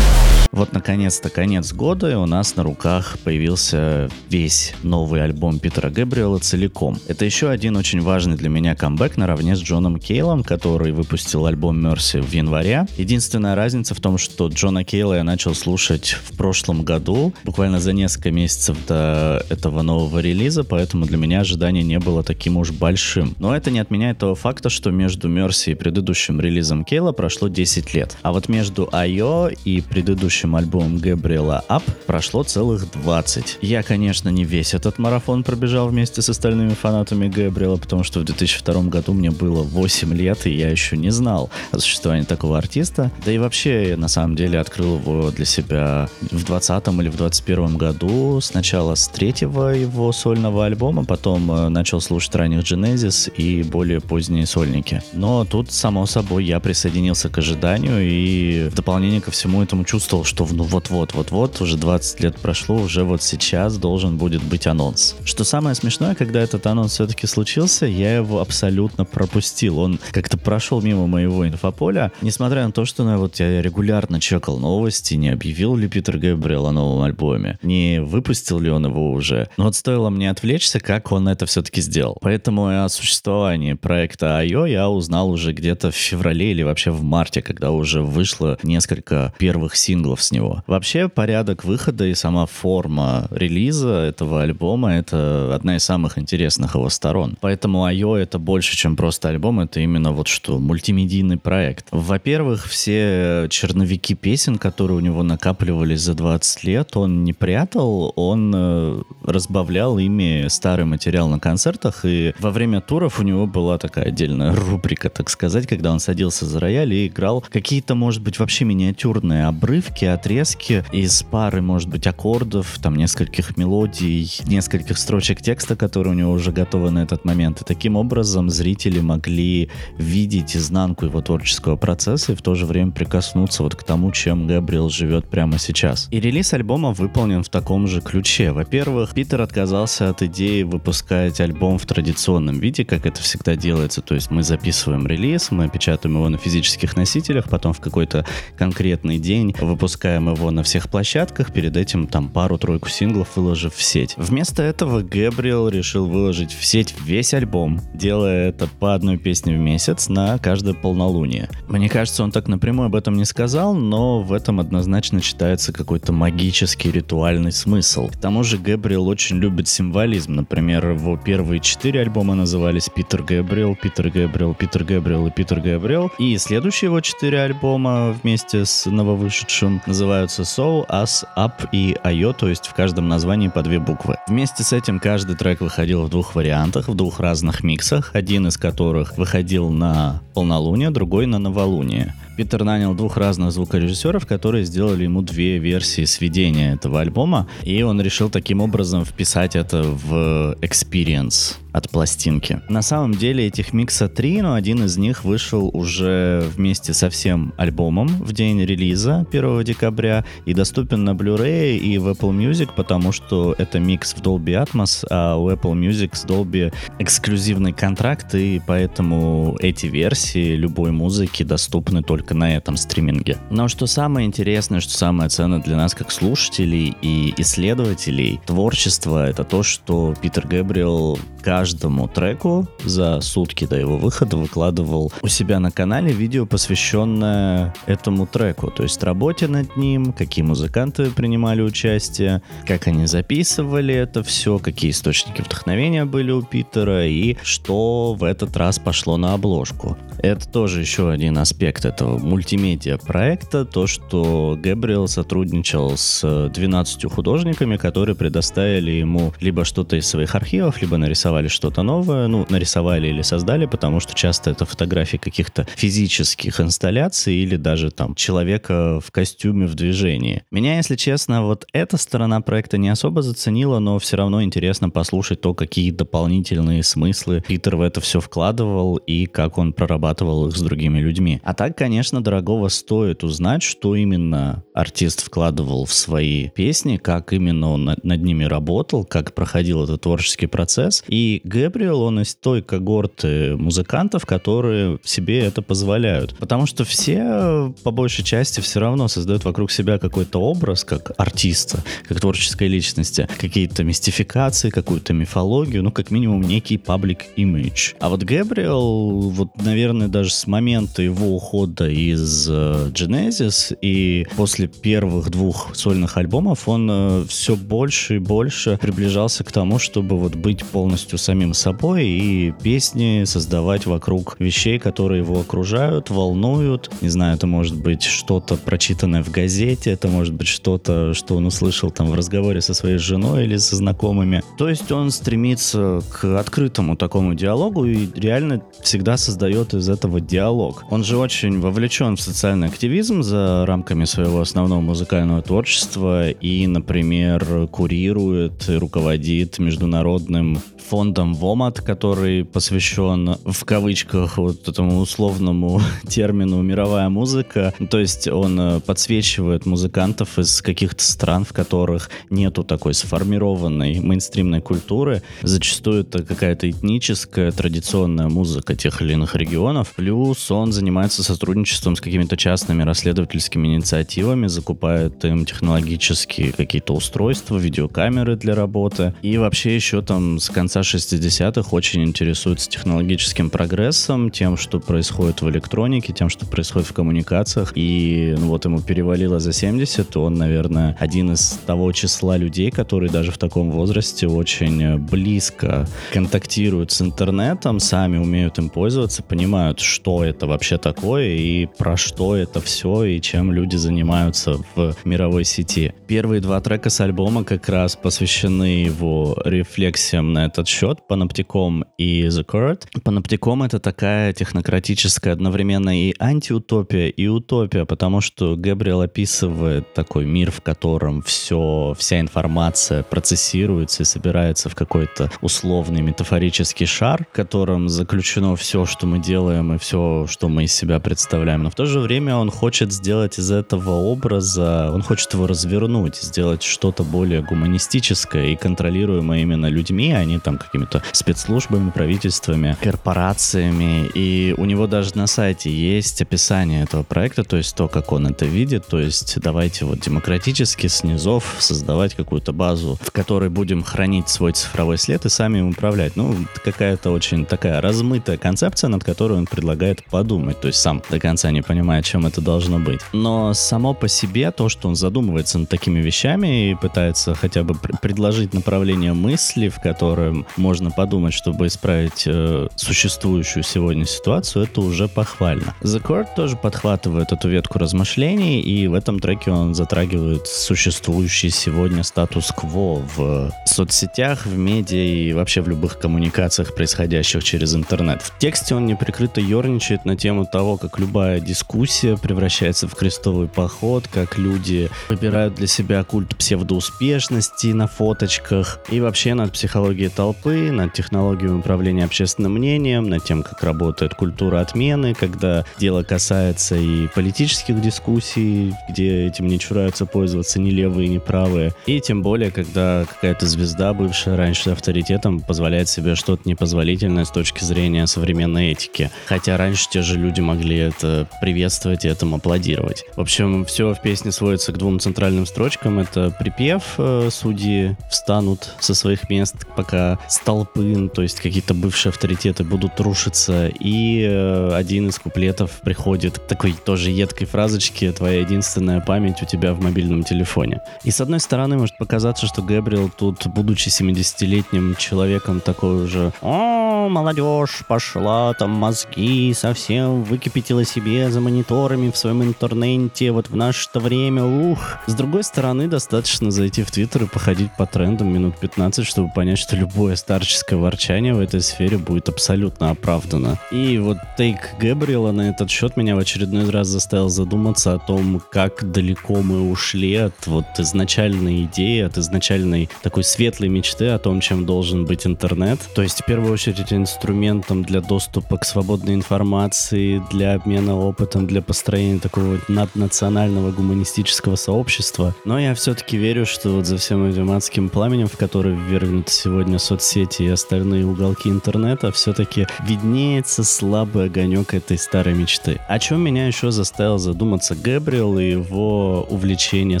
Вот 0.52 0.74
наконец-то 0.74 1.30
конец 1.30 1.72
года, 1.72 2.10
и 2.10 2.14
у 2.14 2.26
нас 2.26 2.56
на 2.56 2.62
руках 2.62 3.18
появился 3.24 4.10
весь 4.28 4.74
новый 4.82 5.24
альбом 5.24 5.58
Питера 5.58 5.88
Гэбриэла 5.88 6.40
целиком. 6.40 6.98
Это 7.08 7.24
еще 7.24 7.48
один 7.48 7.74
очень 7.74 8.02
важный 8.02 8.36
для 8.36 8.50
меня 8.50 8.76
камбэк 8.76 9.16
наравне 9.16 9.56
с 9.56 9.62
Джоном 9.62 9.98
Кейлом, 9.98 10.44
который 10.44 10.92
выпустил 10.92 11.46
альбом 11.46 11.86
Mercy 11.86 12.20
в 12.20 12.30
январе. 12.34 12.86
Единственная 12.98 13.54
разница 13.54 13.94
в 13.94 14.00
том, 14.00 14.18
что 14.18 14.48
Джона 14.48 14.84
Кейла 14.84 15.14
я 15.14 15.24
начал 15.24 15.54
слушать 15.54 16.18
в 16.22 16.36
прошлом 16.36 16.82
году, 16.82 17.32
буквально 17.44 17.80
за 17.80 17.94
несколько 17.94 18.30
месяцев 18.30 18.76
до 18.86 19.42
этого 19.48 19.80
нового 19.80 20.18
релиза, 20.18 20.64
поэтому 20.64 21.06
для 21.06 21.16
меня 21.16 21.40
ожидание 21.40 21.82
не 21.82 21.98
было 21.98 22.22
таким 22.22 22.58
уж 22.58 22.72
большим. 22.72 23.34
Но 23.38 23.56
это 23.56 23.70
не 23.70 23.78
отменяет 23.78 24.18
того 24.18 24.34
факта, 24.34 24.68
что 24.68 24.90
между 24.90 25.30
Mercy 25.30 25.72
и 25.72 25.74
предыдущим 25.74 26.42
релизом 26.42 26.84
Кейла 26.84 27.12
прошло 27.12 27.48
10 27.48 27.94
лет. 27.94 28.18
А 28.20 28.32
вот 28.32 28.50
между 28.50 28.90
IO 28.92 29.56
и 29.64 29.80
предыдущим 29.80 30.41
следующим 30.42 30.56
альбомом 30.56 30.98
Габриэла 30.98 31.64
Up 31.68 31.82
прошло 32.06 32.42
целых 32.42 32.90
20. 32.90 33.58
Я, 33.62 33.82
конечно, 33.82 34.28
не 34.28 34.44
весь 34.44 34.74
этот 34.74 34.98
марафон 34.98 35.44
пробежал 35.44 35.88
вместе 35.88 36.20
с 36.20 36.28
остальными 36.28 36.74
фанатами 36.74 37.28
Габриэла, 37.28 37.76
потому 37.76 38.02
что 38.02 38.20
в 38.20 38.24
2002 38.24 38.82
году 38.84 39.12
мне 39.12 39.30
было 39.30 39.62
8 39.62 40.12
лет, 40.14 40.46
и 40.46 40.50
я 40.50 40.68
еще 40.68 40.96
не 40.96 41.10
знал 41.10 41.50
о 41.70 41.78
существовании 41.78 42.24
такого 42.24 42.58
артиста. 42.58 43.10
Да 43.24 43.32
и 43.32 43.38
вообще, 43.38 43.90
я 43.90 43.96
на 43.96 44.08
самом 44.08 44.34
деле 44.36 44.58
открыл 44.58 44.98
его 44.98 45.30
для 45.30 45.44
себя 45.44 46.08
в 46.30 46.44
20 46.44 46.88
или 46.88 47.08
в 47.08 47.16
21 47.16 47.76
году. 47.76 48.40
Сначала 48.40 48.96
с 48.96 49.08
третьего 49.08 49.68
его 49.68 50.12
сольного 50.12 50.66
альбома, 50.66 51.04
потом 51.04 51.52
э, 51.52 51.68
начал 51.68 52.00
слушать 52.00 52.34
ранних 52.34 52.64
Genesis 52.64 53.32
и 53.32 53.62
более 53.62 54.00
поздние 54.00 54.46
сольники. 54.46 55.02
Но 55.12 55.44
тут, 55.44 55.70
само 55.70 56.06
собой, 56.06 56.44
я 56.44 56.58
присоединился 56.58 57.28
к 57.28 57.38
ожиданию 57.38 58.00
и 58.02 58.68
в 58.68 58.74
дополнение 58.74 59.20
ко 59.20 59.30
всему 59.30 59.62
этому 59.62 59.84
чувствовал, 59.84 60.24
что 60.32 60.48
ну 60.50 60.64
вот-вот, 60.64 61.12
вот-вот, 61.12 61.60
уже 61.60 61.76
20 61.76 62.20
лет 62.20 62.36
прошло, 62.38 62.76
уже 62.76 63.04
вот 63.04 63.22
сейчас 63.22 63.76
должен 63.76 64.16
будет 64.16 64.42
быть 64.42 64.66
анонс. 64.66 65.14
Что 65.24 65.44
самое 65.44 65.74
смешное, 65.74 66.14
когда 66.14 66.40
этот 66.40 66.66
анонс 66.66 66.92
все-таки 66.92 67.26
случился, 67.26 67.84
я 67.84 68.16
его 68.16 68.40
абсолютно 68.40 69.04
пропустил. 69.04 69.78
Он 69.78 70.00
как-то 70.10 70.38
прошел 70.38 70.80
мимо 70.80 71.06
моего 71.06 71.46
инфополя, 71.46 72.12
несмотря 72.22 72.64
на 72.64 72.72
то, 72.72 72.86
что 72.86 73.04
ну, 73.04 73.18
вот 73.18 73.40
я 73.40 73.60
регулярно 73.60 74.20
чекал 74.22 74.58
новости, 74.58 75.14
не 75.14 75.28
объявил 75.28 75.76
ли 75.76 75.86
Питер 75.86 76.16
Гэбриэл 76.16 76.66
о 76.66 76.72
новом 76.72 77.02
альбоме, 77.02 77.58
не 77.62 78.00
выпустил 78.00 78.58
ли 78.58 78.70
он 78.70 78.86
его 78.86 79.12
уже. 79.12 79.50
Но 79.58 79.64
вот 79.64 79.76
стоило 79.76 80.08
мне 80.08 80.30
отвлечься, 80.30 80.80
как 80.80 81.12
он 81.12 81.28
это 81.28 81.44
все-таки 81.44 81.82
сделал. 81.82 82.16
Поэтому 82.22 82.84
о 82.84 82.88
существовании 82.88 83.74
проекта 83.74 84.38
I.O. 84.38 84.64
я 84.64 84.88
узнал 84.88 85.28
уже 85.28 85.52
где-то 85.52 85.90
в 85.90 85.94
феврале 85.94 86.52
или 86.52 86.62
вообще 86.62 86.90
в 86.90 87.02
марте, 87.02 87.42
когда 87.42 87.70
уже 87.70 88.00
вышло 88.00 88.58
несколько 88.62 89.34
первых 89.36 89.76
синглов 89.76 90.21
с 90.22 90.32
него. 90.32 90.62
Вообще 90.66 91.08
порядок 91.08 91.64
выхода 91.64 92.06
и 92.06 92.14
сама 92.14 92.46
форма 92.46 93.28
релиза 93.30 94.02
этого 94.02 94.42
альбома— 94.42 94.94
это 94.94 95.54
одна 95.54 95.76
из 95.76 95.84
самых 95.84 96.18
интересных 96.18 96.74
его 96.74 96.88
сторон. 96.88 97.36
Поэтому 97.40 97.84
I.O. 97.84 98.16
это 98.16 98.38
больше, 98.38 98.76
чем 98.76 98.96
просто 98.96 99.28
альбом, 99.28 99.60
это 99.60 99.80
именно 99.80 100.12
вот 100.12 100.28
что, 100.28 100.58
мультимедийный 100.58 101.36
проект. 101.36 101.86
Во-первых, 101.90 102.66
все 102.66 103.46
черновики 103.50 104.14
песен, 104.14 104.58
которые 104.58 104.96
у 104.96 105.00
него 105.00 105.22
накапливались 105.22 106.00
за 106.00 106.14
20 106.14 106.64
лет, 106.64 106.96
он 106.96 107.24
не 107.24 107.32
прятал, 107.32 108.12
он 108.16 108.52
э, 108.54 109.02
разбавлял 109.24 109.98
ими 109.98 110.46
старый 110.48 110.84
материал 110.84 111.28
на 111.28 111.38
концертах, 111.38 112.04
и 112.04 112.34
во 112.38 112.50
время 112.50 112.80
туров 112.80 113.20
у 113.20 113.22
него 113.22 113.46
была 113.46 113.78
такая 113.78 114.06
отдельная 114.06 114.54
рубрика, 114.54 115.08
так 115.10 115.30
сказать, 115.30 115.66
когда 115.66 115.92
он 115.92 116.00
садился 116.00 116.46
за 116.46 116.60
рояль 116.60 116.92
и 116.94 117.06
играл 117.06 117.44
какие-то, 117.50 117.94
может 117.94 118.22
быть, 118.22 118.38
вообще 118.38 118.64
миниатюрные 118.64 119.46
обрывки, 119.46 120.04
отрезки 120.12 120.84
из 120.92 121.22
пары, 121.22 121.62
может 121.62 121.88
быть, 121.88 122.06
аккордов, 122.06 122.78
там 122.82 122.96
нескольких 122.96 123.56
мелодий, 123.56 124.30
нескольких 124.46 124.98
строчек 124.98 125.42
текста, 125.42 125.76
которые 125.76 126.14
у 126.14 126.16
него 126.16 126.32
уже 126.32 126.52
готовы 126.52 126.90
на 126.90 127.02
этот 127.02 127.24
момент. 127.24 127.60
И 127.60 127.64
таким 127.64 127.96
образом 127.96 128.50
зрители 128.50 129.00
могли 129.00 129.70
видеть 129.96 130.56
изнанку 130.56 131.06
его 131.06 131.20
творческого 131.20 131.76
процесса 131.76 132.32
и 132.32 132.34
в 132.34 132.42
то 132.42 132.54
же 132.54 132.66
время 132.66 132.92
прикоснуться 132.92 133.62
вот 133.62 133.74
к 133.74 133.82
тому, 133.84 134.12
чем 134.12 134.46
Габриэл 134.46 134.90
живет 134.90 135.28
прямо 135.28 135.58
сейчас. 135.58 136.08
И 136.10 136.20
релиз 136.20 136.52
альбома 136.52 136.92
выполнен 136.92 137.42
в 137.42 137.48
таком 137.48 137.86
же 137.86 138.00
ключе. 138.00 138.52
Во-первых, 138.52 139.14
Питер 139.14 139.40
отказался 139.40 140.10
от 140.10 140.22
идеи 140.22 140.62
выпускать 140.62 141.40
альбом 141.40 141.78
в 141.78 141.86
традиционном 141.86 142.58
виде, 142.58 142.84
как 142.84 143.06
это 143.06 143.20
всегда 143.20 143.56
делается. 143.56 144.00
То 144.02 144.14
есть 144.14 144.30
мы 144.30 144.42
записываем 144.42 145.06
релиз, 145.06 145.50
мы 145.50 145.68
печатаем 145.68 146.16
его 146.16 146.28
на 146.28 146.38
физических 146.38 146.96
носителях, 146.96 147.48
потом 147.48 147.72
в 147.72 147.80
какой-то 147.80 148.26
конкретный 148.56 149.18
день 149.18 149.54
выпускаем 149.60 150.01
его 150.08 150.50
на 150.50 150.62
всех 150.62 150.88
площадках, 150.88 151.52
перед 151.52 151.76
этим 151.76 152.06
там 152.06 152.28
пару-тройку 152.28 152.88
синглов 152.88 153.36
выложив 153.36 153.74
в 153.74 153.82
сеть. 153.82 154.14
Вместо 154.16 154.62
этого 154.62 155.00
Гэбриэл 155.00 155.68
решил 155.68 156.06
выложить 156.06 156.52
в 156.52 156.64
сеть 156.64 156.94
весь 157.04 157.34
альбом, 157.34 157.80
делая 157.94 158.48
это 158.48 158.66
по 158.66 158.94
одной 158.94 159.16
песне 159.16 159.56
в 159.56 159.60
месяц 159.60 160.08
на 160.08 160.38
каждое 160.38 160.74
полнолуние. 160.74 161.48
Мне 161.68 161.88
кажется, 161.88 162.22
он 162.22 162.32
так 162.32 162.48
напрямую 162.48 162.86
об 162.86 162.96
этом 162.96 163.16
не 163.16 163.24
сказал, 163.24 163.74
но 163.74 164.20
в 164.20 164.32
этом 164.32 164.60
однозначно 164.60 165.20
читается 165.20 165.72
какой-то 165.72 166.12
магический 166.12 166.90
ритуальный 166.90 167.52
смысл. 167.52 168.08
К 168.08 168.16
тому 168.16 168.44
же 168.44 168.58
Гэбриэл 168.58 169.06
очень 169.08 169.38
любит 169.38 169.68
символизм. 169.68 170.34
Например, 170.34 170.90
его 170.90 171.16
первые 171.16 171.60
четыре 171.60 172.00
альбома 172.00 172.34
назывались 172.34 172.88
Питер 172.88 173.22
Гэбриэл, 173.22 173.76
Питер 173.76 174.10
Гэбриэл, 174.10 174.54
Питер 174.54 174.84
Гэбриэл 174.84 175.26
и 175.26 175.30
Питер 175.30 175.60
Гэбриэл. 175.60 176.10
И 176.18 176.36
следующие 176.38 176.88
его 176.88 177.00
четыре 177.00 177.40
альбома 177.40 178.14
вместе 178.22 178.64
с 178.64 178.86
нововышедшим 178.86 179.82
называются 179.92 180.42
So, 180.42 180.88
Us, 180.88 181.26
Up 181.36 181.68
и 181.70 181.98
Айо, 182.02 182.32
то 182.32 182.48
есть 182.48 182.66
в 182.66 182.72
каждом 182.72 183.08
названии 183.08 183.48
по 183.48 183.62
две 183.62 183.78
буквы. 183.78 184.16
Вместе 184.26 184.62
с 184.62 184.72
этим 184.72 184.98
каждый 184.98 185.36
трек 185.36 185.60
выходил 185.60 186.04
в 186.04 186.08
двух 186.08 186.34
вариантах, 186.34 186.88
в 186.88 186.94
двух 186.94 187.20
разных 187.20 187.62
миксах, 187.62 188.10
один 188.14 188.46
из 188.46 188.56
которых 188.56 189.18
выходил 189.18 189.68
на 189.68 190.22
полнолуние, 190.32 190.88
другой 190.88 191.26
на 191.26 191.38
новолуние. 191.38 192.14
Питер 192.42 192.64
нанял 192.64 192.92
двух 192.92 193.18
разных 193.18 193.52
звукорежиссеров, 193.52 194.26
которые 194.26 194.64
сделали 194.64 195.04
ему 195.04 195.22
две 195.22 195.58
версии 195.58 196.04
сведения 196.06 196.72
этого 196.72 197.00
альбома, 197.00 197.46
и 197.62 197.82
он 197.82 198.00
решил 198.00 198.30
таким 198.30 198.60
образом 198.60 199.04
вписать 199.04 199.54
это 199.54 199.84
в 199.84 200.56
experience 200.60 201.54
от 201.72 201.88
пластинки. 201.88 202.60
На 202.68 202.82
самом 202.82 203.14
деле 203.14 203.46
этих 203.46 203.72
микса 203.72 204.08
три, 204.08 204.42
но 204.42 204.54
один 204.54 204.84
из 204.84 204.98
них 204.98 205.24
вышел 205.24 205.70
уже 205.72 206.44
вместе 206.54 206.92
со 206.92 207.08
всем 207.10 207.54
альбомом 207.56 208.08
в 208.08 208.32
день 208.32 208.62
релиза 208.62 209.26
1 209.30 209.64
декабря 209.64 210.24
и 210.44 210.52
доступен 210.52 211.04
на 211.04 211.10
Blu-ray 211.10 211.78
и 211.78 211.98
в 211.98 212.08
Apple 212.08 212.36
Music, 212.36 212.70
потому 212.76 213.12
что 213.12 213.54
это 213.56 213.78
микс 213.78 214.14
в 214.14 214.20
Dolby 214.20 214.64
Atmos, 214.64 215.06
а 215.10 215.36
у 215.36 215.50
Apple 215.50 215.72
Music 215.74 216.10
с 216.14 216.26
Dolby 216.26 216.72
эксклюзивный 216.98 217.72
контракт, 217.72 218.34
и 218.34 218.60
поэтому 218.66 219.56
эти 219.60 219.86
версии 219.86 220.54
любой 220.56 220.92
музыки 220.92 221.42
доступны 221.42 222.02
только 222.02 222.31
на 222.34 222.56
этом 222.56 222.76
стриминге. 222.76 223.38
Но 223.50 223.68
что 223.68 223.86
самое 223.86 224.26
интересное, 224.26 224.80
что 224.80 224.92
самое 224.92 225.28
ценное 225.28 225.60
для 225.60 225.76
нас 225.76 225.94
как 225.94 226.10
слушателей 226.10 226.96
и 227.02 227.34
исследователей 227.36 228.40
творчества, 228.46 229.28
это 229.28 229.44
то, 229.44 229.62
что 229.62 230.14
Питер 230.20 230.46
Гэбриэл 230.46 231.18
каждому 231.42 232.08
треку 232.08 232.68
за 232.84 233.20
сутки 233.20 233.66
до 233.66 233.78
его 233.78 233.96
выхода 233.98 234.36
выкладывал 234.36 235.12
у 235.22 235.28
себя 235.28 235.60
на 235.60 235.70
канале 235.70 236.12
видео, 236.12 236.46
посвященное 236.46 237.74
этому 237.86 238.26
треку, 238.26 238.70
то 238.70 238.82
есть 238.82 239.02
работе 239.02 239.48
над 239.48 239.76
ним, 239.76 240.12
какие 240.12 240.44
музыканты 240.44 241.10
принимали 241.10 241.62
участие, 241.62 242.42
как 242.66 242.86
они 242.86 243.06
записывали 243.06 243.94
это 243.94 244.22
все, 244.22 244.58
какие 244.58 244.90
источники 244.90 245.42
вдохновения 245.42 246.04
были 246.04 246.30
у 246.30 246.42
Питера 246.42 247.06
и 247.06 247.36
что 247.42 248.14
в 248.14 248.24
этот 248.24 248.56
раз 248.56 248.78
пошло 248.78 249.16
на 249.16 249.34
обложку. 249.34 249.96
Это 250.18 250.48
тоже 250.48 250.80
еще 250.80 251.10
один 251.10 251.38
аспект 251.38 251.84
этого 251.84 252.11
мультимедиа 252.18 252.98
проекта, 252.98 253.64
то, 253.64 253.86
что 253.86 254.58
Гэбриэл 254.60 255.08
сотрудничал 255.08 255.96
с 255.96 256.48
12 256.48 257.10
художниками, 257.10 257.76
которые 257.76 258.16
предоставили 258.16 258.90
ему 258.90 259.32
либо 259.40 259.64
что-то 259.64 259.96
из 259.96 260.06
своих 260.06 260.34
архивов, 260.34 260.80
либо 260.80 260.96
нарисовали 260.96 261.48
что-то 261.48 261.82
новое, 261.82 262.28
ну, 262.28 262.46
нарисовали 262.48 263.08
или 263.08 263.22
создали, 263.22 263.66
потому 263.66 264.00
что 264.00 264.14
часто 264.14 264.50
это 264.50 264.64
фотографии 264.64 265.16
каких-то 265.16 265.66
физических 265.76 266.60
инсталляций 266.60 267.34
или 267.34 267.56
даже 267.56 267.90
там 267.90 268.14
человека 268.14 269.00
в 269.00 269.10
костюме 269.10 269.66
в 269.66 269.74
движении. 269.74 270.42
Меня, 270.50 270.76
если 270.76 270.96
честно, 270.96 271.44
вот 271.44 271.66
эта 271.72 271.96
сторона 271.96 272.40
проекта 272.40 272.78
не 272.78 272.88
особо 272.88 273.22
заценила, 273.22 273.78
но 273.78 273.98
все 273.98 274.16
равно 274.16 274.42
интересно 274.42 274.90
послушать 274.90 275.40
то, 275.40 275.54
какие 275.54 275.90
дополнительные 275.90 276.82
смыслы 276.82 277.42
Питер 277.46 277.76
в 277.76 277.80
это 277.80 278.00
все 278.00 278.20
вкладывал 278.20 278.96
и 278.96 279.26
как 279.26 279.58
он 279.58 279.72
прорабатывал 279.72 280.48
их 280.48 280.56
с 280.56 280.60
другими 280.60 281.00
людьми. 281.00 281.40
А 281.42 281.54
так, 281.54 281.76
конечно, 281.76 282.01
дорогого 282.10 282.68
стоит 282.68 283.24
узнать, 283.24 283.62
что 283.62 283.94
именно 283.94 284.64
артист 284.74 285.22
вкладывал 285.22 285.84
в 285.84 285.92
свои 285.92 286.48
песни, 286.48 286.96
как 286.96 287.32
именно 287.32 287.70
он 287.70 287.84
над 287.84 288.22
ними 288.22 288.44
работал, 288.44 289.04
как 289.04 289.34
проходил 289.34 289.84
этот 289.84 290.02
творческий 290.02 290.46
процесс. 290.46 291.04
И 291.08 291.40
Гэбриэл, 291.44 292.00
он 292.00 292.20
из 292.20 292.34
той 292.34 292.62
когорты 292.62 293.56
музыкантов, 293.56 294.26
которые 294.26 294.98
себе 295.04 295.40
это 295.40 295.62
позволяют. 295.62 296.36
Потому 296.38 296.66
что 296.66 296.84
все, 296.84 297.74
по 297.82 297.90
большей 297.90 298.24
части, 298.24 298.60
все 298.60 298.80
равно 298.80 299.08
создают 299.08 299.44
вокруг 299.44 299.70
себя 299.70 299.98
какой-то 299.98 300.40
образ, 300.40 300.84
как 300.84 301.12
артиста, 301.18 301.82
как 302.08 302.20
творческой 302.20 302.68
личности, 302.68 303.28
какие-то 303.38 303.84
мистификации, 303.84 304.70
какую-то 304.70 305.12
мифологию, 305.12 305.82
ну, 305.82 305.92
как 305.92 306.10
минимум, 306.10 306.42
некий 306.42 306.78
паблик 306.78 307.26
имидж. 307.36 307.92
А 308.00 308.08
вот 308.08 308.22
Гэбриэл, 308.22 309.30
вот, 309.30 309.48
наверное, 309.62 310.08
даже 310.08 310.30
с 310.30 310.46
момента 310.46 311.02
его 311.02 311.34
ухода 311.34 311.88
из 311.92 312.48
э, 312.48 312.90
Genesis, 312.92 313.76
и 313.80 314.26
после 314.36 314.66
первых 314.66 315.30
двух 315.30 315.74
сольных 315.74 316.16
альбомов 316.16 316.68
он 316.68 316.88
э, 316.90 317.24
все 317.28 317.56
больше 317.56 318.16
и 318.16 318.18
больше 318.18 318.78
приближался 318.80 319.44
к 319.44 319.52
тому, 319.52 319.78
чтобы 319.78 320.18
вот 320.18 320.34
быть 320.34 320.64
полностью 320.64 321.18
самим 321.18 321.54
собой 321.54 322.06
и 322.06 322.52
песни 322.62 323.24
создавать 323.24 323.86
вокруг 323.86 324.36
вещей, 324.38 324.78
которые 324.78 325.20
его 325.20 325.40
окружают, 325.40 326.10
волнуют. 326.10 326.90
Не 327.00 327.08
знаю, 327.08 327.36
это 327.36 327.46
может 327.46 327.76
быть 327.76 328.02
что-то 328.02 328.56
прочитанное 328.56 329.22
в 329.22 329.30
газете, 329.30 329.90
это 329.90 330.08
может 330.08 330.34
быть 330.34 330.48
что-то, 330.48 331.14
что 331.14 331.36
он 331.36 331.46
услышал 331.46 331.90
там 331.90 332.08
в 332.10 332.14
разговоре 332.14 332.60
со 332.60 332.74
своей 332.74 332.98
женой 332.98 333.44
или 333.44 333.56
со 333.56 333.76
знакомыми. 333.76 334.42
То 334.58 334.68
есть 334.68 334.90
он 334.90 335.10
стремится 335.10 336.00
к 336.10 336.38
открытому 336.38 336.96
такому 336.96 337.34
диалогу 337.34 337.84
и 337.84 338.08
реально 338.14 338.62
всегда 338.82 339.16
создает 339.16 339.74
из 339.74 339.88
этого 339.88 340.20
диалог. 340.20 340.84
Он 340.90 341.04
же 341.04 341.16
очень 341.16 341.60
вовлечен 341.60 341.81
в 341.82 342.20
социальный 342.20 342.68
активизм 342.68 343.22
за 343.24 343.66
рамками 343.66 344.04
своего 344.04 344.40
основного 344.40 344.80
музыкального 344.80 345.42
творчества 345.42 346.30
и, 346.30 346.68
например, 346.68 347.66
курирует 347.72 348.68
и 348.68 348.76
руководит 348.76 349.58
международным 349.58 350.62
фондом 350.88 351.34
ВОМАТ, 351.34 351.80
который 351.80 352.44
посвящен 352.44 353.36
в 353.44 353.64
кавычках 353.64 354.36
вот 354.36 354.68
этому 354.68 355.00
условному 355.00 355.80
термину 356.08 356.62
«мировая 356.62 357.08
музыка». 357.08 357.74
То 357.90 357.98
есть 357.98 358.28
он 358.28 358.60
э, 358.60 358.80
подсвечивает 358.80 359.66
музыкантов 359.66 360.38
из 360.38 360.62
каких-то 360.62 361.02
стран, 361.02 361.44
в 361.44 361.52
которых 361.52 362.10
нету 362.30 362.62
такой 362.62 362.94
сформированной 362.94 364.00
мейнстримной 364.00 364.60
культуры. 364.60 365.22
Зачастую 365.40 366.02
это 366.02 366.22
какая-то 366.22 366.70
этническая, 366.70 367.50
традиционная 367.50 368.28
музыка 368.28 368.76
тех 368.76 369.00
или 369.02 369.14
иных 369.14 369.34
регионов. 369.34 369.92
Плюс 369.96 370.50
он 370.50 370.72
занимается 370.72 371.24
сотрудничеством 371.24 371.71
с 371.76 372.00
какими-то 372.00 372.36
частными 372.36 372.82
расследовательскими 372.82 373.68
инициативами, 373.68 374.46
закупает 374.46 375.24
им 375.24 375.44
технологические 375.44 376.52
какие-то 376.52 376.94
устройства, 376.94 377.56
видеокамеры 377.56 378.36
для 378.36 378.54
работы. 378.54 379.14
И 379.22 379.36
вообще 379.38 379.74
еще 379.74 380.02
там 380.02 380.38
с 380.38 380.50
конца 380.50 380.80
60-х 380.80 381.68
очень 381.70 382.04
интересуется 382.04 382.68
технологическим 382.68 383.50
прогрессом, 383.50 384.30
тем, 384.30 384.56
что 384.56 384.80
происходит 384.80 385.42
в 385.42 385.50
электронике, 385.50 386.12
тем, 386.12 386.28
что 386.28 386.46
происходит 386.46 386.88
в 386.88 386.92
коммуникациях. 386.92 387.72
И 387.74 388.34
ну, 388.38 388.48
вот 388.48 388.64
ему 388.64 388.80
перевалило 388.80 389.40
за 389.40 389.52
70, 389.52 390.16
он, 390.16 390.34
наверное, 390.34 390.96
один 390.98 391.32
из 391.32 391.58
того 391.66 391.92
числа 391.92 392.36
людей, 392.36 392.70
которые 392.70 393.10
даже 393.10 393.30
в 393.30 393.38
таком 393.38 393.70
возрасте 393.70 394.26
очень 394.26 394.98
близко 394.98 395.88
контактируют 396.12 396.90
с 396.90 397.02
интернетом, 397.02 397.80
сами 397.80 398.18
умеют 398.18 398.58
им 398.58 398.68
пользоваться, 398.68 399.22
понимают, 399.22 399.80
что 399.80 400.24
это 400.24 400.46
вообще 400.46 400.78
такое 400.78 401.28
и 401.28 401.61
про 401.66 401.96
что 401.96 402.36
это 402.36 402.60
все 402.60 403.04
и 403.04 403.20
чем 403.20 403.52
люди 403.52 403.76
занимаются 403.76 404.58
в 404.74 404.96
мировой 405.04 405.44
сети. 405.44 405.94
Первые 406.06 406.40
два 406.40 406.60
трека 406.60 406.90
с 406.90 407.00
альбома 407.00 407.44
как 407.44 407.68
раз 407.68 407.96
посвящены 407.96 408.84
его 408.84 409.36
рефлексиям 409.44 410.32
на 410.32 410.46
этот 410.46 410.68
счет, 410.68 411.00
Panopticon 411.08 411.84
и 411.98 412.26
The 412.26 412.44
Court. 412.44 412.82
Panopticon— 413.04 413.66
это 413.66 413.78
такая 413.78 414.32
технократическая 414.32 415.32
одновременно 415.32 416.08
и 416.08 416.14
антиутопия, 416.18 417.08
и 417.08 417.26
утопия, 417.26 417.84
потому 417.84 418.20
что 418.20 418.56
Габриэл 418.56 419.02
описывает 419.02 419.92
такой 419.94 420.24
мир, 420.24 420.50
в 420.50 420.60
котором 420.60 421.22
все, 421.22 421.94
вся 421.98 422.20
информация 422.20 423.02
процессируется 423.02 424.02
и 424.02 424.06
собирается 424.06 424.68
в 424.68 424.74
какой-то 424.74 425.30
условный 425.40 426.02
метафорический 426.02 426.86
шар, 426.86 427.26
в 427.30 427.34
котором 427.34 427.88
заключено 427.88 428.56
все, 428.56 428.86
что 428.86 429.06
мы 429.06 429.18
делаем 429.18 429.74
и 429.74 429.78
все, 429.78 430.26
что 430.28 430.48
мы 430.48 430.64
из 430.64 430.72
себя 430.72 430.98
представляем. 431.00 431.51
Но 431.58 431.70
в 431.70 431.74
то 431.74 431.86
же 431.86 432.00
время 432.00 432.36
он 432.36 432.50
хочет 432.50 432.92
сделать 432.92 433.38
из 433.38 433.50
этого 433.50 433.90
образа, 433.90 434.90
он 434.92 435.02
хочет 435.02 435.32
его 435.34 435.46
развернуть, 435.46 436.16
сделать 436.16 436.62
что-то 436.62 437.02
более 437.02 437.42
гуманистическое 437.42 438.46
и 438.46 438.56
контролируемое 438.56 439.40
именно 439.40 439.66
людьми, 439.66 440.12
а 440.12 440.24
не 440.24 440.38
там 440.38 440.58
какими-то 440.58 441.02
спецслужбами, 441.12 441.90
правительствами, 441.90 442.76
корпорациями. 442.80 444.10
И 444.14 444.54
у 444.56 444.64
него 444.64 444.86
даже 444.86 445.16
на 445.16 445.26
сайте 445.26 445.70
есть 445.70 446.22
описание 446.22 446.84
этого 446.84 447.02
проекта, 447.02 447.44
то 447.44 447.56
есть 447.56 447.74
то, 447.74 447.88
как 447.88 448.12
он 448.12 448.26
это 448.26 448.44
видит. 448.44 448.86
То 448.86 448.98
есть 448.98 449.38
давайте 449.40 449.84
вот 449.84 450.00
демократически 450.00 450.86
с 450.86 451.02
низов 451.04 451.56
создавать 451.58 452.14
какую-то 452.14 452.52
базу, 452.52 452.98
в 453.02 453.10
которой 453.10 453.48
будем 453.48 453.82
хранить 453.82 454.28
свой 454.28 454.52
цифровой 454.52 454.98
след 454.98 455.24
и 455.24 455.28
сами 455.28 455.58
им 455.58 455.70
управлять. 455.70 456.16
Ну, 456.16 456.34
какая-то 456.64 457.10
очень 457.10 457.46
такая 457.46 457.80
размытая 457.80 458.36
концепция, 458.36 458.88
над 458.88 459.04
которой 459.04 459.38
он 459.38 459.46
предлагает 459.46 460.04
подумать. 460.04 460.60
То 460.60 460.68
есть 460.68 460.80
сам 460.80 461.02
до 461.10 461.18
конца 461.18 461.41
не 461.50 461.62
понимает, 461.62 462.04
чем 462.04 462.26
это 462.26 462.40
должно 462.40 462.78
быть. 462.78 463.00
Но 463.12 463.54
само 463.54 463.94
по 463.94 464.08
себе 464.08 464.50
то, 464.50 464.68
что 464.68 464.88
он 464.88 464.96
задумывается 464.96 465.58
над 465.58 465.68
такими 465.68 466.00
вещами 466.00 466.70
и 466.70 466.74
пытается 466.74 467.34
хотя 467.34 467.62
бы 467.62 467.74
предложить 468.00 468.54
направление 468.54 469.12
мысли, 469.12 469.68
в 469.68 469.80
котором 469.80 470.46
можно 470.56 470.90
подумать, 470.90 471.34
чтобы 471.34 471.66
исправить 471.66 472.24
э, 472.26 472.68
существующую 472.76 473.62
сегодня 473.62 474.04
ситуацию, 474.04 474.64
это 474.64 474.80
уже 474.80 475.08
похвально. 475.08 475.74
The 475.82 476.02
Court 476.02 476.28
тоже 476.36 476.56
подхватывает 476.56 477.32
эту 477.32 477.48
ветку 477.48 477.78
размышлений, 477.78 478.60
и 478.60 478.86
в 478.86 478.94
этом 478.94 479.20
треке 479.20 479.50
он 479.50 479.74
затрагивает 479.74 480.46
существующий 480.46 481.50
сегодня 481.50 482.02
статус-кво 482.02 483.02
в 483.16 483.52
соцсетях, 483.66 484.46
в 484.46 484.56
медиа 484.56 484.98
и 484.98 485.32
вообще 485.32 485.62
в 485.62 485.68
любых 485.68 485.98
коммуникациях, 485.98 486.74
происходящих 486.74 487.44
через 487.44 487.74
интернет. 487.74 488.22
В 488.22 488.38
тексте 488.38 488.74
он 488.74 488.86
неприкрыто 488.86 489.40
ерничает 489.40 490.04
на 490.04 490.16
тему 490.16 490.44
того, 490.44 490.76
как 490.76 490.98
любая 490.98 491.21
дискуссия 491.40 492.16
превращается 492.16 492.88
в 492.88 492.94
крестовый 492.94 493.48
поход, 493.48 494.08
как 494.08 494.38
люди 494.38 494.90
выбирают 495.08 495.54
для 495.54 495.66
себя 495.66 496.02
культ 496.04 496.36
псевдоуспешности 496.36 497.68
на 497.68 497.86
фоточках 497.86 498.80
и 498.90 499.00
вообще 499.00 499.34
над 499.34 499.52
психологией 499.52 500.10
толпы, 500.10 500.70
над 500.70 500.92
технологией 500.92 501.52
управления 501.52 502.04
общественным 502.04 502.54
мнением, 502.54 503.08
над 503.08 503.24
тем, 503.24 503.42
как 503.42 503.62
работает 503.62 504.14
культура 504.14 504.60
отмены, 504.60 505.14
когда 505.14 505.64
дело 505.78 506.02
касается 506.02 506.76
и 506.76 507.08
политических 507.08 507.80
дискуссий, 507.80 508.74
где 508.90 509.26
этим 509.26 509.46
не 509.46 509.58
чураются 509.58 510.06
пользоваться 510.06 510.60
ни 510.60 510.70
левые, 510.70 511.08
ни 511.08 511.18
правые, 511.18 511.72
и 511.86 512.00
тем 512.00 512.22
более, 512.22 512.50
когда 512.50 513.04
какая-то 513.08 513.46
звезда, 513.46 513.92
бывшая 513.94 514.36
раньше 514.36 514.70
авторитетом, 514.70 515.40
позволяет 515.40 515.88
себе 515.88 516.14
что-то 516.14 516.48
непозволительное 516.48 517.24
с 517.24 517.30
точки 517.30 517.64
зрения 517.64 518.06
современной 518.06 518.72
этики. 518.72 519.10
Хотя 519.26 519.56
раньше 519.56 519.88
те 519.90 520.02
же 520.02 520.18
люди 520.18 520.40
могли 520.40 520.76
это 520.76 521.11
приветствовать 521.40 522.04
и 522.04 522.08
этому 522.08 522.36
аплодировать. 522.36 523.04
В 523.16 523.20
общем, 523.20 523.64
все 523.64 523.94
в 523.94 524.00
песне 524.00 524.32
сводится 524.32 524.72
к 524.72 524.78
двум 524.78 525.00
центральным 525.00 525.46
строчкам. 525.46 525.98
Это 525.98 526.34
припев, 526.38 526.94
э, 526.98 527.28
судьи 527.30 527.96
встанут 528.10 528.74
со 528.80 528.94
своих 528.94 529.28
мест, 529.30 529.54
пока 529.76 530.18
столпы, 530.28 531.10
то 531.14 531.22
есть 531.22 531.40
какие-то 531.40 531.74
бывшие 531.74 532.10
авторитеты 532.10 532.64
будут 532.64 533.00
рушиться. 533.00 533.68
И 533.80 534.22
э, 534.22 534.74
один 534.74 535.08
из 535.08 535.18
куплетов 535.18 535.80
приходит 535.82 536.38
к 536.38 536.46
такой 536.46 536.72
тоже 536.72 537.10
едкой 537.10 537.46
фразочке 537.46 538.12
«Твоя 538.12 538.40
единственная 538.40 539.00
память 539.00 539.42
у 539.42 539.46
тебя 539.46 539.74
в 539.74 539.80
мобильном 539.80 540.22
телефоне». 540.22 540.80
И 541.04 541.10
с 541.10 541.20
одной 541.20 541.40
стороны 541.40 541.78
может 541.78 541.98
показаться, 541.98 542.46
что 542.46 542.62
Гэбриэл 542.62 543.10
тут, 543.16 543.46
будучи 543.46 543.88
70-летним 543.88 544.96
человеком, 544.96 545.60
такой 545.60 546.04
уже 546.04 546.32
«О, 546.40 547.08
молодежь 547.08 547.82
пошла, 547.88 548.54
там 548.54 548.70
мозги 548.70 549.52
совсем 549.54 550.22
выкипятила 550.22 550.84
себе 550.84 551.01
за 551.02 551.40
мониторами 551.40 552.10
в 552.10 552.16
своем 552.16 552.42
интернете, 552.44 553.32
вот 553.32 553.50
в 553.50 553.56
наше-то 553.56 553.98
время, 553.98 554.44
ух». 554.44 554.98
С 555.06 555.14
другой 555.14 555.42
стороны, 555.42 555.88
достаточно 555.88 556.52
зайти 556.52 556.84
в 556.84 556.90
Твиттер 556.92 557.24
и 557.24 557.26
походить 557.26 557.70
по 557.76 557.86
трендам 557.86 558.32
минут 558.32 558.56
15, 558.58 559.04
чтобы 559.04 559.28
понять, 559.34 559.58
что 559.58 559.74
любое 559.74 560.14
старческое 560.14 560.78
ворчание 560.78 561.34
в 561.34 561.40
этой 561.40 561.60
сфере 561.60 561.98
будет 561.98 562.28
абсолютно 562.28 562.90
оправдано. 562.90 563.58
И 563.72 563.98
вот 563.98 564.18
тейк 564.38 564.58
Гэбриэла 564.78 565.32
на 565.32 565.50
этот 565.50 565.70
счет 565.70 565.96
меня 565.96 566.14
в 566.14 566.20
очередной 566.20 566.70
раз 566.70 566.86
заставил 566.86 567.28
задуматься 567.28 567.94
о 567.94 567.98
том, 567.98 568.40
как 568.52 568.92
далеко 568.92 569.42
мы 569.42 569.70
ушли 569.70 570.14
от 570.14 570.46
вот 570.46 570.66
изначальной 570.78 571.64
идеи, 571.64 572.02
от 572.02 572.16
изначальной 572.16 572.88
такой 573.02 573.24
светлой 573.24 573.68
мечты 573.68 574.08
о 574.08 574.18
том, 574.18 574.40
чем 574.40 574.66
должен 574.66 575.04
быть 575.04 575.26
интернет. 575.26 575.80
То 575.96 576.02
есть, 576.02 576.22
в 576.22 576.26
первую 576.26 576.52
очередь, 576.52 576.92
инструментом 576.92 577.82
для 577.82 578.00
доступа 578.00 578.56
к 578.56 578.64
свободной 578.64 579.14
информации, 579.14 580.22
для 580.30 580.54
обмена 580.54 580.91
опытом, 580.94 581.46
для 581.46 581.62
построения 581.62 582.18
такого 582.18 582.58
наднационального 582.68 583.70
гуманистического 583.70 584.56
сообщества. 584.56 585.34
Но 585.44 585.58
я 585.58 585.74
все-таки 585.74 586.16
верю, 586.16 586.46
что 586.46 586.70
вот 586.70 586.86
за 586.86 586.96
всем 586.96 587.28
этим 587.28 587.50
адским 587.50 587.88
пламенем, 587.88 588.28
в 588.28 588.36
который 588.36 588.74
ввергнут 588.74 589.28
сегодня 589.28 589.78
соцсети 589.78 590.42
и 590.42 590.48
остальные 590.48 591.06
уголки 591.06 591.48
интернета, 591.48 592.12
все-таки 592.12 592.66
виднеется 592.86 593.64
слабый 593.64 594.26
огонек 594.26 594.74
этой 594.74 594.98
старой 594.98 595.34
мечты. 595.34 595.80
О 595.88 595.98
чем 595.98 596.20
меня 596.20 596.46
еще 596.46 596.70
заставил 596.70 597.18
задуматься 597.18 597.74
Гэбриэл 597.74 598.38
и 598.38 598.50
его 598.50 599.26
увлечение 599.28 600.00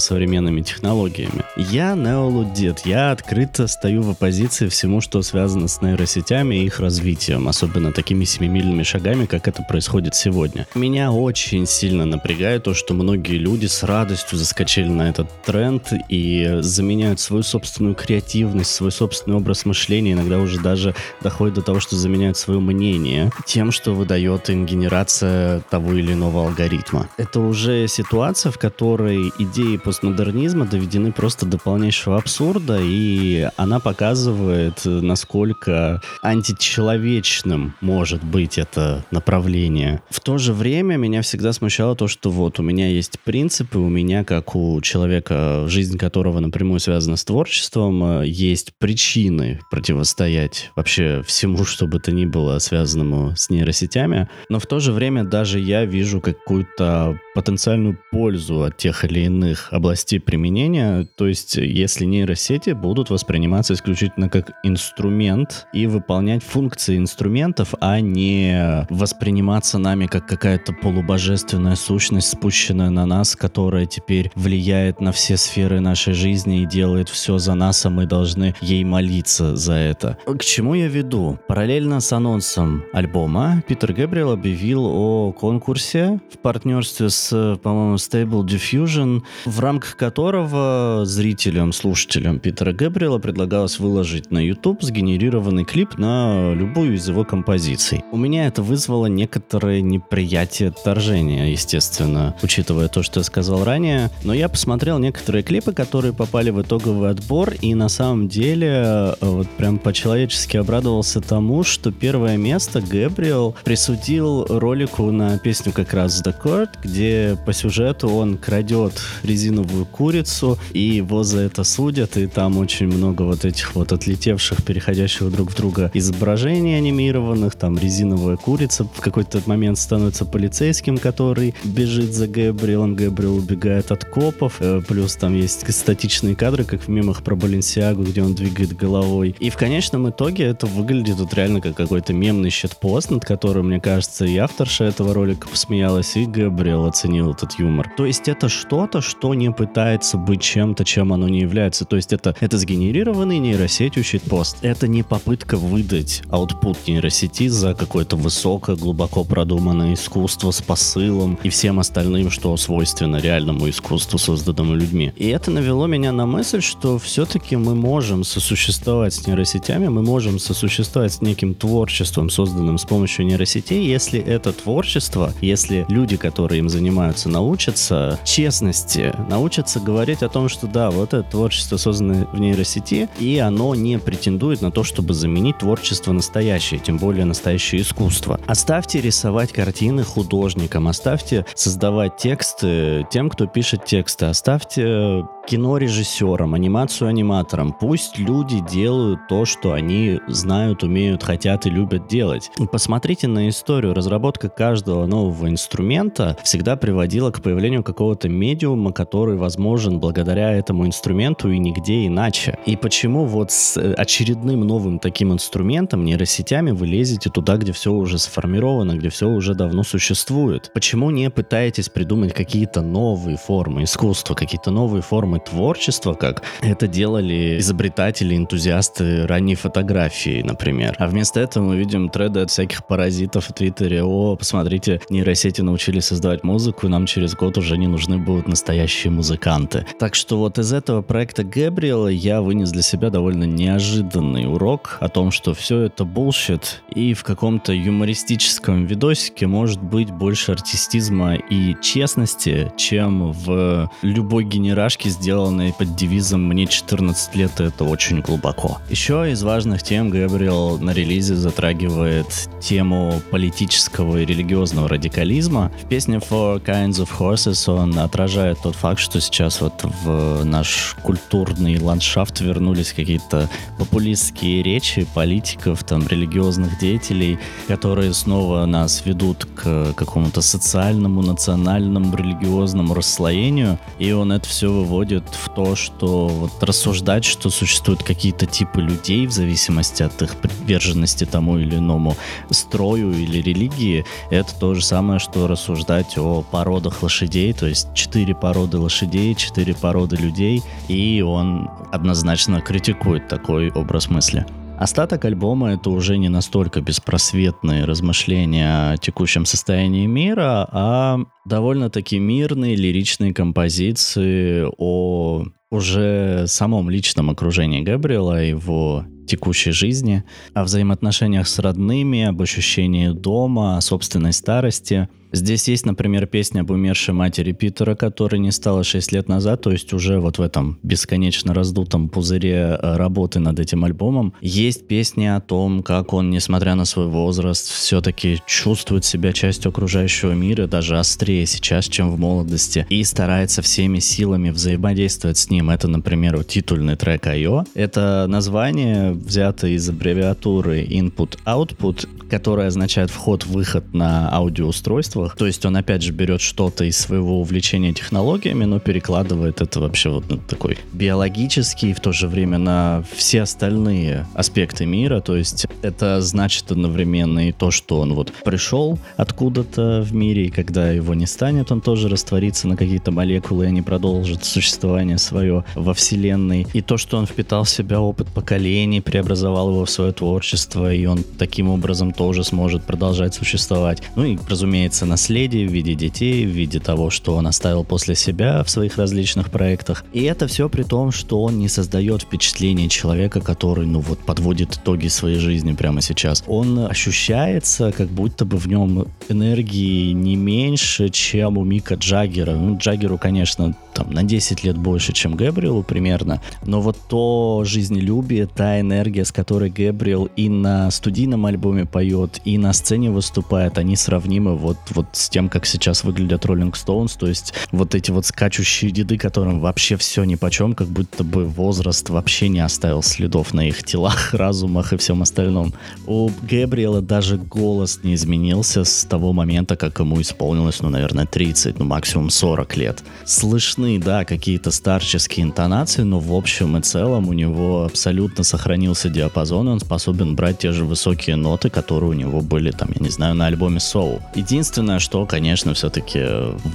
современными 0.00 0.62
технологиями. 0.62 1.44
Я 1.56 1.94
неолудит, 1.94 2.80
я 2.84 3.12
открыто 3.12 3.66
стою 3.66 4.02
в 4.02 4.10
оппозиции 4.10 4.68
всему, 4.68 5.00
что 5.00 5.22
связано 5.22 5.68
с 5.68 5.80
нейросетями 5.82 6.56
и 6.56 6.66
их 6.66 6.80
развитием, 6.80 7.48
особенно 7.48 7.92
такими 7.92 8.24
семимильными 8.24 8.82
шагами, 8.82 9.26
как 9.26 9.48
это 9.48 9.62
происходит 9.62 10.14
сегодня. 10.14 10.66
Меня 10.82 11.12
очень 11.12 11.64
сильно 11.64 12.06
напрягает 12.06 12.64
то, 12.64 12.74
что 12.74 12.92
многие 12.92 13.36
люди 13.36 13.66
с 13.66 13.84
радостью 13.84 14.36
заскочили 14.36 14.88
на 14.88 15.08
этот 15.08 15.30
тренд 15.44 15.92
и 16.08 16.56
заменяют 16.58 17.20
свою 17.20 17.44
собственную 17.44 17.94
креативность, 17.94 18.74
свой 18.74 18.90
собственный 18.90 19.36
образ 19.36 19.64
мышления, 19.64 20.14
иногда 20.14 20.40
уже 20.40 20.58
даже 20.58 20.96
доходит 21.20 21.54
до 21.54 21.62
того, 21.62 21.78
что 21.78 21.94
заменяют 21.94 22.36
свое 22.36 22.58
мнение 22.58 23.30
тем, 23.46 23.70
что 23.70 23.92
выдает 23.92 24.50
им 24.50 24.66
генерация 24.66 25.60
того 25.70 25.92
или 25.92 26.14
иного 26.14 26.48
алгоритма. 26.48 27.08
Это 27.16 27.38
уже 27.38 27.86
ситуация, 27.86 28.50
в 28.50 28.58
которой 28.58 29.30
идеи 29.38 29.76
постмодернизма 29.76 30.66
доведены 30.66 31.12
просто 31.12 31.46
до 31.46 31.58
полнейшего 31.58 32.16
абсурда, 32.16 32.80
и 32.82 33.48
она 33.56 33.78
показывает, 33.78 34.80
насколько 34.84 36.02
античеловечным 36.22 37.76
может 37.80 38.24
быть 38.24 38.58
это 38.58 39.04
направление. 39.12 40.02
В 40.10 40.18
то 40.18 40.38
же 40.38 40.52
время 40.52 40.71
меня 40.80 41.20
всегда 41.20 41.52
смущало 41.52 41.94
то, 41.94 42.08
что 42.08 42.30
вот 42.30 42.58
у 42.58 42.62
меня 42.62 42.88
есть 42.88 43.20
принципы, 43.20 43.78
у 43.78 43.88
меня, 43.88 44.24
как 44.24 44.56
у 44.56 44.80
человека, 44.80 45.64
жизнь 45.68 45.98
которого 45.98 46.40
напрямую 46.40 46.80
связана 46.80 47.16
с 47.16 47.24
творчеством, 47.24 48.22
э, 48.22 48.26
есть 48.26 48.72
причины 48.78 49.60
противостоять 49.70 50.70
вообще 50.74 51.22
всему, 51.26 51.64
что 51.64 51.86
бы 51.86 52.00
то 52.00 52.12
ни 52.12 52.24
было 52.24 52.58
связанному 52.58 53.36
с 53.36 53.50
нейросетями. 53.50 54.28
Но 54.48 54.58
в 54.58 54.66
то 54.66 54.80
же 54.80 54.92
время 54.92 55.24
даже 55.24 55.60
я 55.60 55.84
вижу 55.84 56.20
какую-то 56.20 57.18
потенциальную 57.34 57.98
пользу 58.10 58.62
от 58.62 58.76
тех 58.76 59.04
или 59.04 59.20
иных 59.20 59.72
областей 59.72 60.20
применения. 60.20 61.06
То 61.16 61.26
есть, 61.26 61.56
если 61.56 62.04
нейросети 62.04 62.70
будут 62.70 63.10
восприниматься 63.10 63.74
исключительно 63.74 64.28
как 64.28 64.52
инструмент 64.62 65.66
и 65.72 65.86
выполнять 65.86 66.42
функции 66.42 66.96
инструментов, 66.96 67.74
а 67.80 68.00
не 68.00 68.86
восприниматься 68.90 69.78
нами 69.78 70.06
как 70.06 70.26
какая-то 70.26 70.61
полубожественная 70.70 71.76
сущность, 71.76 72.28
спущенная 72.28 72.90
на 72.90 73.06
нас, 73.06 73.34
которая 73.34 73.86
теперь 73.86 74.30
влияет 74.34 75.00
на 75.00 75.12
все 75.12 75.36
сферы 75.36 75.80
нашей 75.80 76.12
жизни 76.12 76.62
и 76.62 76.66
делает 76.66 77.08
все 77.08 77.38
за 77.38 77.54
нас, 77.54 77.84
а 77.86 77.90
мы 77.90 78.06
должны 78.06 78.54
ей 78.60 78.84
молиться 78.84 79.56
за 79.56 79.74
это. 79.74 80.18
К 80.26 80.44
чему 80.44 80.74
я 80.74 80.88
веду? 80.88 81.38
Параллельно 81.48 82.00
с 82.00 82.12
анонсом 82.12 82.84
альбома 82.92 83.62
Питер 83.66 83.92
Гэбриэл 83.94 84.32
объявил 84.32 84.84
о 84.86 85.32
конкурсе 85.32 86.20
в 86.32 86.38
партнерстве 86.38 87.08
с, 87.08 87.58
по-моему, 87.62 87.96
Stable 87.96 88.44
Diffusion, 88.44 89.22
в 89.46 89.60
рамках 89.60 89.96
которого 89.96 91.02
зрителям, 91.04 91.72
слушателям 91.72 92.38
Питера 92.38 92.72
Гэбриэла 92.72 93.18
предлагалось 93.18 93.78
выложить 93.78 94.30
на 94.30 94.38
YouTube 94.38 94.82
сгенерированный 94.82 95.64
клип 95.64 95.96
на 95.96 96.52
любую 96.52 96.94
из 96.94 97.08
его 97.08 97.24
композиций. 97.24 98.02
У 98.12 98.16
меня 98.16 98.46
это 98.46 98.62
вызвало 98.62 99.06
некоторое 99.06 99.80
неприятие 99.80 100.51
отторжения, 100.60 101.46
естественно, 101.46 102.34
учитывая 102.42 102.88
то, 102.88 103.02
что 103.02 103.20
я 103.20 103.24
сказал 103.24 103.64
ранее. 103.64 104.10
Но 104.24 104.34
я 104.34 104.48
посмотрел 104.48 104.98
некоторые 104.98 105.42
клипы, 105.42 105.72
которые 105.72 106.12
попали 106.12 106.50
в 106.50 106.60
итоговый 106.60 107.10
отбор, 107.10 107.54
и 107.60 107.74
на 107.74 107.88
самом 107.88 108.28
деле 108.28 108.68
э, 108.68 109.14
вот 109.20 109.48
прям 109.50 109.78
по-человечески 109.78 110.56
обрадовался 110.56 111.20
тому, 111.20 111.64
что 111.64 111.90
первое 111.92 112.36
место 112.36 112.80
Гэбриэл 112.80 113.54
присудил 113.64 114.44
ролику 114.46 115.10
на 115.10 115.38
песню 115.38 115.72
как 115.72 115.94
раз 115.94 116.22
The 116.22 116.34
Court, 116.38 116.70
где 116.82 117.38
по 117.46 117.52
сюжету 117.52 118.08
он 118.08 118.36
крадет 118.36 119.00
резиновую 119.22 119.86
курицу, 119.86 120.58
и 120.72 120.80
его 120.80 121.22
за 121.22 121.40
это 121.40 121.64
судят, 121.64 122.16
и 122.16 122.26
там 122.26 122.58
очень 122.58 122.88
много 122.88 123.22
вот 123.22 123.44
этих 123.44 123.74
вот 123.74 123.92
отлетевших, 123.92 124.64
переходящих 124.64 125.30
друг 125.30 125.52
в 125.52 125.56
друга 125.56 125.90
изображений 125.94 126.76
анимированных, 126.76 127.54
там 127.54 127.78
резиновая 127.78 128.36
курица 128.36 128.84
в 128.84 129.00
какой-то 129.00 129.40
момент 129.46 129.78
становится 129.78 130.24
полицейским, 130.42 130.98
который 130.98 131.54
бежит 131.62 132.12
за 132.12 132.26
Гэбриэлом, 132.26 132.96
Гэбриэл 132.96 133.36
убегает 133.36 133.92
от 133.92 134.04
копов, 134.04 134.56
э, 134.58 134.80
плюс 134.88 135.14
там 135.14 135.36
есть 135.36 135.72
статичные 135.72 136.34
кадры, 136.34 136.64
как 136.64 136.80
в 136.82 136.88
мемах 136.88 137.22
про 137.22 137.36
Баленсиагу, 137.36 138.02
где 138.02 138.24
он 138.24 138.34
двигает 138.34 138.76
головой. 138.76 139.36
И 139.38 139.50
в 139.50 139.56
конечном 139.56 140.10
итоге 140.10 140.46
это 140.46 140.66
выглядит 140.66 141.20
вот 141.20 141.32
реально 141.34 141.60
как 141.60 141.76
какой-то 141.76 142.12
мемный 142.12 142.50
щит-пост, 142.50 143.12
над 143.12 143.24
которым, 143.24 143.68
мне 143.68 143.78
кажется, 143.78 144.24
и 144.24 144.36
авторша 144.36 144.86
этого 144.86 145.14
ролика 145.14 145.46
посмеялась, 145.46 146.16
и 146.16 146.26
Гэбриэл 146.26 146.86
оценил 146.86 147.30
этот 147.30 147.52
юмор. 147.60 147.92
То 147.96 148.04
есть 148.04 148.26
это 148.26 148.48
что-то, 148.48 149.00
что 149.00 149.34
не 149.34 149.52
пытается 149.52 150.18
быть 150.18 150.42
чем-то, 150.42 150.84
чем 150.84 151.12
оно 151.12 151.28
не 151.28 151.42
является. 151.42 151.84
То 151.84 151.94
есть 151.94 152.12
это, 152.12 152.34
это 152.40 152.58
сгенерированный 152.58 153.38
нейросетью 153.38 154.02
щит-пост. 154.02 154.56
Это 154.62 154.88
не 154.88 155.04
попытка 155.04 155.56
выдать 155.56 156.22
аутпут 156.30 156.78
нейросети 156.88 157.46
за 157.46 157.74
какое-то 157.74 158.16
высокое, 158.16 158.74
глубоко 158.74 159.22
продуманное 159.22 159.94
искусство 159.94 160.21
с 160.28 160.62
посылом 160.62 161.38
и 161.42 161.48
всем 161.48 161.78
остальным, 161.78 162.30
что 162.30 162.56
свойственно 162.56 163.16
реальному 163.16 163.68
искусству, 163.68 164.18
созданному 164.18 164.74
людьми. 164.74 165.12
И 165.16 165.28
это 165.28 165.50
навело 165.50 165.86
меня 165.86 166.12
на 166.12 166.26
мысль, 166.26 166.60
что 166.60 166.98
все-таки 166.98 167.56
мы 167.56 167.74
можем 167.74 168.24
сосуществовать 168.24 169.14
с 169.14 169.26
нейросетями, 169.26 169.88
мы 169.88 170.02
можем 170.02 170.38
сосуществовать 170.38 171.14
с 171.14 171.20
неким 171.20 171.54
творчеством, 171.54 172.30
созданным 172.30 172.78
с 172.78 172.84
помощью 172.84 173.26
нейросетей, 173.26 173.84
если 173.86 174.20
это 174.20 174.52
творчество, 174.52 175.32
если 175.40 175.86
люди, 175.88 176.16
которые 176.16 176.60
им 176.60 176.68
занимаются, 176.68 177.28
научатся 177.28 178.18
честности, 178.24 179.14
научатся 179.28 179.80
говорить 179.80 180.22
о 180.22 180.28
том, 180.28 180.48
что 180.48 180.66
да, 180.66 180.90
вот 180.90 181.14
это 181.14 181.22
творчество 181.22 181.76
создано 181.76 182.26
в 182.32 182.38
нейросети, 182.38 183.08
и 183.18 183.38
оно 183.38 183.74
не 183.74 183.98
претендует 183.98 184.62
на 184.62 184.70
то, 184.70 184.84
чтобы 184.84 185.14
заменить 185.14 185.58
творчество 185.58 186.12
настоящее, 186.12 186.80
тем 186.80 186.98
более 186.98 187.24
настоящее 187.24 187.82
искусство. 187.82 188.40
Оставьте 188.46 189.00
рисовать 189.00 189.52
картины 189.52 190.04
художникам, 190.12 190.88
оставьте 190.88 191.46
создавать 191.54 192.16
тексты 192.16 193.06
тем, 193.10 193.30
кто 193.30 193.46
пишет 193.46 193.84
тексты, 193.84 194.26
оставьте 194.26 195.24
кино 195.46 195.76
режиссерам, 195.76 196.54
анимацию 196.54 197.08
аниматорам. 197.08 197.72
Пусть 197.72 198.18
люди 198.18 198.60
делают 198.70 199.26
то, 199.28 199.44
что 199.44 199.72
они 199.72 200.20
знают, 200.28 200.82
умеют, 200.82 201.22
хотят 201.22 201.66
и 201.66 201.70
любят 201.70 202.06
делать. 202.08 202.50
Посмотрите 202.70 203.28
на 203.28 203.48
историю. 203.48 203.94
Разработка 203.94 204.48
каждого 204.48 205.06
нового 205.06 205.48
инструмента 205.48 206.36
всегда 206.42 206.76
приводила 206.76 207.30
к 207.30 207.42
появлению 207.42 207.82
какого-то 207.82 208.28
медиума, 208.28 208.92
который 208.92 209.36
возможен 209.36 209.98
благодаря 210.00 210.52
этому 210.52 210.86
инструменту 210.86 211.50
и 211.50 211.58
нигде 211.58 212.06
иначе. 212.06 212.58
И 212.66 212.76
почему 212.76 213.24
вот 213.24 213.50
с 213.50 213.76
очередным 213.94 214.60
новым 214.60 214.98
таким 214.98 215.32
инструментом, 215.32 216.04
нейросетями, 216.04 216.70
вы 216.70 216.86
лезете 216.86 217.30
туда, 217.30 217.56
где 217.56 217.72
все 217.72 217.92
уже 217.92 218.18
сформировано, 218.18 218.96
где 218.96 219.08
все 219.08 219.28
уже 219.28 219.54
давно 219.54 219.82
существует? 219.82 220.70
Почему 220.74 221.10
не 221.10 221.30
пытаетесь 221.30 221.88
придумать 221.88 222.32
какие-то 222.32 222.82
новые 222.82 223.36
формы 223.36 223.84
искусства, 223.84 224.34
какие-то 224.34 224.70
новые 224.70 225.02
формы 225.02 225.31
формы 225.32 225.38
творчества, 225.40 226.14
как 226.14 226.42
это 226.60 226.86
делали 226.86 227.58
изобретатели, 227.58 228.36
энтузиасты 228.36 229.26
ранней 229.26 229.54
фотографии, 229.54 230.42
например. 230.42 230.94
А 230.98 231.06
вместо 231.06 231.40
этого 231.40 231.64
мы 231.64 231.76
видим 231.76 232.08
треды 232.08 232.40
от 232.40 232.50
всяких 232.50 232.86
паразитов 232.86 233.48
в 233.48 233.52
Твиттере. 233.52 234.02
О, 234.02 234.36
посмотрите, 234.36 235.00
нейросети 235.10 235.62
научились 235.62 236.06
создавать 236.06 236.44
музыку, 236.44 236.86
и 236.86 236.90
нам 236.90 237.06
через 237.06 237.34
год 237.34 237.58
уже 237.58 237.78
не 237.78 237.86
нужны 237.86 238.18
будут 238.18 238.48
настоящие 238.48 239.10
музыканты. 239.10 239.86
Так 239.98 240.14
что 240.14 240.38
вот 240.38 240.58
из 240.58 240.72
этого 240.72 241.02
проекта 241.02 241.44
Гэбриэла 241.44 242.08
я 242.08 242.40
вынес 242.42 242.70
для 242.70 242.82
себя 242.82 243.10
довольно 243.10 243.44
неожиданный 243.44 244.46
урок 244.52 244.98
о 245.00 245.08
том, 245.08 245.30
что 245.30 245.54
все 245.54 245.80
это 245.80 246.04
bullshit, 246.04 246.62
и 246.94 247.14
в 247.14 247.24
каком-то 247.24 247.72
юмористическом 247.72 248.86
видосике 248.86 249.46
может 249.46 249.82
быть 249.82 250.10
больше 250.10 250.52
артистизма 250.52 251.34
и 251.34 251.74
честности, 251.80 252.72
чем 252.76 253.32
в 253.32 253.90
любой 254.02 254.44
генерашке 254.44 255.10
с 255.10 255.21
сделанной 255.22 255.72
под 255.72 255.94
девизом 255.94 256.42
«Мне 256.48 256.66
14 256.66 257.36
лет, 257.36 257.60
и 257.60 257.64
это 257.64 257.84
очень 257.84 258.22
глубоко». 258.22 258.78
Еще 258.90 259.30
из 259.30 259.44
важных 259.44 259.84
тем 259.84 260.10
Габриэл 260.10 260.78
на 260.78 260.90
релизе 260.90 261.36
затрагивает 261.36 262.26
тему 262.60 263.22
политического 263.30 264.16
и 264.16 264.24
религиозного 264.24 264.88
радикализма. 264.88 265.70
В 265.80 265.88
песне 265.88 266.16
«Four 266.16 266.60
Kinds 266.64 267.06
of 267.06 267.08
Horses» 267.16 267.72
он 267.72 267.96
отражает 268.00 268.58
тот 268.64 268.74
факт, 268.74 268.98
что 268.98 269.20
сейчас 269.20 269.60
вот 269.60 269.84
в 270.02 270.42
наш 270.42 270.96
культурный 271.04 271.78
ландшафт 271.78 272.40
вернулись 272.40 272.92
какие-то 272.92 273.48
популистские 273.78 274.64
речи 274.64 275.06
политиков, 275.14 275.84
там, 275.84 276.04
религиозных 276.08 276.80
деятелей, 276.80 277.38
которые 277.68 278.12
снова 278.12 278.66
нас 278.66 279.06
ведут 279.06 279.44
к 279.54 279.92
какому-то 279.92 280.42
социальному, 280.42 281.22
национальному, 281.22 282.16
религиозному 282.16 282.92
расслоению, 282.92 283.78
и 284.00 284.10
он 284.10 284.32
это 284.32 284.48
все 284.48 284.72
выводит 284.72 285.11
уходит 285.12 285.34
в 285.34 285.48
то, 285.54 285.76
что 285.76 286.28
вот 286.28 286.62
рассуждать, 286.62 287.24
что 287.24 287.50
существуют 287.50 288.02
какие-то 288.02 288.46
типы 288.46 288.80
людей 288.80 289.26
в 289.26 289.32
зависимости 289.32 290.02
от 290.02 290.20
их 290.22 290.36
приверженности 290.36 291.24
тому 291.24 291.58
или 291.58 291.76
иному 291.76 292.16
строю 292.50 293.12
или 293.12 293.42
религии, 293.42 294.04
это 294.30 294.54
то 294.58 294.74
же 294.74 294.84
самое, 294.84 295.18
что 295.18 295.46
рассуждать 295.46 296.16
о 296.18 296.42
породах 296.42 297.02
лошадей, 297.02 297.52
то 297.52 297.66
есть 297.66 297.88
четыре 297.94 298.34
породы 298.34 298.78
лошадей, 298.78 299.34
четыре 299.34 299.74
породы 299.74 300.16
людей, 300.16 300.62
и 300.88 301.22
он 301.22 301.70
однозначно 301.92 302.60
критикует 302.60 303.28
такой 303.28 303.70
образ 303.70 304.08
мысли. 304.08 304.46
Остаток 304.82 305.24
альбома— 305.26 305.70
это 305.74 305.90
уже 305.90 306.18
не 306.18 306.28
настолько 306.28 306.80
беспросветные 306.80 307.84
размышления 307.84 308.94
о 308.94 308.96
текущем 308.96 309.44
состоянии 309.44 310.06
мира, 310.06 310.68
а 310.72 311.20
довольно-таки 311.44 312.18
мирные 312.18 312.74
лиричные 312.74 313.32
композиции 313.32 314.66
о 314.78 315.44
уже 315.70 316.46
самом 316.48 316.90
личном 316.90 317.30
окружении 317.30 317.82
Габриэла, 317.82 318.42
его 318.42 319.04
текущей 319.26 319.72
жизни, 319.72 320.24
о 320.54 320.64
взаимоотношениях 320.64 321.48
с 321.48 321.58
родными, 321.58 322.24
об 322.24 322.40
ощущении 322.42 323.08
дома, 323.08 323.76
о 323.76 323.80
собственной 323.80 324.32
старости— 324.32 325.08
Здесь 325.32 325.66
есть, 325.66 325.86
например, 325.86 326.26
песня 326.26 326.60
об 326.60 326.70
умершей 326.70 327.14
матери 327.14 327.52
Питера, 327.52 327.94
которой 327.94 328.38
не 328.38 328.52
стало 328.52 328.84
6 328.84 329.12
лет 329.12 329.28
назад, 329.28 329.62
то 329.62 329.70
есть 329.72 329.94
уже 329.94 330.20
вот 330.20 330.36
в 330.36 330.42
этом 330.42 330.78
бесконечно 330.82 331.54
раздутом 331.54 332.10
пузыре 332.10 332.78
э, 332.78 332.96
работы 332.96 333.40
над 333.40 333.58
этим 333.58 333.84
альбомом. 333.84 334.34
Есть 334.42 334.86
песни 334.86 335.24
о 335.24 335.40
том, 335.40 335.82
как 335.82 336.12
он, 336.12 336.28
несмотря 336.28 336.74
на 336.74 336.84
свой 336.84 337.06
возраст, 337.06 337.66
все-таки 337.66 338.42
чувствует 338.46 339.06
себя 339.06 339.32
частью 339.32 339.70
окружающего 339.70 340.32
мира, 340.32 340.66
даже 340.66 340.98
острее 340.98 341.46
сейчас, 341.46 341.86
чем 341.86 342.12
в 342.12 342.18
молодости, 342.18 342.86
и 342.90 343.02
старается 343.02 343.62
всеми 343.62 344.00
силами 344.00 344.50
взаимодействовать 344.50 345.38
с 345.38 345.48
ним. 345.48 345.70
Это, 345.70 345.88
например, 345.88 346.44
титульный 346.44 346.96
трек 346.96 347.26
«Айо». 347.26 347.64
Это 347.74 348.26
название 348.28 349.11
взято 349.12 349.66
из 349.66 349.88
аббревиатуры 349.88 350.84
Input-Output, 350.84 352.28
которая 352.28 352.68
означает 352.68 353.10
вход-выход 353.10 353.94
на 353.94 354.32
аудиоустройство, 354.32 355.22
материалах. 355.22 355.36
То 355.36 355.46
есть 355.46 355.64
он 355.64 355.76
опять 355.76 356.02
же 356.02 356.12
берет 356.12 356.40
что-то 356.40 356.84
из 356.84 356.96
своего 356.96 357.40
увлечения 357.40 357.92
технологиями, 357.92 358.64
но 358.64 358.78
перекладывает 358.78 359.60
это 359.60 359.80
вообще 359.80 360.10
вот 360.10 360.28
на 360.30 360.38
такой 360.38 360.78
биологический 360.92 361.90
и 361.90 361.92
в 361.92 362.00
то 362.00 362.12
же 362.12 362.28
время 362.28 362.58
на 362.58 363.04
все 363.14 363.42
остальные 363.42 364.26
аспекты 364.34 364.86
мира. 364.86 365.20
То 365.20 365.36
есть 365.36 365.66
это 365.82 366.20
значит 366.20 366.70
одновременно 366.70 367.48
и 367.48 367.52
то, 367.52 367.70
что 367.70 368.00
он 368.00 368.14
вот 368.14 368.32
пришел 368.44 368.98
откуда-то 369.16 370.02
в 370.02 370.14
мире, 370.14 370.46
и 370.46 370.50
когда 370.50 370.90
его 370.90 371.14
не 371.14 371.26
станет, 371.26 371.72
он 371.72 371.80
тоже 371.80 372.08
растворится 372.08 372.68
на 372.68 372.76
какие-то 372.76 373.10
молекулы, 373.10 373.64
и 373.64 373.68
они 373.68 373.82
продолжат 373.82 374.44
существование 374.44 375.18
свое 375.18 375.64
во 375.74 375.94
Вселенной. 375.94 376.66
И 376.72 376.80
то, 376.80 376.96
что 376.96 377.18
он 377.18 377.26
впитал 377.26 377.64
в 377.64 377.70
себя 377.70 378.00
опыт 378.00 378.28
поколений, 378.28 379.00
преобразовал 379.02 379.70
его 379.70 379.84
в 379.84 379.90
свое 379.90 380.12
творчество, 380.12 380.92
и 380.92 381.04
он 381.06 381.24
таким 381.38 381.68
образом 381.68 382.12
тоже 382.12 382.44
сможет 382.44 382.84
продолжать 382.84 383.34
существовать. 383.34 384.02
Ну 384.16 384.24
и, 384.24 384.38
разумеется, 384.48 385.06
наследие 385.06 385.68
в 385.68 385.72
виде 385.72 385.94
детей, 385.94 386.46
в 386.46 386.50
виде 386.50 386.80
того, 386.80 387.10
что 387.10 387.34
он 387.34 387.46
оставил 387.46 387.84
после 387.84 388.14
себя 388.14 388.62
в 388.62 388.70
своих 388.70 388.96
различных 388.96 389.50
проектах. 389.50 390.04
И 390.12 390.22
это 390.22 390.46
все 390.46 390.68
при 390.68 390.82
том, 390.82 391.12
что 391.12 391.42
он 391.42 391.58
не 391.58 391.68
создает 391.68 392.22
впечатление 392.22 392.88
человека, 392.88 393.40
который, 393.40 393.86
ну 393.86 394.00
вот, 394.00 394.20
подводит 394.20 394.76
итоги 394.76 395.08
своей 395.08 395.38
жизни 395.38 395.72
прямо 395.72 396.00
сейчас. 396.00 396.44
Он 396.46 396.86
ощущается, 396.86 397.92
как 397.92 398.08
будто 398.08 398.44
бы 398.44 398.56
в 398.56 398.66
нем 398.66 399.06
энергии 399.28 400.12
не 400.12 400.36
меньше, 400.36 401.08
чем 401.08 401.58
у 401.58 401.64
Мика 401.64 401.94
Джаггера. 401.94 402.52
Ну, 402.52 402.76
Джаггеру, 402.78 403.18
конечно, 403.18 403.74
там 403.92 404.10
на 404.10 404.22
10 404.22 404.64
лет 404.64 404.76
больше, 404.76 405.12
чем 405.12 405.36
Гэбриэлу 405.36 405.82
примерно, 405.82 406.40
но 406.64 406.80
вот 406.80 406.96
то 407.08 407.62
жизнелюбие, 407.64 408.46
та 408.46 408.80
энергия, 408.80 409.24
с 409.24 409.32
которой 409.32 409.70
Гэбриэл 409.70 410.28
и 410.36 410.48
на 410.48 410.90
студийном 410.90 411.46
альбоме 411.46 411.86
поет, 411.86 412.40
и 412.44 412.58
на 412.58 412.72
сцене 412.72 413.10
выступает, 413.10 413.78
они 413.78 413.96
сравнимы 413.96 414.56
вот, 414.56 414.78
вот 414.90 415.06
с 415.12 415.28
тем, 415.28 415.48
как 415.48 415.66
сейчас 415.66 416.04
выглядят 416.04 416.44
Rolling 416.44 416.72
Stones, 416.72 417.16
то 417.18 417.26
есть 417.26 417.54
вот 417.70 417.94
эти 417.94 418.10
вот 418.10 418.26
скачущие 418.26 418.90
деды, 418.90 419.18
которым 419.18 419.60
вообще 419.60 419.96
все 419.96 420.24
ни 420.24 420.34
по 420.34 420.50
чем, 420.50 420.74
как 420.74 420.88
будто 420.88 421.24
бы 421.24 421.44
возраст 421.44 422.08
вообще 422.10 422.48
не 422.48 422.60
оставил 422.60 423.02
следов 423.02 423.54
на 423.54 423.68
их 423.68 423.84
телах, 423.84 424.34
разумах 424.34 424.92
и 424.92 424.96
всем 424.96 425.22
остальном. 425.22 425.72
У 426.06 426.30
Гэбриэла 426.42 427.00
даже 427.00 427.36
голос 427.36 428.00
не 428.02 428.14
изменился 428.14 428.84
с 428.84 429.04
того 429.04 429.32
момента, 429.32 429.76
как 429.76 429.98
ему 430.00 430.20
исполнилось, 430.20 430.80
ну, 430.80 430.88
наверное, 430.88 431.26
30, 431.26 431.78
ну, 431.78 431.84
максимум 431.84 432.30
40 432.30 432.76
лет. 432.76 433.02
Слышно 433.24 433.81
слышны, 433.82 433.98
да, 433.98 434.24
какие-то 434.24 434.70
старческие 434.70 435.44
интонации, 435.44 436.02
но 436.02 436.18
в 436.18 436.32
общем 436.32 436.76
и 436.76 436.82
целом 436.82 437.28
у 437.28 437.32
него 437.32 437.84
абсолютно 437.84 438.44
сохранился 438.44 439.08
диапазон, 439.08 439.68
и 439.68 439.72
он 439.72 439.80
способен 439.80 440.36
брать 440.36 440.58
те 440.58 440.72
же 440.72 440.84
высокие 440.84 441.36
ноты, 441.36 441.70
которые 441.70 442.10
у 442.10 442.14
него 442.14 442.40
были, 442.40 442.70
там, 442.70 442.90
я 442.94 443.00
не 443.00 443.10
знаю, 443.10 443.34
на 443.34 443.46
альбоме 443.46 443.78
Soul. 443.78 444.20
Единственное, 444.34 444.98
что, 444.98 445.26
конечно, 445.26 445.74
все-таки 445.74 446.20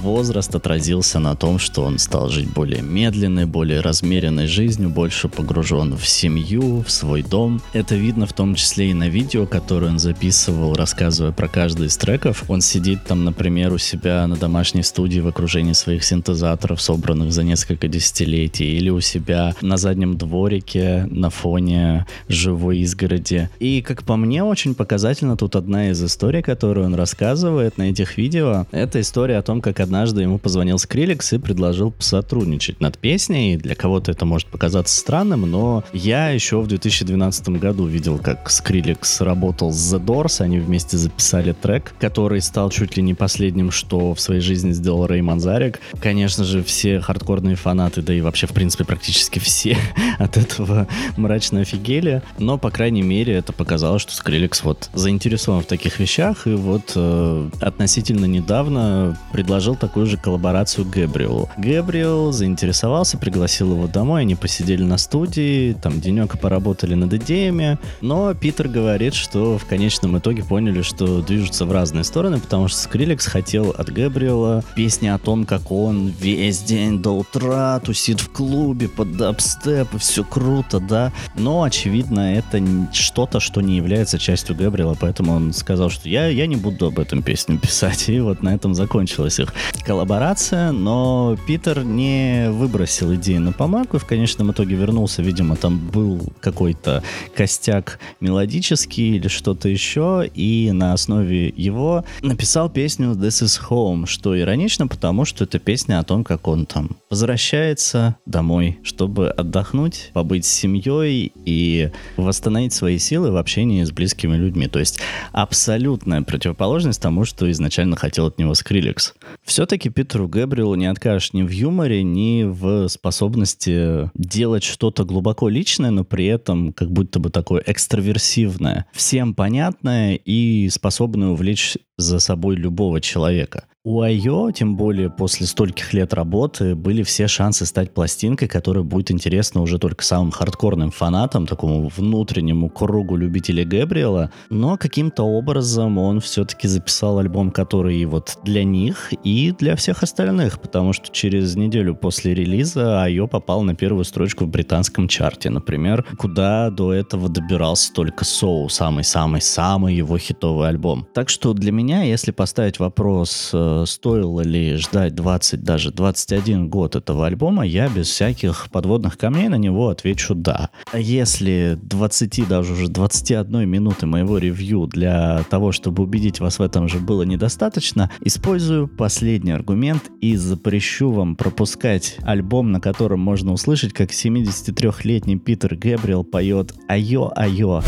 возраст 0.02 0.54
отразился 0.54 1.18
на 1.18 1.34
том, 1.34 1.58
что 1.58 1.82
он 1.84 1.98
стал 1.98 2.28
жить 2.28 2.52
более 2.52 2.82
медленной, 2.82 3.46
более 3.46 3.80
размеренной 3.80 4.46
жизнью, 4.46 4.90
больше 4.90 5.28
погружен 5.28 5.96
в 5.96 6.06
семью, 6.06 6.82
в 6.86 6.90
свой 6.90 7.22
дом. 7.22 7.60
Это 7.72 7.94
видно 7.94 8.26
в 8.26 8.32
том 8.32 8.54
числе 8.54 8.90
и 8.90 8.94
на 8.94 9.08
видео, 9.08 9.46
которое 9.46 9.86
он 9.86 9.98
записывал, 9.98 10.74
рассказывая 10.74 11.32
про 11.32 11.48
каждый 11.48 11.86
из 11.86 11.96
треков. 11.96 12.44
Он 12.48 12.60
сидит 12.60 13.04
там, 13.04 13.24
например, 13.24 13.72
у 13.72 13.78
себя 13.78 14.26
на 14.26 14.36
домашней 14.36 14.82
студии 14.82 15.20
в 15.20 15.28
окружении 15.28 15.72
своих 15.72 16.04
синтезаторов, 16.04 16.80
собранных 16.98 17.32
за 17.32 17.44
несколько 17.44 17.86
десятилетий, 17.86 18.76
или 18.76 18.90
у 18.90 19.00
себя 19.00 19.54
на 19.60 19.76
заднем 19.76 20.16
дворике 20.18 21.06
на 21.10 21.30
фоне 21.30 22.06
живой 22.28 22.78
изгороди. 22.78 23.48
И, 23.60 23.82
как 23.82 24.02
по 24.02 24.16
мне, 24.16 24.42
очень 24.42 24.74
показательно 24.74 25.36
тут 25.36 25.54
одна 25.54 25.90
из 25.90 26.02
историй, 26.02 26.42
которую 26.42 26.86
он 26.86 26.96
рассказывает 26.96 27.78
на 27.78 27.90
этих 27.90 28.18
видео. 28.18 28.66
Это 28.72 29.00
история 29.00 29.36
о 29.36 29.42
том, 29.42 29.60
как 29.60 29.78
однажды 29.78 30.22
ему 30.22 30.38
позвонил 30.38 30.76
Скриликс 30.78 31.34
и 31.34 31.38
предложил 31.38 31.94
сотрудничать 32.00 32.80
над 32.80 32.98
песней. 32.98 33.56
Для 33.56 33.76
кого-то 33.76 34.10
это 34.10 34.24
может 34.24 34.48
показаться 34.48 34.98
странным, 34.98 35.42
но 35.42 35.84
я 35.92 36.30
еще 36.30 36.60
в 36.60 36.66
2012 36.66 37.48
году 37.60 37.86
видел, 37.86 38.18
как 38.18 38.50
Скриликс 38.50 39.20
работал 39.20 39.72
с 39.72 39.94
The 39.94 40.04
Doors, 40.04 40.42
они 40.42 40.58
вместе 40.58 40.96
записали 40.96 41.52
трек, 41.52 41.94
который 42.00 42.40
стал 42.40 42.70
чуть 42.70 42.96
ли 42.96 43.04
не 43.04 43.14
последним, 43.14 43.70
что 43.70 44.14
в 44.14 44.20
своей 44.20 44.40
жизни 44.40 44.72
сделал 44.72 45.06
Рэй 45.06 45.20
Манзарик. 45.20 45.78
Конечно 46.00 46.42
же, 46.42 46.64
все 46.64 46.87
все 46.88 47.00
хардкорные 47.00 47.56
фанаты, 47.56 48.02
да 48.02 48.14
и 48.14 48.20
вообще, 48.20 48.46
в 48.46 48.52
принципе, 48.52 48.84
практически 48.84 49.38
все 49.38 49.76
от 50.18 50.36
этого 50.36 50.86
мрачно 51.16 51.60
офигели. 51.60 52.22
Но, 52.38 52.58
по 52.58 52.70
крайней 52.70 53.02
мере, 53.02 53.34
это 53.34 53.52
показало, 53.52 53.98
что 53.98 54.12
Skrillex 54.12 54.60
вот 54.62 54.90
заинтересован 54.94 55.62
в 55.62 55.66
таких 55.66 55.98
вещах 55.98 56.46
и 56.46 56.54
вот 56.54 56.92
э, 56.94 57.50
относительно 57.60 58.24
недавно 58.24 59.18
предложил 59.32 59.76
такую 59.76 60.06
же 60.06 60.16
коллаборацию 60.16 60.86
Гэбриэлу. 60.86 61.50
Гэбриэл 61.58 62.32
заинтересовался, 62.32 63.18
пригласил 63.18 63.72
его 63.72 63.86
домой, 63.86 64.22
они 64.22 64.34
посидели 64.34 64.82
на 64.82 64.98
студии, 64.98 65.74
там 65.74 66.00
денек 66.00 66.38
поработали 66.40 66.94
над 66.94 67.12
идеями, 67.14 67.78
но 68.00 68.32
Питер 68.34 68.68
говорит, 68.68 69.14
что 69.14 69.58
в 69.58 69.66
конечном 69.66 70.18
итоге 70.18 70.42
поняли, 70.42 70.82
что 70.82 71.20
движутся 71.20 71.66
в 71.66 71.72
разные 71.72 72.04
стороны, 72.04 72.38
потому 72.38 72.68
что 72.68 72.88
Skrillex 72.88 73.28
хотел 73.28 73.74
от 73.76 73.90
Гэбриэла 73.90 74.64
песни 74.74 75.08
о 75.08 75.18
том, 75.18 75.44
как 75.44 75.70
он 75.70 76.08
весь 76.08 76.62
день 76.78 77.02
до 77.02 77.10
утра, 77.10 77.80
тусит 77.80 78.20
в 78.20 78.30
клубе 78.30 78.88
под 78.88 79.16
дабстеп, 79.16 79.94
и 79.94 79.98
все 79.98 80.22
круто, 80.22 80.78
да. 80.78 81.12
Но, 81.34 81.64
очевидно, 81.64 82.36
это 82.36 82.62
что-то, 82.92 83.40
что 83.40 83.60
не 83.60 83.76
является 83.76 84.18
частью 84.18 84.54
Габриэла, 84.54 84.96
поэтому 84.98 85.32
он 85.32 85.52
сказал, 85.52 85.90
что 85.90 86.08
я, 86.08 86.28
я 86.28 86.46
не 86.46 86.56
буду 86.56 86.86
об 86.86 87.00
этом 87.00 87.22
песню 87.22 87.58
писать. 87.62 88.08
И 88.08 88.20
вот 88.20 88.42
на 88.42 88.54
этом 88.54 88.74
закончилась 88.74 89.40
их 89.40 89.52
коллаборация, 89.84 90.70
но 90.70 91.36
Питер 91.46 91.82
не 91.82 92.48
выбросил 92.50 93.14
идею 93.14 93.40
на 93.40 93.52
помарку 93.52 93.96
и 93.96 94.00
в 94.00 94.06
конечном 94.06 94.52
итоге 94.52 94.76
вернулся, 94.76 95.22
видимо, 95.22 95.56
там 95.56 95.78
был 95.78 96.20
какой-то 96.40 97.02
костяк 97.34 97.98
мелодический 98.20 99.16
или 99.16 99.28
что-то 99.28 99.68
еще, 99.68 100.30
и 100.32 100.70
на 100.72 100.92
основе 100.92 101.48
его 101.56 102.04
написал 102.20 102.70
песню 102.70 103.10
This 103.12 103.42
is 103.42 103.60
Home, 103.68 104.06
что 104.06 104.38
иронично, 104.38 104.86
потому 104.86 105.24
что 105.24 105.44
это 105.44 105.58
песня 105.58 105.98
о 105.98 106.04
том, 106.04 106.22
как 106.22 106.46
он 106.46 106.67
там 106.68 106.90
возвращается 107.10 108.16
домой, 108.26 108.78
чтобы 108.82 109.30
отдохнуть, 109.30 110.10
побыть 110.12 110.44
с 110.44 110.50
семьей 110.50 111.32
и 111.44 111.90
восстановить 112.16 112.72
свои 112.72 112.98
силы 112.98 113.32
в 113.32 113.36
общении 113.36 113.82
с 113.82 113.90
близкими 113.90 114.36
людьми. 114.36 114.68
То 114.68 114.78
есть 114.78 115.00
абсолютная 115.32 116.22
противоположность 116.22 117.00
тому, 117.00 117.24
что 117.24 117.50
изначально 117.50 117.96
хотел 117.96 118.26
от 118.26 118.38
него 118.38 118.54
Скриллекс. 118.54 119.14
Все-таки 119.44 119.88
Питеру 119.88 120.28
Гэбриэлу 120.28 120.74
не 120.74 120.86
откажешь 120.86 121.32
ни 121.32 121.42
в 121.42 121.50
юморе, 121.50 122.02
ни 122.02 122.44
в 122.44 122.88
способности 122.88 124.10
делать 124.14 124.64
что-то 124.64 125.04
глубоко 125.04 125.48
личное, 125.48 125.90
но 125.90 126.04
при 126.04 126.26
этом 126.26 126.72
как 126.72 126.90
будто 126.90 127.18
бы 127.18 127.30
такое 127.30 127.62
экстраверсивное, 127.66 128.86
всем 128.92 129.34
понятное 129.34 130.14
и 130.16 130.68
способное 130.68 131.28
увлечь 131.28 131.76
за 131.96 132.18
собой 132.18 132.56
любого 132.56 133.00
человека. 133.00 133.64
У 133.84 134.00
Айо, 134.00 134.50
тем 134.50 134.76
более 134.76 135.08
после 135.08 135.46
стольких 135.46 135.94
лет 135.94 136.12
работы, 136.12 136.74
были 136.74 137.04
все 137.04 137.28
шансы 137.28 137.64
стать 137.64 137.94
пластинкой, 137.94 138.48
которая 138.48 138.82
будет 138.82 139.12
интересна 139.12 139.62
уже 139.62 139.78
только 139.78 140.02
самым 140.02 140.32
хардкорным 140.32 140.90
фанатам, 140.90 141.46
такому 141.46 141.88
внутреннему 141.88 142.70
кругу 142.70 143.14
любителей 143.14 143.64
Гэбриэла. 143.64 144.32
Но 144.50 144.76
каким-то 144.76 145.22
образом 145.22 145.96
он 145.96 146.18
все-таки 146.18 146.66
записал 146.66 147.20
альбом, 147.20 147.52
который 147.52 148.04
вот 148.04 148.38
для 148.42 148.64
них 148.64 149.12
и 149.22 149.54
для 149.56 149.76
всех 149.76 150.02
остальных, 150.02 150.60
потому 150.60 150.92
что 150.92 151.12
через 151.12 151.54
неделю 151.54 151.94
после 151.94 152.34
релиза 152.34 153.04
Айо 153.04 153.28
попал 153.28 153.62
на 153.62 153.76
первую 153.76 154.04
строчку 154.04 154.44
в 154.44 154.48
британском 154.48 155.06
чарте, 155.06 155.50
например, 155.50 156.04
куда 156.18 156.70
до 156.70 156.92
этого 156.92 157.28
добирался 157.28 157.92
только 157.92 158.24
Соу, 158.24 158.68
самый-самый-самый 158.68 159.94
его 159.94 160.18
хитовый 160.18 160.68
альбом. 160.68 161.06
Так 161.14 161.28
что 161.28 161.52
для 161.52 161.70
меня, 161.70 162.02
если 162.02 162.32
поставить 162.32 162.80
вопрос 162.80 163.52
э, 163.54 163.67
стоило 163.86 164.40
ли 164.40 164.76
ждать 164.76 165.14
20, 165.14 165.62
даже 165.62 165.90
21 165.90 166.68
год 166.68 166.96
этого 166.96 167.26
альбома, 167.26 167.66
я 167.66 167.88
без 167.88 168.08
всяких 168.08 168.68
подводных 168.70 169.18
камней 169.18 169.48
на 169.48 169.56
него 169.56 169.88
отвечу 169.88 170.34
«да». 170.34 170.70
Если 170.94 171.78
20, 171.82 172.48
даже 172.48 172.72
уже 172.72 172.88
21 172.88 173.68
минуты 173.68 174.06
моего 174.06 174.38
ревью 174.38 174.86
для 174.86 175.44
того, 175.50 175.72
чтобы 175.72 176.02
убедить 176.02 176.40
вас 176.40 176.58
в 176.58 176.62
этом 176.62 176.88
же 176.88 176.98
было 176.98 177.22
недостаточно, 177.22 178.10
использую 178.20 178.88
последний 178.88 179.52
аргумент 179.52 180.10
и 180.20 180.36
запрещу 180.36 181.10
вам 181.10 181.36
пропускать 181.36 182.16
альбом, 182.22 182.72
на 182.72 182.80
котором 182.80 183.20
можно 183.20 183.52
услышать, 183.52 183.92
как 183.92 184.10
73-летний 184.10 185.36
Питер 185.36 185.76
Гэбриэл 185.76 186.24
поет 186.24 186.74
«Айо-айо». 186.88 187.82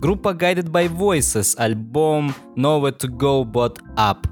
Группа 0.00 0.34
Guided 0.34 0.70
by 0.70 0.88
Voices, 0.88 1.54
альбом 1.56 2.34
Nowhere 2.56 2.92
to 2.92 3.08
Go 3.08 3.44
But 3.44 3.78
Up. 3.96 4.26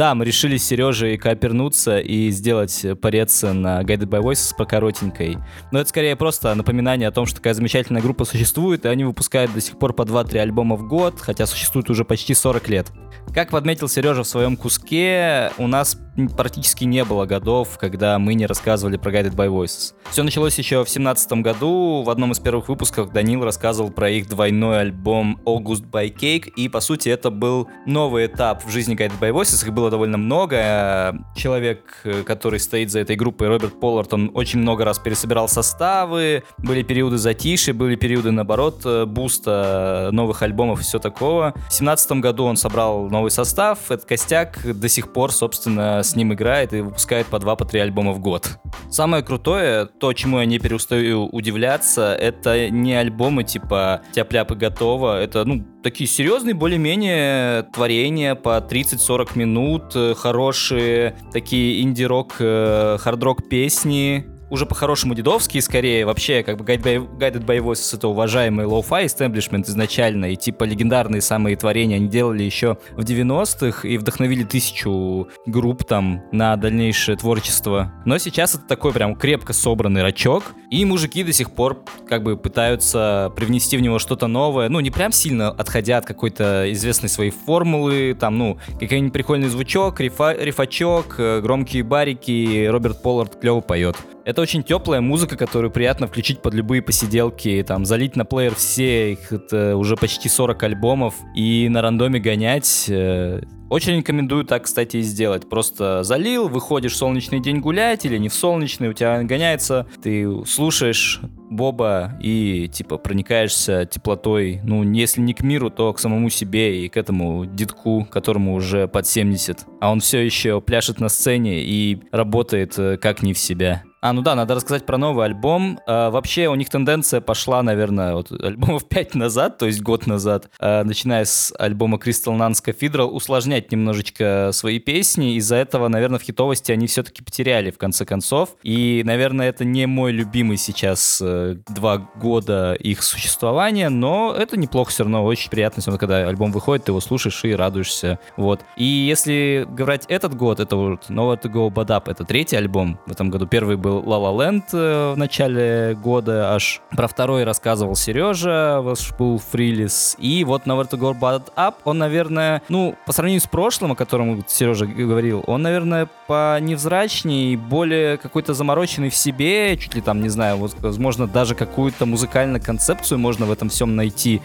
Да, 0.00 0.14
мы 0.14 0.24
решили 0.24 0.56
с 0.56 0.64
Сережей 0.64 1.18
коопернуться 1.18 1.98
и 1.98 2.30
сделать 2.30 2.86
парец 3.02 3.42
на 3.42 3.82
Guided 3.82 4.06
by 4.06 4.22
Voices 4.22 4.56
по 4.56 4.64
коротенькой. 4.64 5.36
Но 5.72 5.78
это 5.78 5.90
скорее 5.90 6.16
просто 6.16 6.54
напоминание 6.54 7.06
о 7.06 7.12
том, 7.12 7.26
что 7.26 7.36
такая 7.36 7.52
замечательная 7.52 8.00
группа 8.00 8.24
существует, 8.24 8.86
и 8.86 8.88
они 8.88 9.04
выпускают 9.04 9.52
до 9.52 9.60
сих 9.60 9.78
пор 9.78 9.92
по 9.92 10.04
2-3 10.04 10.38
альбома 10.38 10.76
в 10.76 10.88
год, 10.88 11.20
хотя 11.20 11.44
существует 11.44 11.90
уже 11.90 12.06
почти 12.06 12.32
40 12.32 12.68
лет. 12.70 12.90
Как 13.34 13.50
подметил 13.50 13.88
Сережа 13.88 14.22
в 14.22 14.26
своем 14.26 14.56
куске, 14.56 15.52
у 15.58 15.66
нас 15.66 15.98
практически 16.36 16.84
не 16.84 17.04
было 17.04 17.26
годов, 17.26 17.78
когда 17.78 18.18
мы 18.18 18.34
не 18.34 18.46
рассказывали 18.46 18.96
про 18.96 19.12
Guided 19.12 19.34
by 19.34 19.48
Voices. 19.48 19.94
Все 20.10 20.22
началось 20.22 20.58
еще 20.58 20.84
в 20.84 20.88
семнадцатом 20.88 21.42
году. 21.42 22.02
В 22.02 22.10
одном 22.10 22.32
из 22.32 22.40
первых 22.40 22.68
выпусков 22.68 23.12
Данил 23.12 23.44
рассказывал 23.44 23.90
про 23.90 24.10
их 24.10 24.28
двойной 24.28 24.80
альбом 24.80 25.40
August 25.44 25.88
by 25.90 26.12
Cake, 26.12 26.50
и, 26.56 26.68
по 26.68 26.80
сути, 26.80 27.08
это 27.08 27.30
был 27.30 27.68
новый 27.86 28.26
этап 28.26 28.64
в 28.64 28.70
жизни 28.70 28.96
Guided 28.96 29.18
by 29.20 29.32
Voices. 29.32 29.64
Их 29.64 29.72
было 29.72 29.89
довольно 29.90 30.18
много. 30.18 31.14
Человек, 31.36 32.02
который 32.24 32.60
стоит 32.60 32.90
за 32.90 33.00
этой 33.00 33.16
группой, 33.16 33.48
Роберт 33.48 33.78
Поллард, 33.80 34.14
он 34.14 34.30
очень 34.34 34.60
много 34.60 34.84
раз 34.84 34.98
пересобирал 34.98 35.48
составы, 35.48 36.44
были 36.58 36.82
периоды 36.82 37.18
затишья, 37.18 37.74
были 37.74 37.96
периоды, 37.96 38.30
наоборот, 38.30 38.86
буста 39.06 40.08
новых 40.12 40.42
альбомов 40.42 40.80
и 40.80 40.82
все 40.82 40.98
такого. 40.98 41.54
В 41.68 41.72
семнадцатом 41.72 42.20
году 42.20 42.44
он 42.44 42.56
собрал 42.56 43.08
новый 43.08 43.30
состав, 43.30 43.90
этот 43.90 44.06
костяк 44.06 44.58
до 44.64 44.88
сих 44.88 45.12
пор, 45.12 45.32
собственно, 45.32 46.02
с 46.02 46.16
ним 46.16 46.32
играет 46.32 46.72
и 46.72 46.80
выпускает 46.80 47.26
по 47.26 47.38
два, 47.38 47.56
по 47.56 47.64
три 47.64 47.80
альбома 47.80 48.12
в 48.12 48.20
год. 48.20 48.58
Самое 48.88 49.22
крутое, 49.22 49.86
то, 49.86 50.12
чему 50.12 50.38
я 50.38 50.46
не 50.46 50.58
перестаю 50.58 51.26
удивляться, 51.26 52.14
это 52.14 52.70
не 52.70 52.94
альбомы 52.94 53.44
типа 53.44 54.02
«Тяп-ляп 54.12 54.52
и 54.52 54.54
готово», 54.54 55.20
это, 55.20 55.44
ну, 55.44 55.64
такие 55.82 56.08
серьезные 56.08 56.54
более-менее 56.54 57.64
творения 57.64 58.34
по 58.34 58.58
30-40 58.58 59.38
минут, 59.38 59.82
э, 59.94 60.14
хорошие 60.14 61.16
такие 61.32 61.82
инди-рок, 61.82 62.36
э, 62.38 62.98
хард-рок 62.98 63.48
песни, 63.48 64.26
уже 64.50 64.66
по-хорошему 64.66 65.14
дедовские 65.14 65.62
скорее. 65.62 66.04
Вообще, 66.04 66.42
как 66.42 66.58
бы 66.58 66.64
Guided 66.64 67.44
by 67.44 67.58
Voices 67.58 67.96
это 67.96 68.08
уважаемый 68.08 68.66
лоу-фай 68.66 69.06
истеблишмент 69.06 69.68
изначально, 69.68 70.32
и 70.32 70.36
типа 70.36 70.64
легендарные 70.64 71.22
самые 71.22 71.56
творения 71.56 71.96
они 71.96 72.08
делали 72.08 72.42
еще 72.42 72.76
в 72.92 73.00
90-х 73.00 73.86
и 73.88 73.96
вдохновили 73.96 74.44
тысячу 74.44 75.28
групп 75.46 75.84
там 75.84 76.22
на 76.32 76.56
дальнейшее 76.56 77.16
творчество. 77.16 77.92
Но 78.04 78.18
сейчас 78.18 78.54
это 78.54 78.64
такой 78.64 78.92
прям 78.92 79.14
крепко 79.14 79.52
собранный 79.52 80.02
рачок, 80.02 80.52
и 80.70 80.84
мужики 80.84 81.22
до 81.22 81.32
сих 81.32 81.50
пор 81.52 81.84
как 82.08 82.22
бы 82.22 82.36
пытаются 82.36 83.32
привнести 83.36 83.76
в 83.76 83.80
него 83.80 83.98
что-то 83.98 84.26
новое, 84.26 84.68
ну, 84.68 84.80
не 84.80 84.90
прям 84.90 85.12
сильно 85.12 85.50
отходя 85.50 85.98
от 85.98 86.06
какой-то 86.06 86.70
известной 86.72 87.08
своей 87.08 87.30
формулы, 87.30 88.16
там, 88.18 88.38
ну, 88.38 88.58
какой-нибудь 88.78 89.12
прикольный 89.12 89.48
звучок, 89.48 90.00
рифа, 90.00 90.32
рифачок, 90.32 91.16
э, 91.18 91.40
громкие 91.40 91.82
барики, 91.82 92.66
Роберт 92.66 93.02
Поллард 93.02 93.36
клево 93.40 93.60
поет. 93.60 93.96
Это 94.30 94.42
очень 94.42 94.62
теплая 94.62 95.00
музыка, 95.00 95.36
которую 95.36 95.72
приятно 95.72 96.06
включить 96.06 96.40
под 96.40 96.54
любые 96.54 96.82
посиделки, 96.82 97.64
там, 97.66 97.84
залить 97.84 98.14
на 98.14 98.24
плеер 98.24 98.54
все, 98.54 99.14
их 99.14 99.32
это 99.32 99.76
уже 99.76 99.96
почти 99.96 100.28
40 100.28 100.62
альбомов, 100.62 101.16
и 101.34 101.68
на 101.68 101.82
рандоме 101.82 102.20
гонять. 102.20 102.86
Э, 102.88 103.40
очень 103.68 103.96
рекомендую 103.96 104.44
так, 104.44 104.66
кстати, 104.66 104.98
и 104.98 105.02
сделать. 105.02 105.48
Просто 105.48 106.04
залил, 106.04 106.46
выходишь 106.46 106.92
в 106.92 106.96
солнечный 106.96 107.40
день 107.40 107.58
гулять 107.58 108.04
или 108.04 108.18
не 108.18 108.28
в 108.28 108.32
солнечный, 108.32 108.90
у 108.90 108.92
тебя 108.92 109.20
гоняется, 109.24 109.88
ты 110.00 110.28
слушаешь 110.46 111.20
Боба 111.50 112.16
и, 112.22 112.70
типа, 112.72 112.98
проникаешься 112.98 113.84
теплотой, 113.84 114.60
ну, 114.62 114.88
если 114.92 115.22
не 115.22 115.34
к 115.34 115.42
миру, 115.42 115.70
то 115.70 115.92
к 115.92 115.98
самому 115.98 116.30
себе 116.30 116.84
и 116.84 116.88
к 116.88 116.96
этому 116.96 117.46
дедку, 117.46 118.06
которому 118.08 118.54
уже 118.54 118.86
под 118.86 119.08
70. 119.08 119.66
А 119.80 119.90
он 119.90 119.98
все 119.98 120.20
еще 120.20 120.60
пляшет 120.60 121.00
на 121.00 121.08
сцене 121.08 121.64
и 121.64 122.00
работает 122.12 122.78
э, 122.78 122.96
как 122.96 123.24
не 123.24 123.34
в 123.34 123.38
себя. 123.38 123.82
А, 124.00 124.14
ну 124.14 124.22
да, 124.22 124.34
надо 124.34 124.54
рассказать 124.54 124.86
про 124.86 124.96
новый 124.96 125.26
альбом. 125.26 125.78
А, 125.86 126.10
вообще 126.10 126.48
у 126.48 126.54
них 126.54 126.70
тенденция 126.70 127.20
пошла, 127.20 127.62
наверное, 127.62 128.14
вот 128.14 128.32
альбомов 128.42 128.88
5 128.88 129.14
назад, 129.14 129.58
то 129.58 129.66
есть 129.66 129.82
год 129.82 130.06
назад, 130.06 130.50
а, 130.58 130.84
начиная 130.84 131.26
с 131.26 131.52
альбома 131.58 131.98
Crystal 131.98 132.34
Nuns 132.36 132.64
Cathedral, 132.64 133.08
усложнять 133.08 133.70
немножечко 133.70 134.50
свои 134.52 134.78
песни. 134.78 135.34
Из-за 135.34 135.56
этого, 135.56 135.88
наверное, 135.88 136.18
в 136.18 136.22
хитовости 136.22 136.72
они 136.72 136.86
все-таки 136.86 137.22
потеряли 137.22 137.70
в 137.70 137.76
конце 137.76 138.06
концов. 138.06 138.56
И, 138.62 139.02
наверное, 139.04 139.50
это 139.50 139.64
не 139.64 139.86
мой 139.86 140.12
любимый 140.12 140.56
сейчас 140.56 141.20
э, 141.22 141.56
два 141.68 141.98
года 141.98 142.72
их 142.74 143.02
существования, 143.02 143.90
но 143.90 144.34
это 144.36 144.56
неплохо 144.58 144.90
все 144.90 145.02
равно, 145.02 145.24
очень 145.24 145.50
приятно, 145.50 145.82
когда 145.98 146.28
альбом 146.28 146.52
выходит, 146.52 146.84
ты 146.86 146.92
его 146.92 147.00
слушаешь 147.00 147.44
и 147.44 147.54
радуешься. 147.54 148.18
Вот. 148.38 148.60
И 148.76 148.84
если 148.84 149.66
говорить 149.68 150.04
этот 150.08 150.34
год, 150.34 150.58
это 150.58 150.76
вот 150.76 151.10
Nowhere 151.10 151.40
to 151.42 151.52
Go 151.52 151.70
But 151.70 151.88
Up, 151.88 152.10
это 152.10 152.24
третий 152.24 152.56
альбом 152.56 152.98
в 153.06 153.12
этом 153.12 153.28
году. 153.28 153.46
Первый 153.46 153.76
был 153.76 153.89
был 153.90 154.02
La 154.02 154.18
La 154.20 154.32
Land 154.32 155.14
в 155.14 155.16
начале 155.16 155.98
года 156.00 156.54
аж. 156.54 156.80
Про 156.90 157.08
второй 157.08 157.44
рассказывал 157.44 157.96
Сережа, 157.96 158.82
был 159.18 159.38
фрилис. 159.38 160.16
И 160.18 160.44
вот 160.44 160.66
Nowhere 160.66 160.88
to 160.88 160.98
Go 160.98 161.18
But 161.18 161.52
Up, 161.56 161.74
он, 161.84 161.98
наверное, 161.98 162.62
ну, 162.68 162.94
по 163.06 163.12
сравнению 163.12 163.40
с 163.40 163.46
прошлым, 163.46 163.92
о 163.92 163.96
котором 163.96 164.44
Сережа 164.46 164.86
говорил, 164.86 165.42
он, 165.46 165.62
наверное, 165.62 166.08
по 166.26 166.58
невзрачней, 166.60 167.56
более 167.56 168.16
какой-то 168.16 168.54
замороченный 168.54 169.10
в 169.10 169.16
себе, 169.16 169.76
чуть 169.76 169.94
ли 169.94 170.00
там, 170.00 170.22
не 170.22 170.28
знаю, 170.28 170.58
возможно, 170.78 171.26
даже 171.26 171.54
какую-то 171.54 172.06
музыкальную 172.06 172.62
концепцию 172.62 173.18
можно 173.18 173.46
в 173.46 173.52
этом 173.52 173.68
всем 173.68 173.96
найти. 173.96 174.40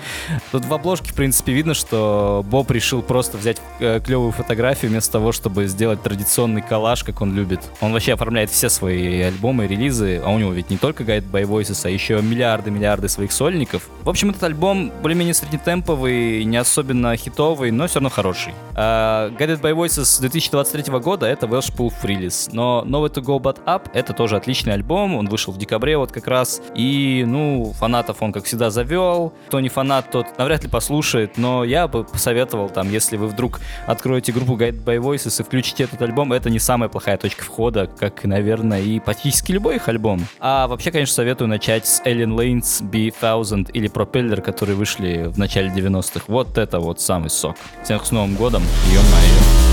Тут 0.51 0.65
в 0.65 0.73
обложке, 0.73 1.11
в 1.11 1.13
принципе, 1.13 1.53
видно, 1.53 1.73
что 1.73 2.43
Боб 2.49 2.71
решил 2.71 3.01
просто 3.03 3.37
взять 3.37 3.61
э, 3.79 3.99
клевую 4.03 4.31
фотографию 4.31 4.89
вместо 4.89 5.13
того, 5.13 5.31
чтобы 5.31 5.67
сделать 5.67 6.01
традиционный 6.01 6.61
коллаж, 6.61 7.03
как 7.03 7.21
он 7.21 7.35
любит. 7.35 7.59
Он 7.81 7.93
вообще 7.93 8.13
оформляет 8.13 8.49
все 8.49 8.69
свои 8.69 9.21
альбомы, 9.35 9.67
релизы, 9.67 10.21
а 10.23 10.31
у 10.31 10.39
него 10.39 10.51
ведь 10.51 10.69
не 10.69 10.77
только 10.77 11.03
Guide 11.03 11.29
by 11.29 11.43
Voices, 11.43 11.85
а 11.85 11.89
еще 11.89 12.21
миллиарды-миллиарды 12.21 13.09
своих 13.09 13.31
сольников. 13.31 13.89
В 14.03 14.09
общем, 14.09 14.29
этот 14.29 14.43
альбом 14.43 14.91
более-менее 15.01 15.33
среднетемповый, 15.33 16.43
не 16.45 16.57
особенно 16.57 17.15
хитовый, 17.17 17.71
но 17.71 17.87
все 17.87 17.99
равно 17.99 18.09
хороший. 18.09 18.53
Uh, 18.73 19.35
Guided 19.37 19.61
by 19.61 19.73
Voices 19.73 20.19
2023 20.19 20.99
года— 20.99 21.25
это 21.27 21.45
Welsh 21.47 21.75
Pull 21.75 21.93
релиз, 22.03 22.49
но 22.51 22.83
Nowhere 22.87 23.13
to 23.13 23.21
Go 23.21 23.39
But 23.39 23.63
Up— 23.65 23.89
это 23.93 24.13
тоже 24.13 24.37
отличный 24.37 24.73
альбом, 24.73 25.15
он 25.15 25.27
вышел 25.27 25.53
в 25.53 25.57
декабре 25.57 25.97
вот 25.97 26.11
как 26.11 26.27
раз, 26.27 26.61
и, 26.75 27.23
ну, 27.27 27.73
фанатов 27.77 28.21
он, 28.21 28.31
как 28.31 28.45
всегда, 28.45 28.69
завел. 28.69 29.33
Кто 29.47 29.59
не 29.59 29.69
фанат, 29.69 30.11
тот 30.11 30.37
навряд 30.37 30.63
ли 30.63 30.69
послушает, 30.69 31.37
но 31.37 31.63
я 31.63 31.87
бы 31.87 32.03
посоветовал, 32.03 32.69
там, 32.69 32.89
если 32.89 33.17
вы 33.17 33.27
вдруг 33.27 33.59
откроете 33.87 34.31
группу 34.31 34.55
Guided 34.55 34.83
by 34.83 34.97
Voices 34.99 35.41
и 35.41 35.43
включите 35.43 35.83
этот 35.83 36.01
альбом, 36.01 36.31
это 36.31 36.49
не 36.49 36.59
самая 36.59 36.89
плохая 36.89 37.17
точка 37.17 37.43
входа, 37.43 37.87
как, 37.87 38.23
наверное, 38.23 38.81
и 38.81 38.99
почти 38.99 39.24
практически 39.25 39.53
любой 39.53 39.77
их 39.77 39.89
альбом. 39.89 40.27
А 40.39 40.67
вообще, 40.67 40.91
конечно, 40.91 41.15
советую 41.15 41.47
начать 41.47 41.87
с 41.87 41.99
Alien 42.03 42.35
Lanes, 42.35 42.83
B1000 42.83 43.71
или 43.71 43.89
Propeller, 43.89 44.39
которые 44.39 44.75
вышли 44.75 45.25
в 45.29 45.39
начале 45.39 45.69
90-х. 45.69 46.25
Вот 46.27 46.59
это 46.59 46.79
вот 46.79 47.01
самый 47.01 47.31
сок. 47.31 47.55
Всех 47.83 48.05
с 48.05 48.11
Новым 48.11 48.35
годом, 48.35 48.61
ё-моё. 48.91 49.64